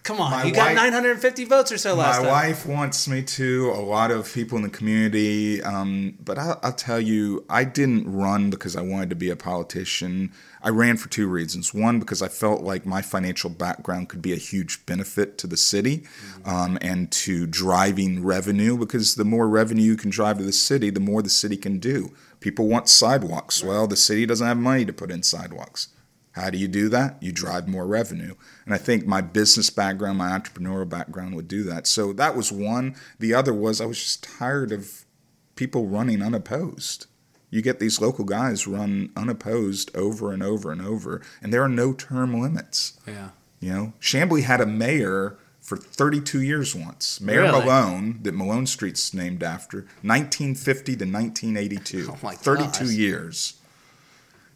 Come 0.07 0.21
on. 0.21 0.31
my 0.31 0.45
You 0.45 0.53
got 0.53 0.67
wife- 0.69 0.77
950 0.77 1.45
votes 1.47 1.73
or 1.73 1.79
so 1.79 1.97
last 1.97 2.19
My 2.19 2.23
time. 2.23 2.25
My 2.27 2.31
wife 2.49 2.65
wants 2.65 3.09
me 3.09 3.23
to. 3.23 3.73
A 3.75 3.83
lot 3.83 4.13
of 4.13 4.33
people 4.33 4.57
in 4.57 4.63
the 4.63 4.71
community, 4.71 5.61
um, 5.65 6.15
but 6.25 6.39
I, 6.39 6.57
I'll 6.63 6.73
tell 6.73 7.01
you, 7.01 7.45
I 7.51 7.65
didn't 7.65 8.11
run 8.13 8.49
because 8.49 8.77
I 8.77 8.83
wanted 8.83 9.11
to 9.11 9.17
be 9.17 9.31
a 9.31 9.37
politician. 9.37 10.33
I 10.63 10.69
ran 10.69 10.97
for 10.97 11.09
two 11.09 11.27
reasons. 11.27 11.75
One, 11.75 11.99
because 11.99 12.23
I 12.23 12.29
felt 12.29 12.63
like 12.63 12.87
my 12.87 13.03
financial 13.03 13.51
background 13.51 14.09
could 14.09 14.23
be 14.23 14.33
a 14.33 14.37
huge 14.37 14.87
benefit 14.87 15.39
to 15.39 15.49
the 15.49 15.57
city 15.57 16.05
um, 16.45 16.79
and 16.81 17.11
to 17.13 17.45
driving 17.47 18.25
revenue. 18.25 18.79
Because 18.79 19.17
the 19.17 19.25
more 19.25 19.49
revenue 19.49 19.83
you 19.83 19.97
can 19.97 20.11
drive 20.11 20.39
to 20.39 20.45
the 20.45 20.53
city, 20.53 20.91
the 20.91 21.01
more 21.01 21.21
the 21.21 21.29
city 21.31 21.57
can 21.57 21.79
do. 21.81 22.13
People 22.39 22.69
want 22.69 22.89
sidewalks. 22.89 23.65
Well, 23.65 23.89
the 23.89 23.97
city 23.97 24.25
doesn't 24.25 24.47
have 24.47 24.57
money 24.57 24.85
to 24.85 24.93
put 24.93 25.11
in 25.11 25.25
sidewalks. 25.25 25.89
How 26.37 26.51
do 26.51 26.59
you 26.59 26.69
do 26.69 26.91
that? 26.91 27.17
You 27.23 27.33
drive 27.33 27.67
more 27.67 27.87
revenue. 27.87 28.35
And 28.67 28.75
I 28.75 28.79
think 28.79 29.07
my 29.07 29.23
business 29.23 29.71
background, 29.71 30.19
my 30.19 30.29
entrepreneurial 30.39 30.87
background 30.87 31.35
would 31.35 31.49
do 31.49 31.63
that. 31.65 31.87
So 31.87 32.13
that 32.13 32.37
was 32.37 32.53
one. 32.53 32.95
The 33.19 33.33
other 33.33 33.55
was 33.55 33.81
I 33.81 33.87
was 33.87 33.99
just 33.99 34.23
tired 34.23 34.71
of 34.71 35.07
people 35.55 35.87
running 35.87 36.23
unopposed. 36.23 37.07
You 37.49 37.63
get 37.63 37.81
these 37.81 38.03
local 38.03 38.27
guys 38.27 38.67
run 38.67 39.11
unopposed 39.17 39.97
over 39.97 40.31
and 40.31 40.43
over 40.43 40.71
and 40.71 40.83
over, 40.83 41.23
and 41.41 41.55
there 41.55 41.63
are 41.63 41.69
no 41.71 41.95
term 41.95 42.39
limits. 42.39 43.01
Yeah. 43.07 43.31
You 43.59 43.73
know, 43.73 43.93
Chamblee 43.99 44.43
had 44.43 44.61
a 44.61 44.67
mayor 44.67 45.39
for 45.61 45.79
32 45.79 46.43
years 46.43 46.75
once. 46.75 47.19
Mayor 47.19 47.43
Really? 47.43 47.61
Malone, 47.61 48.19
that 48.23 48.35
Malone 48.35 48.67
Street's 48.67 49.15
named 49.15 49.43
after, 49.43 49.79
1950 50.03 50.97
to 50.97 51.05
1982. 51.07 52.09
Oh 52.13 52.19
my 52.23 52.35
32 52.35 52.85
gosh. 52.85 52.93
years. 52.93 53.55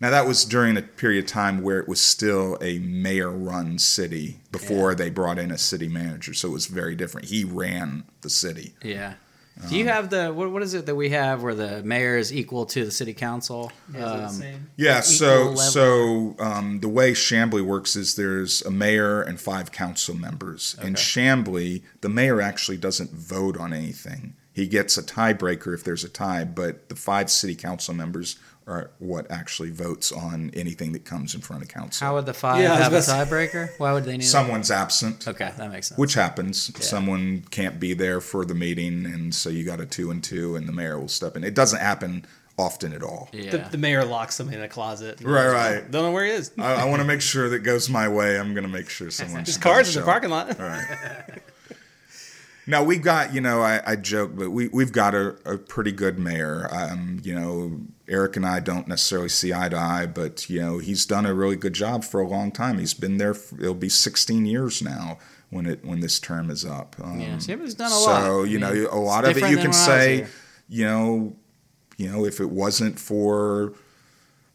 Now 0.01 0.11
that 0.11 0.27
was 0.27 0.45
during 0.45 0.77
a 0.77 0.83
period 0.83 1.25
of 1.25 1.31
time 1.31 1.61
where 1.63 1.79
it 1.79 1.87
was 1.89 2.01
still 2.01 2.57
a 2.63 2.79
mayor-run 2.79 3.79
city 3.79 4.41
before 4.51 4.93
Yeah. 4.93 4.97
they 4.97 5.11
brought 5.11 5.39
in 5.39 5.51
a 5.51 5.59
city 5.59 5.89
manager, 5.89 6.33
so 6.33 6.49
it 6.49 6.53
was 6.53 6.67
very 6.67 6.95
different. 6.95 7.29
He 7.29 7.45
ran 7.45 8.05
the 8.23 8.31
city. 8.31 8.75
Yeah. 8.83 9.15
Do 9.69 9.77
you 9.77 9.89
have 9.89 10.09
the 10.09 10.29
what? 10.33 10.51
What 10.53 10.63
is 10.63 10.73
it 10.73 10.87
that 10.87 10.95
we 10.95 11.11
have 11.11 11.43
where 11.43 11.55
the 11.55 11.83
mayor 11.83 12.17
is 12.17 12.33
equal 12.33 12.65
to 12.67 12.83
the 12.87 12.91
city 12.91 13.13
council? 13.13 13.71
Yeah, 13.93 13.99
is 13.99 14.05
the 14.21 14.25
Um, 14.25 14.33
same? 14.55 14.67
Yeah, 14.77 15.01
so 15.03 15.27
level. 15.51 15.57
so 15.59 16.37
um, 16.39 16.81
the 16.81 16.89
way 16.89 17.13
Chamblee 17.13 17.61
works 17.61 17.95
is 17.95 18.15
there's 18.15 18.63
a 18.63 18.71
mayor 18.71 19.21
and 19.21 19.39
five 19.39 19.71
council 19.71 20.15
members. 20.17 20.77
Okay. 20.79 20.89
In 20.89 20.95
Okay. 20.95 21.03
Chamblee, 21.03 21.83
the 22.01 22.09
mayor 22.09 22.41
actually 22.41 22.79
doesn't 22.79 23.13
vote 23.13 23.59
on 23.59 23.75
anything. 23.75 24.33
He 24.51 24.67
gets 24.67 24.97
a 24.97 25.03
tiebreaker 25.03 25.75
if 25.75 25.85
there's 25.85 26.05
a 26.05 26.09
tie, 26.09 26.45
but 26.45 26.89
the 26.89 26.97
five 26.97 27.31
city 27.31 27.55
council 27.55 27.93
members 27.93 28.37
are 28.67 28.91
what 28.99 29.31
actually 29.31 29.71
votes 29.71 30.13
on 30.13 30.51
anything 30.55 30.93
that 30.93 31.05
comes 31.05 31.35
in 31.35 31.41
front 31.41 31.63
of 31.63 31.69
council. 31.69 32.07
How 32.07 32.15
would 32.15 32.27
the 32.27 32.35
five 32.35 32.63
Yeah, 32.63 32.75
I 32.75 32.77
have 32.77 32.93
a 32.93 32.99
tiebreaker? 32.99 33.71
Why 33.79 33.93
would 33.93 34.05
they 34.05 34.17
need? 34.19 34.25
Someone's 34.25 34.71
absent, 34.71 35.27
Okay, 35.27 35.51
that 35.57 35.71
makes 35.73 35.89
sense. 35.89 35.99
which 35.99 36.15
happens. 36.15 36.71
Someone 36.85 37.45
can't 37.51 37.81
be 37.81 37.95
there 37.95 38.21
for 38.21 38.45
the 38.45 38.55
meeting, 38.55 39.07
and 39.07 39.35
so 39.35 39.49
you 39.51 39.65
got 39.65 39.81
a 39.81 39.87
two 39.87 40.11
and 40.11 40.23
two, 40.23 40.57
and 40.57 40.69
the 40.69 40.73
mayor 40.73 40.99
will 41.01 41.09
step 41.09 41.37
in. 41.37 41.43
It 41.45 41.55
doesn't 41.55 41.81
happen 41.81 42.27
often 42.59 42.93
at 42.93 43.03
all. 43.03 43.31
yeah. 43.33 43.51
The, 43.53 43.59
the 43.71 43.79
mayor 43.79 44.05
locks 44.05 44.35
somebody 44.35 44.59
in 44.59 44.63
a 44.63 44.69
closet. 44.69 45.21
Right, 45.23 45.49
right. 45.49 45.91
Don't 45.91 46.03
know 46.05 46.13
where 46.13 46.27
he 46.27 46.33
is. 46.33 46.53
I, 46.59 46.83
I 46.83 46.85
want 46.85 47.01
to 47.01 47.07
make 47.07 47.23
sure 47.23 47.49
that 47.49 47.61
goes 47.61 47.89
my 47.89 48.07
way. 48.07 48.39
I'm 48.39 48.53
going 48.53 48.67
to 48.67 48.73
make 48.73 48.91
sure 48.91 49.11
someone. 49.11 49.37
There's 49.37 49.57
doesn't 49.57 49.63
cars 49.63 49.97
in 49.97 50.03
the 50.03 50.05
parking 50.07 50.29
lot. 50.31 50.61
All 50.61 50.67
right. 50.67 51.39
Now 52.67 52.83
we've 52.85 53.03
got, 53.03 53.35
you 53.35 53.41
know, 53.41 53.63
I, 53.63 53.81
I 53.87 53.97
joke, 53.97 54.33
but 54.35 54.51
we 54.51 54.69
we've 54.69 54.93
got 54.93 55.15
a, 55.15 55.37
a 55.45 55.59
pretty 55.59 55.93
good 55.93 56.19
mayor. 56.19 56.69
Um, 56.71 57.21
you 57.23 57.35
know, 57.35 57.81
Eric 58.09 58.37
and 58.37 58.47
I 58.47 58.61
don't 58.61 58.87
necessarily 58.87 59.29
see 59.29 59.53
eye 59.53 59.69
to 59.69 59.77
eye, 59.77 60.07
but 60.07 60.49
you 60.51 60.61
know, 60.61 60.79
he's 60.79 61.07
done 61.07 61.27
a 61.27 61.35
really 61.35 61.57
good 61.57 61.73
job 61.73 62.05
for 62.05 62.21
a 62.21 62.27
long 62.27 62.53
time. 62.53 62.79
He's 62.79 62.95
been 62.95 63.17
there. 63.19 63.35
For, 63.35 63.61
it'll 63.61 63.75
be 63.75 63.89
16 63.89 64.47
years 64.47 64.83
now 64.83 65.19
when 65.51 65.67
it 65.67 65.85
when 65.85 66.01
this 66.01 66.21
term 66.21 66.51
is 66.51 66.65
up. 66.65 66.97
Um, 67.03 67.21
Yeah, 67.21 67.39
Chamblee's 67.39 67.75
done 67.75 67.93
a 67.93 67.95
so 67.95 68.07
lot. 68.11 68.23
So 68.23 68.43
you 68.45 68.59
I 68.59 68.61
know, 68.61 68.89
a 68.91 68.99
lot 68.99 69.25
of 69.25 69.37
it 69.37 69.41
you 69.51 69.57
can 69.57 69.57
when 69.57 69.65
I 69.65 69.69
was 69.69 69.77
say, 69.77 70.27
you 70.69 70.85
know, 70.85 71.37
you 71.97 72.11
know, 72.11 72.25
if 72.25 72.41
it 72.41 72.51
wasn't 72.51 72.99
for 72.99 73.75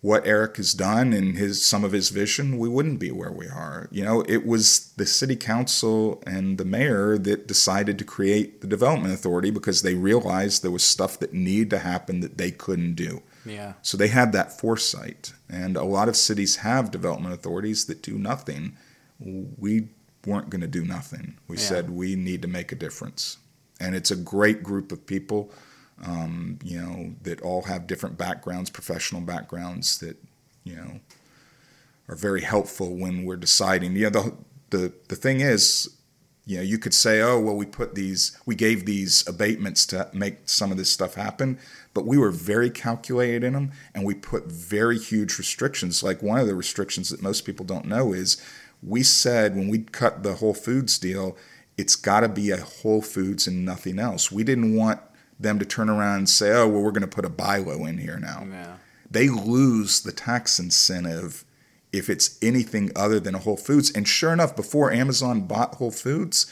what 0.05 0.27
Eric 0.27 0.57
has 0.57 0.75
done 0.75 1.13
and 1.13 1.35
his 1.35 1.65
some 1.65 1.83
of 1.83 1.91
his 1.91 2.09
vision, 2.09 2.59
we 2.59 2.69
wouldn't 2.69 2.99
be 2.99 3.09
where 3.09 3.31
we 3.31 3.47
are. 3.47 3.89
You 3.91 4.03
know, 4.03 4.21
it 4.27 4.45
was 4.45 4.91
the 4.97 5.05
city 5.07 5.35
council 5.35 6.21
and 6.27 6.59
the 6.59 6.63
mayor 6.63 7.17
that 7.17 7.47
decided 7.47 7.97
to 7.97 8.05
create 8.05 8.61
the 8.61 8.67
development 8.67 9.15
authority 9.15 9.49
because 9.49 9.81
they 9.81 9.95
realized 9.95 10.61
there 10.61 10.69
was 10.69 10.83
stuff 10.83 11.17
that 11.21 11.33
needed 11.33 11.71
to 11.71 11.79
happen 11.79 12.19
that 12.19 12.37
they 12.37 12.51
couldn't 12.51 12.93
do. 12.93 13.23
Yeah. 13.47 13.73
So 13.81 13.97
they 13.97 14.09
had 14.09 14.31
that 14.33 14.59
foresight. 14.59 15.33
And 15.49 15.75
a 15.75 15.83
lot 15.83 16.07
of 16.07 16.15
cities 16.15 16.57
have 16.57 16.91
development 16.91 17.33
authorities 17.33 17.85
that 17.85 18.03
do 18.03 18.19
nothing. 18.19 18.77
We 19.19 19.87
weren't 20.23 20.51
going 20.51 20.61
to 20.61 20.67
do 20.67 20.85
nothing. 20.85 21.37
We 21.47 21.57
Yeah. 21.57 21.63
said 21.63 21.89
we 21.89 22.15
need 22.15 22.43
to 22.43 22.47
make 22.47 22.71
a 22.71 22.75
difference. 22.75 23.37
And 23.79 23.95
it's 23.95 24.11
a 24.11 24.15
great 24.15 24.61
group 24.61 24.91
of 24.91 25.07
people, 25.07 25.51
um, 26.03 26.59
you 26.63 26.81
know, 26.81 27.15
that 27.23 27.41
all 27.41 27.63
have 27.63 27.87
different 27.87 28.17
backgrounds, 28.17 28.69
professional 28.69 29.21
backgrounds 29.21 29.97
that, 29.99 30.17
you 30.63 30.75
know, 30.75 30.99
are 32.09 32.15
very 32.15 32.41
helpful 32.41 32.95
when 32.95 33.23
we're 33.23 33.35
deciding. 33.37 33.95
You 33.95 34.09
know, 34.09 34.09
the, 34.09 34.33
the, 34.77 34.93
the 35.07 35.15
thing 35.15 35.39
is, 35.39 35.89
you 36.45 36.57
know, 36.57 36.63
you 36.63 36.77
could 36.77 36.93
say, 36.93 37.21
oh, 37.21 37.39
well, 37.39 37.55
we 37.55 37.65
put 37.65 37.95
these, 37.95 38.37
we 38.45 38.53
gave 38.53 38.85
these 38.85 39.27
abatements 39.27 39.85
to 39.87 40.09
make 40.13 40.47
some 40.47 40.71
of 40.71 40.77
this 40.77 40.91
stuff 40.91 41.15
happen, 41.15 41.57
but 41.93 42.05
we 42.05 42.17
were 42.17 42.29
very 42.29 42.69
calculated 42.69 43.43
in 43.43 43.53
them 43.53 43.71
and 43.95 44.05
we 44.05 44.13
put 44.13 44.45
very 44.45 44.99
huge 44.99 45.39
restrictions. 45.39 46.03
Like 46.03 46.21
one 46.21 46.39
of 46.39 46.45
the 46.45 46.55
restrictions 46.55 47.09
that 47.09 47.21
most 47.21 47.45
people 47.45 47.65
don't 47.65 47.85
know 47.85 48.13
is 48.13 48.39
we 48.83 49.01
said 49.01 49.55
when 49.55 49.69
we 49.69 49.79
cut 49.79 50.21
the 50.21 50.35
Whole 50.35 50.53
Foods 50.53 50.99
deal, 50.99 51.35
it's 51.77 51.95
got 51.95 52.19
to 52.19 52.29
be 52.29 52.51
a 52.51 52.57
Whole 52.57 53.01
Foods 53.01 53.47
and 53.47 53.65
nothing 53.65 53.97
else. 53.97 54.31
We 54.31 54.43
didn't 54.43 54.75
want 54.75 54.99
them 55.39 55.59
to 55.59 55.65
turn 55.65 55.89
around 55.89 56.17
and 56.17 56.29
say, 56.29 56.51
oh, 56.51 56.67
well, 56.67 56.81
we're 56.81 56.91
going 56.91 57.01
to 57.01 57.07
put 57.07 57.25
a 57.25 57.29
Bi-Lo 57.29 57.85
in 57.85 57.97
here 57.97 58.17
now 58.19 58.45
Yeah. 58.49 58.77
they 59.09 59.27
lose 59.29 60.01
the 60.01 60.11
tax 60.11 60.59
incentive 60.59 61.43
if 61.91 62.09
it's 62.09 62.37
anything 62.41 62.91
other 62.95 63.19
than 63.19 63.35
a 63.35 63.39
Whole 63.39 63.57
Foods. 63.57 63.91
And 63.91 64.07
sure 64.07 64.33
enough, 64.33 64.55
before 64.55 64.91
Amazon 64.91 65.41
bought 65.41 65.75
Whole 65.75 65.91
Foods, 65.91 66.45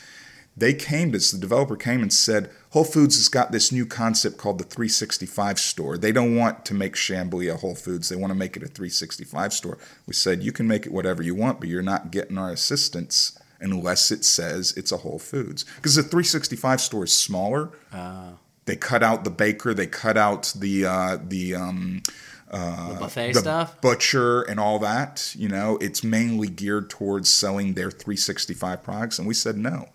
they 0.56 0.74
came 0.74 1.12
to 1.12 1.17
the 1.17 1.38
developer 1.39 1.76
came 1.76 2.02
and 2.02 2.13
said, 2.13 2.50
Whole 2.69 2.84
Foods 2.84 3.15
has 3.17 3.28
got 3.28 3.52
this 3.52 3.72
new 3.72 3.86
concept 3.86 4.38
called 4.38 4.60
the 4.60 4.63
365 4.63 5.58
store. 5.60 5.98
They 5.98 6.12
don't 6.12 6.36
want 6.36 6.63
to 6.65 6.74
make 6.74 6.93
Chamblee 6.93 7.52
a 7.52 7.58
Whole 7.58 7.76
Foods, 7.76 8.08
they 8.10 8.15
want 8.15 8.32
to 8.32 8.36
make 8.36 8.56
it 8.56 8.63
a 8.63 8.67
365 8.67 9.52
store. 9.54 9.78
We 10.08 10.13
said, 10.13 10.43
You 10.43 10.52
can 10.52 10.67
make 10.67 10.86
it 10.86 10.91
whatever 10.93 11.24
you 11.24 11.36
want, 11.36 11.60
but 11.60 11.69
you're 11.69 11.82
not 11.82 12.12
getting 12.12 12.38
our 12.38 12.52
assistance 12.52 13.38
unless 13.60 14.12
it 14.12 14.24
says 14.24 14.74
it's 14.78 14.91
a 14.91 14.98
Whole 14.98 15.19
Foods. 15.19 15.63
Because 15.78 15.96
the 15.96 16.04
365 16.04 16.80
store 16.82 17.04
is 17.06 17.15
smaller. 17.17 17.72
Uh, 17.91 18.34
They 18.65 18.76
cut 18.76 19.04
out 19.04 19.23
the 19.23 19.30
baker, 19.30 19.73
they 19.73 19.88
cut 19.88 20.17
out 20.17 20.54
the 20.56 20.86
uh, 20.86 21.17
the 21.21 21.56
um, 21.56 22.02
the 22.49 22.97
buffet 22.99 23.34
the 23.34 23.39
stuff. 23.39 23.82
butcher 23.82 24.41
and 24.43 24.60
all 24.60 24.80
that. 24.80 25.34
You 25.38 25.49
know, 25.49 25.78
it's 25.82 26.04
mainly 26.04 26.47
geared 26.47 26.89
towards 26.89 27.34
selling 27.34 27.73
their 27.73 27.91
365 27.91 28.84
products, 28.84 29.19
and 29.19 29.28
we 29.28 29.34
said 29.34 29.58
no. 29.58 29.89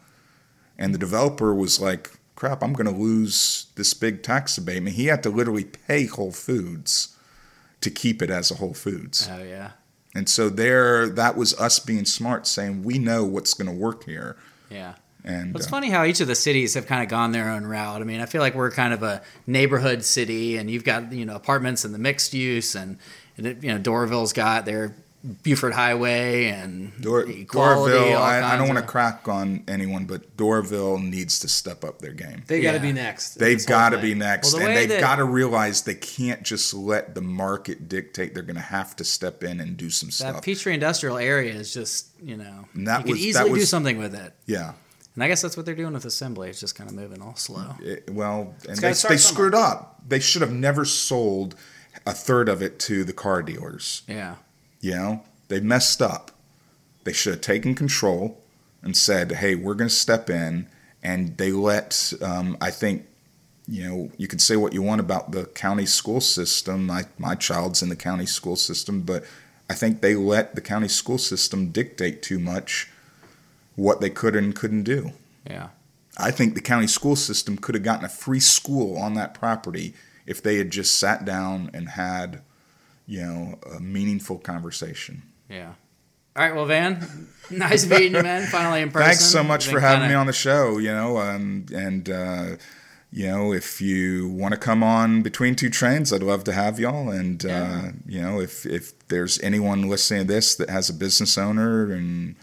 And 0.77 0.93
the 0.95 0.99
developer 0.99 1.55
was 1.55 1.81
like, 1.81 2.11
"Crap, 2.37 2.63
I'm 2.63 2.73
going 2.73 2.93
to 2.93 3.01
lose 3.01 3.67
this 3.77 3.95
big 3.95 4.23
tax 4.23 4.59
abatement." 4.59 4.97
He 4.97 5.07
had 5.07 5.23
to 5.23 5.31
literally 5.31 5.65
pay 5.65 6.07
Whole 6.07 6.33
Foods 6.33 7.17
to 7.81 7.91
keep 7.91 8.23
it 8.23 8.31
as 8.31 8.51
a 8.51 8.57
Whole 8.57 8.75
Foods. 8.75 9.29
Oh 9.31 9.43
yeah. 9.43 9.73
And 10.15 10.29
so 10.29 10.49
there, 10.49 11.09
that 11.09 11.37
was 11.37 11.59
us 11.61 11.79
being 11.79 12.05
smart, 12.05 12.47
saying 12.47 12.83
we 12.83 12.99
know 12.99 13.25
what's 13.25 13.55
going 13.55 13.71
to 13.71 13.77
work 13.77 14.05
here. 14.05 14.37
Yeah. 14.71 14.95
And 15.25 15.55
It's 15.57 15.67
uh, 15.67 15.71
funny 15.71 15.91
how 15.91 16.05
each 16.05 16.21
of 16.21 16.29
the 16.29 16.35
cities 16.35 16.75
have 16.75 16.87
kind 16.87 17.03
of 17.03 17.09
gone 17.09 17.33
their 17.33 17.51
own 17.51 17.65
route. 17.67 18.01
I 18.01 18.05
mean, 18.05 18.21
I 18.21 18.27
feel 18.27 18.41
like 18.41 18.55
we're 18.55 18.71
kind 18.71 18.95
of 18.95 19.03
a 19.03 19.23
neighborhood 19.47 20.05
city, 20.05 20.57
and 20.57 20.71
you've 20.71 20.85
got 20.85 21.13
you 21.13 21.27
know 21.27 21.35
apartments 21.37 21.85
and 21.85 21.93
the 21.95 21.99
mixed 21.99 22.33
use, 22.35 22.75
and, 22.75 22.99
and 23.37 23.47
it, 23.47 23.63
you 23.63 23.73
know 23.73 23.79
Doraville's 23.79 24.33
got 24.33 24.65
their 24.65 24.95
Buford 25.43 25.73
Highway 25.75 26.47
and 26.47 26.93
Dor- 27.03 27.29
equality, 27.29 27.93
Doraville, 27.97 28.17
I, 28.17 28.55
I 28.55 28.57
don't 28.57 28.69
want 28.69 28.79
to 28.79 28.87
crack 28.87 29.27
on 29.27 29.65
anyone, 29.67 30.05
but 30.05 30.37
Doraville 30.37 31.03
needs 31.03 31.41
to 31.41 31.49
step 31.49 31.83
up 31.85 31.99
their 31.99 32.13
game. 32.13 32.45
They 32.47 32.61
got 32.61 32.71
to 32.73 32.77
Yeah. 32.79 32.83
be 32.83 32.93
next. 32.93 33.35
They've 33.35 33.67
got 33.67 33.91
to 33.91 33.99
be 33.99 34.15
next, 34.15 34.53
Well, 34.53 34.63
the 34.63 34.69
and 34.69 34.77
they've 34.77 34.89
that- 34.89 35.01
got 35.01 35.17
to 35.17 35.25
realize 35.25 35.83
they 35.83 35.97
can't 35.97 36.45
just 36.45 36.73
let 36.73 37.17
the 37.17 37.21
market 37.21 37.89
dictate. 37.89 38.33
They're 38.33 38.45
going 38.45 38.55
to 38.57 38.63
have 38.63 38.95
to 38.97 39.05
step 39.05 39.43
in 39.43 39.59
and 39.61 39.77
do 39.77 39.91
some 39.91 40.13
stuff. 40.13 40.27
That 40.29 40.33
stuff. 40.35 40.45
Peachtree 40.45 40.75
Industrial 40.75 41.19
area 41.19 41.53
is 41.53 41.75
just 41.75 42.07
you 42.23 42.37
know 42.37 42.67
And 42.75 42.87
that 42.87 43.01
you 43.01 43.05
could 43.05 43.11
was- 43.11 43.21
that 43.21 43.27
easily 43.47 43.59
do 43.61 43.67
something 43.67 43.99
with 43.99 44.15
it, 44.15 44.33
yeah. 44.47 44.75
And 45.19 45.25
I 45.25 45.27
guess 45.29 45.43
that's 45.43 45.57
what 45.57 45.67
they're 45.67 45.75
doing 45.75 45.95
with 45.95 46.05
Assembly. 46.05 46.49
It's 46.49 46.61
just 46.61 46.77
kind 46.77 46.89
of 46.89 46.95
moving 46.95 47.21
all 47.21 47.35
slow. 47.35 47.75
It- 47.83 48.09
well, 48.09 48.55
and 48.69 48.79
they, 48.79 48.91
they 48.91 48.95
somewhere. 48.95 49.19
screwed 49.19 49.55
up. 49.55 50.01
They 50.07 50.21
should 50.21 50.43
have 50.43 50.53
never 50.53 50.85
sold 50.85 51.57
a 52.07 52.13
third 52.13 52.49
of 52.49 52.63
it 52.63 52.79
to 52.81 53.03
the 53.03 53.13
car 53.13 53.43
dealers. 53.43 54.03
Yeah, 54.07 54.37
You 54.81 54.93
know, 54.93 55.23
they 55.49 55.59
messed 55.59 56.01
up. 56.01 56.31
They 57.03 57.13
should 57.13 57.33
have 57.35 57.41
taken 57.41 57.75
control 57.75 58.41
and 58.81 58.97
said, 58.97 59.33
"Hey, 59.33 59.57
we're 59.57 59.75
going 59.75 59.89
to 59.91 59.95
step 59.95 60.31
in." 60.31 60.69
And 61.03 61.37
they 61.37 61.51
let. 61.51 62.13
Um, 62.23 62.57
I 62.61 62.71
think, 62.71 63.07
you 63.67 63.83
know, 63.89 64.11
you 64.19 64.29
could 64.29 64.41
say 64.41 64.55
what 64.55 64.73
you 64.73 64.83
want 64.83 65.01
about 65.01 65.33
the 65.33 65.47
county 65.47 65.87
school 65.87 66.21
system. 66.21 66.87
My 66.87 67.07
my 67.19 67.35
child's 67.35 67.83
in 67.83 67.89
the 67.89 67.97
county 67.97 68.27
school 68.27 68.55
system, 68.55 69.03
but 69.03 69.25
I 69.69 69.75
think 69.75 70.01
they 70.01 70.15
let 70.15 70.55
the 70.55 70.61
county 70.61 70.89
school 70.89 71.19
system 71.19 71.71
dictate 71.71 72.23
too 72.23 72.39
much 72.39 72.89
what 73.79 74.01
they 74.01 74.11
could 74.11 74.35
and 74.35 74.55
couldn't 74.57 74.83
do. 74.83 75.13
yeah. 75.49 75.69
I 76.21 76.33
think 76.33 76.55
the 76.57 76.61
county 76.61 76.89
school 76.89 77.15
system 77.15 77.57
could 77.57 77.77
have 77.77 77.85
gotten 77.85 78.05
a 78.05 78.09
free 78.09 78.41
school 78.41 78.99
on 78.99 79.15
that 79.15 79.35
property 79.35 79.95
if 80.27 80.43
they 80.43 80.57
had 80.59 80.71
just 80.73 80.99
sat 80.99 81.25
down 81.25 81.71
and 81.73 81.91
had, 81.91 82.43
you 83.07 83.21
know, 83.23 83.59
a 83.73 83.79
meaningful 83.79 84.39
conversation. 84.39 85.23
Yeah. 85.49 85.75
All 86.35 86.43
right, 86.45 86.55
well, 86.57 86.67
Van, 86.67 87.29
nice 87.53 87.87
meeting 87.87 88.17
you, 88.17 88.23
man. 88.25 88.49
Finally 88.49 88.83
in 88.83 88.91
person. 88.91 89.07
Thanks 89.07 89.25
so 89.27 89.45
much 89.45 89.69
for 89.69 89.79
having 89.79 90.01
kinda- 90.01 90.09
me 90.09 90.15
on 90.17 90.27
the 90.27 90.33
show. 90.33 90.79
You 90.79 90.91
know, 90.93 91.19
um, 91.19 91.67
and 91.73 92.11
uh, 92.11 92.47
you 93.13 93.29
know, 93.29 93.53
if 93.53 93.81
you 93.81 94.29
want 94.29 94.55
to 94.55 94.59
come 94.59 94.83
on 94.83 95.23
between 95.23 95.55
two 95.55 95.71
trains, 95.71 96.13
I'd 96.13 96.25
love 96.25 96.43
to 96.45 96.53
have 96.53 96.81
y'all. 96.81 97.11
And 97.11 97.47
uh, 97.47 97.83
you 98.09 98.21
know, 98.21 98.41
if 98.41 98.67
if 98.67 99.07
there's 99.07 99.41
anyone 99.41 99.89
listening 99.89 100.27
to 100.27 100.33
this 100.35 100.57
that 100.57 100.69
has 100.69 100.91
a 100.91 100.95
business 100.95 101.39
owner 101.39 101.93
and 101.93 102.35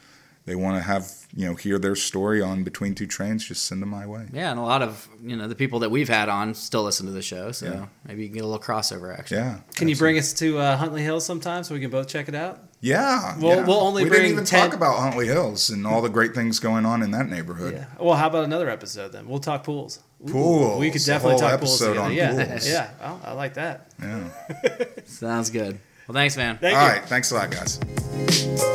they 0.46 0.56
want 0.56 0.78
to 0.78 0.82
have 0.82 1.12
you 1.36 1.46
know 1.48 1.56
hear 1.56 1.78
their 1.80 1.96
story 1.96 2.42
on 2.42 2.64
between 2.64 2.94
two 2.96 3.08
trains, 3.08 3.46
just 3.46 3.66
send 3.66 3.82
them 3.82 3.90
my 3.90 4.06
way. 4.06 4.28
Yeah, 4.32 4.52
and 4.52 4.60
a 4.60 4.64
lot 4.64 4.82
of 4.82 5.08
you 5.24 5.36
know 5.36 5.48
the 5.48 5.56
people 5.56 5.80
that 5.80 5.90
we've 5.92 6.08
had 6.10 6.30
on 6.30 6.54
still 6.54 6.84
listen 6.84 7.06
to 7.08 7.12
the 7.12 7.22
show, 7.22 7.52
so 7.52 7.66
Yeah. 7.66 7.86
maybe 8.08 8.22
you 8.24 8.28
can 8.30 8.36
get 8.36 8.44
a 8.44 8.48
little 8.48 8.64
crossover 8.64 9.18
action. 9.18 9.38
Yeah. 9.38 9.58
Can 9.76 9.88
you 9.88 9.96
bring 9.96 10.18
us 10.18 10.34
to 10.34 10.60
uh, 10.60 10.78
Huntley 10.78 11.02
Hills 11.04 11.26
sometime 11.26 11.64
so 11.64 11.74
we 11.74 11.82
can 11.82 11.90
both 11.90 12.08
check 12.08 12.28
it 12.30 12.36
out? 12.36 12.62
Yeah, 12.82 13.36
We'll- 13.40 13.56
yeah. 13.56 13.66
we'll 13.66 13.80
only 13.82 14.04
we 14.04 14.10
bring 14.10 14.22
didn't 14.22 14.34
even 14.34 14.46
10 14.46 14.70
talk 14.70 14.74
about 14.78 15.00
Huntley 15.00 15.26
Hills 15.26 15.72
and 15.72 15.88
all 15.88 16.04
the 16.04 16.10
great 16.10 16.36
things 16.36 16.60
going 16.60 16.86
on 16.86 17.02
in 17.02 17.10
that 17.12 17.28
neighborhood. 17.28 17.74
Yeah. 17.74 17.86
Well, 18.00 18.16
how 18.16 18.28
about 18.28 18.44
another 18.44 18.70
episode 18.70 19.12
then? 19.12 19.28
We'll 19.28 19.40
talk 19.40 19.64
pools. 19.64 20.00
Ooh, 20.28 20.32
Pools, 20.32 20.80
We 20.80 20.92
could 20.92 21.04
definitely 21.04 21.40
talk 21.40 21.60
pools 21.60 21.80
together. 21.80 22.00
on 22.02 22.14
yeah. 22.14 22.46
pools. 22.46 22.68
Yeah. 22.70 22.90
Well, 23.00 23.22
I 23.24 23.32
like 23.34 23.56
that. 23.56 23.92
Yeah. 24.00 24.30
Sounds 25.06 25.50
good. 25.50 25.80
Well, 26.08 26.14
thanks, 26.14 26.38
man. 26.38 26.60
Thank 26.60 26.78
All 26.78 26.86
you. 26.86 26.94
right. 26.94 27.06
Thanks 27.06 27.32
a 27.32 27.36
lot, 27.36 27.50
guys. 27.50 28.75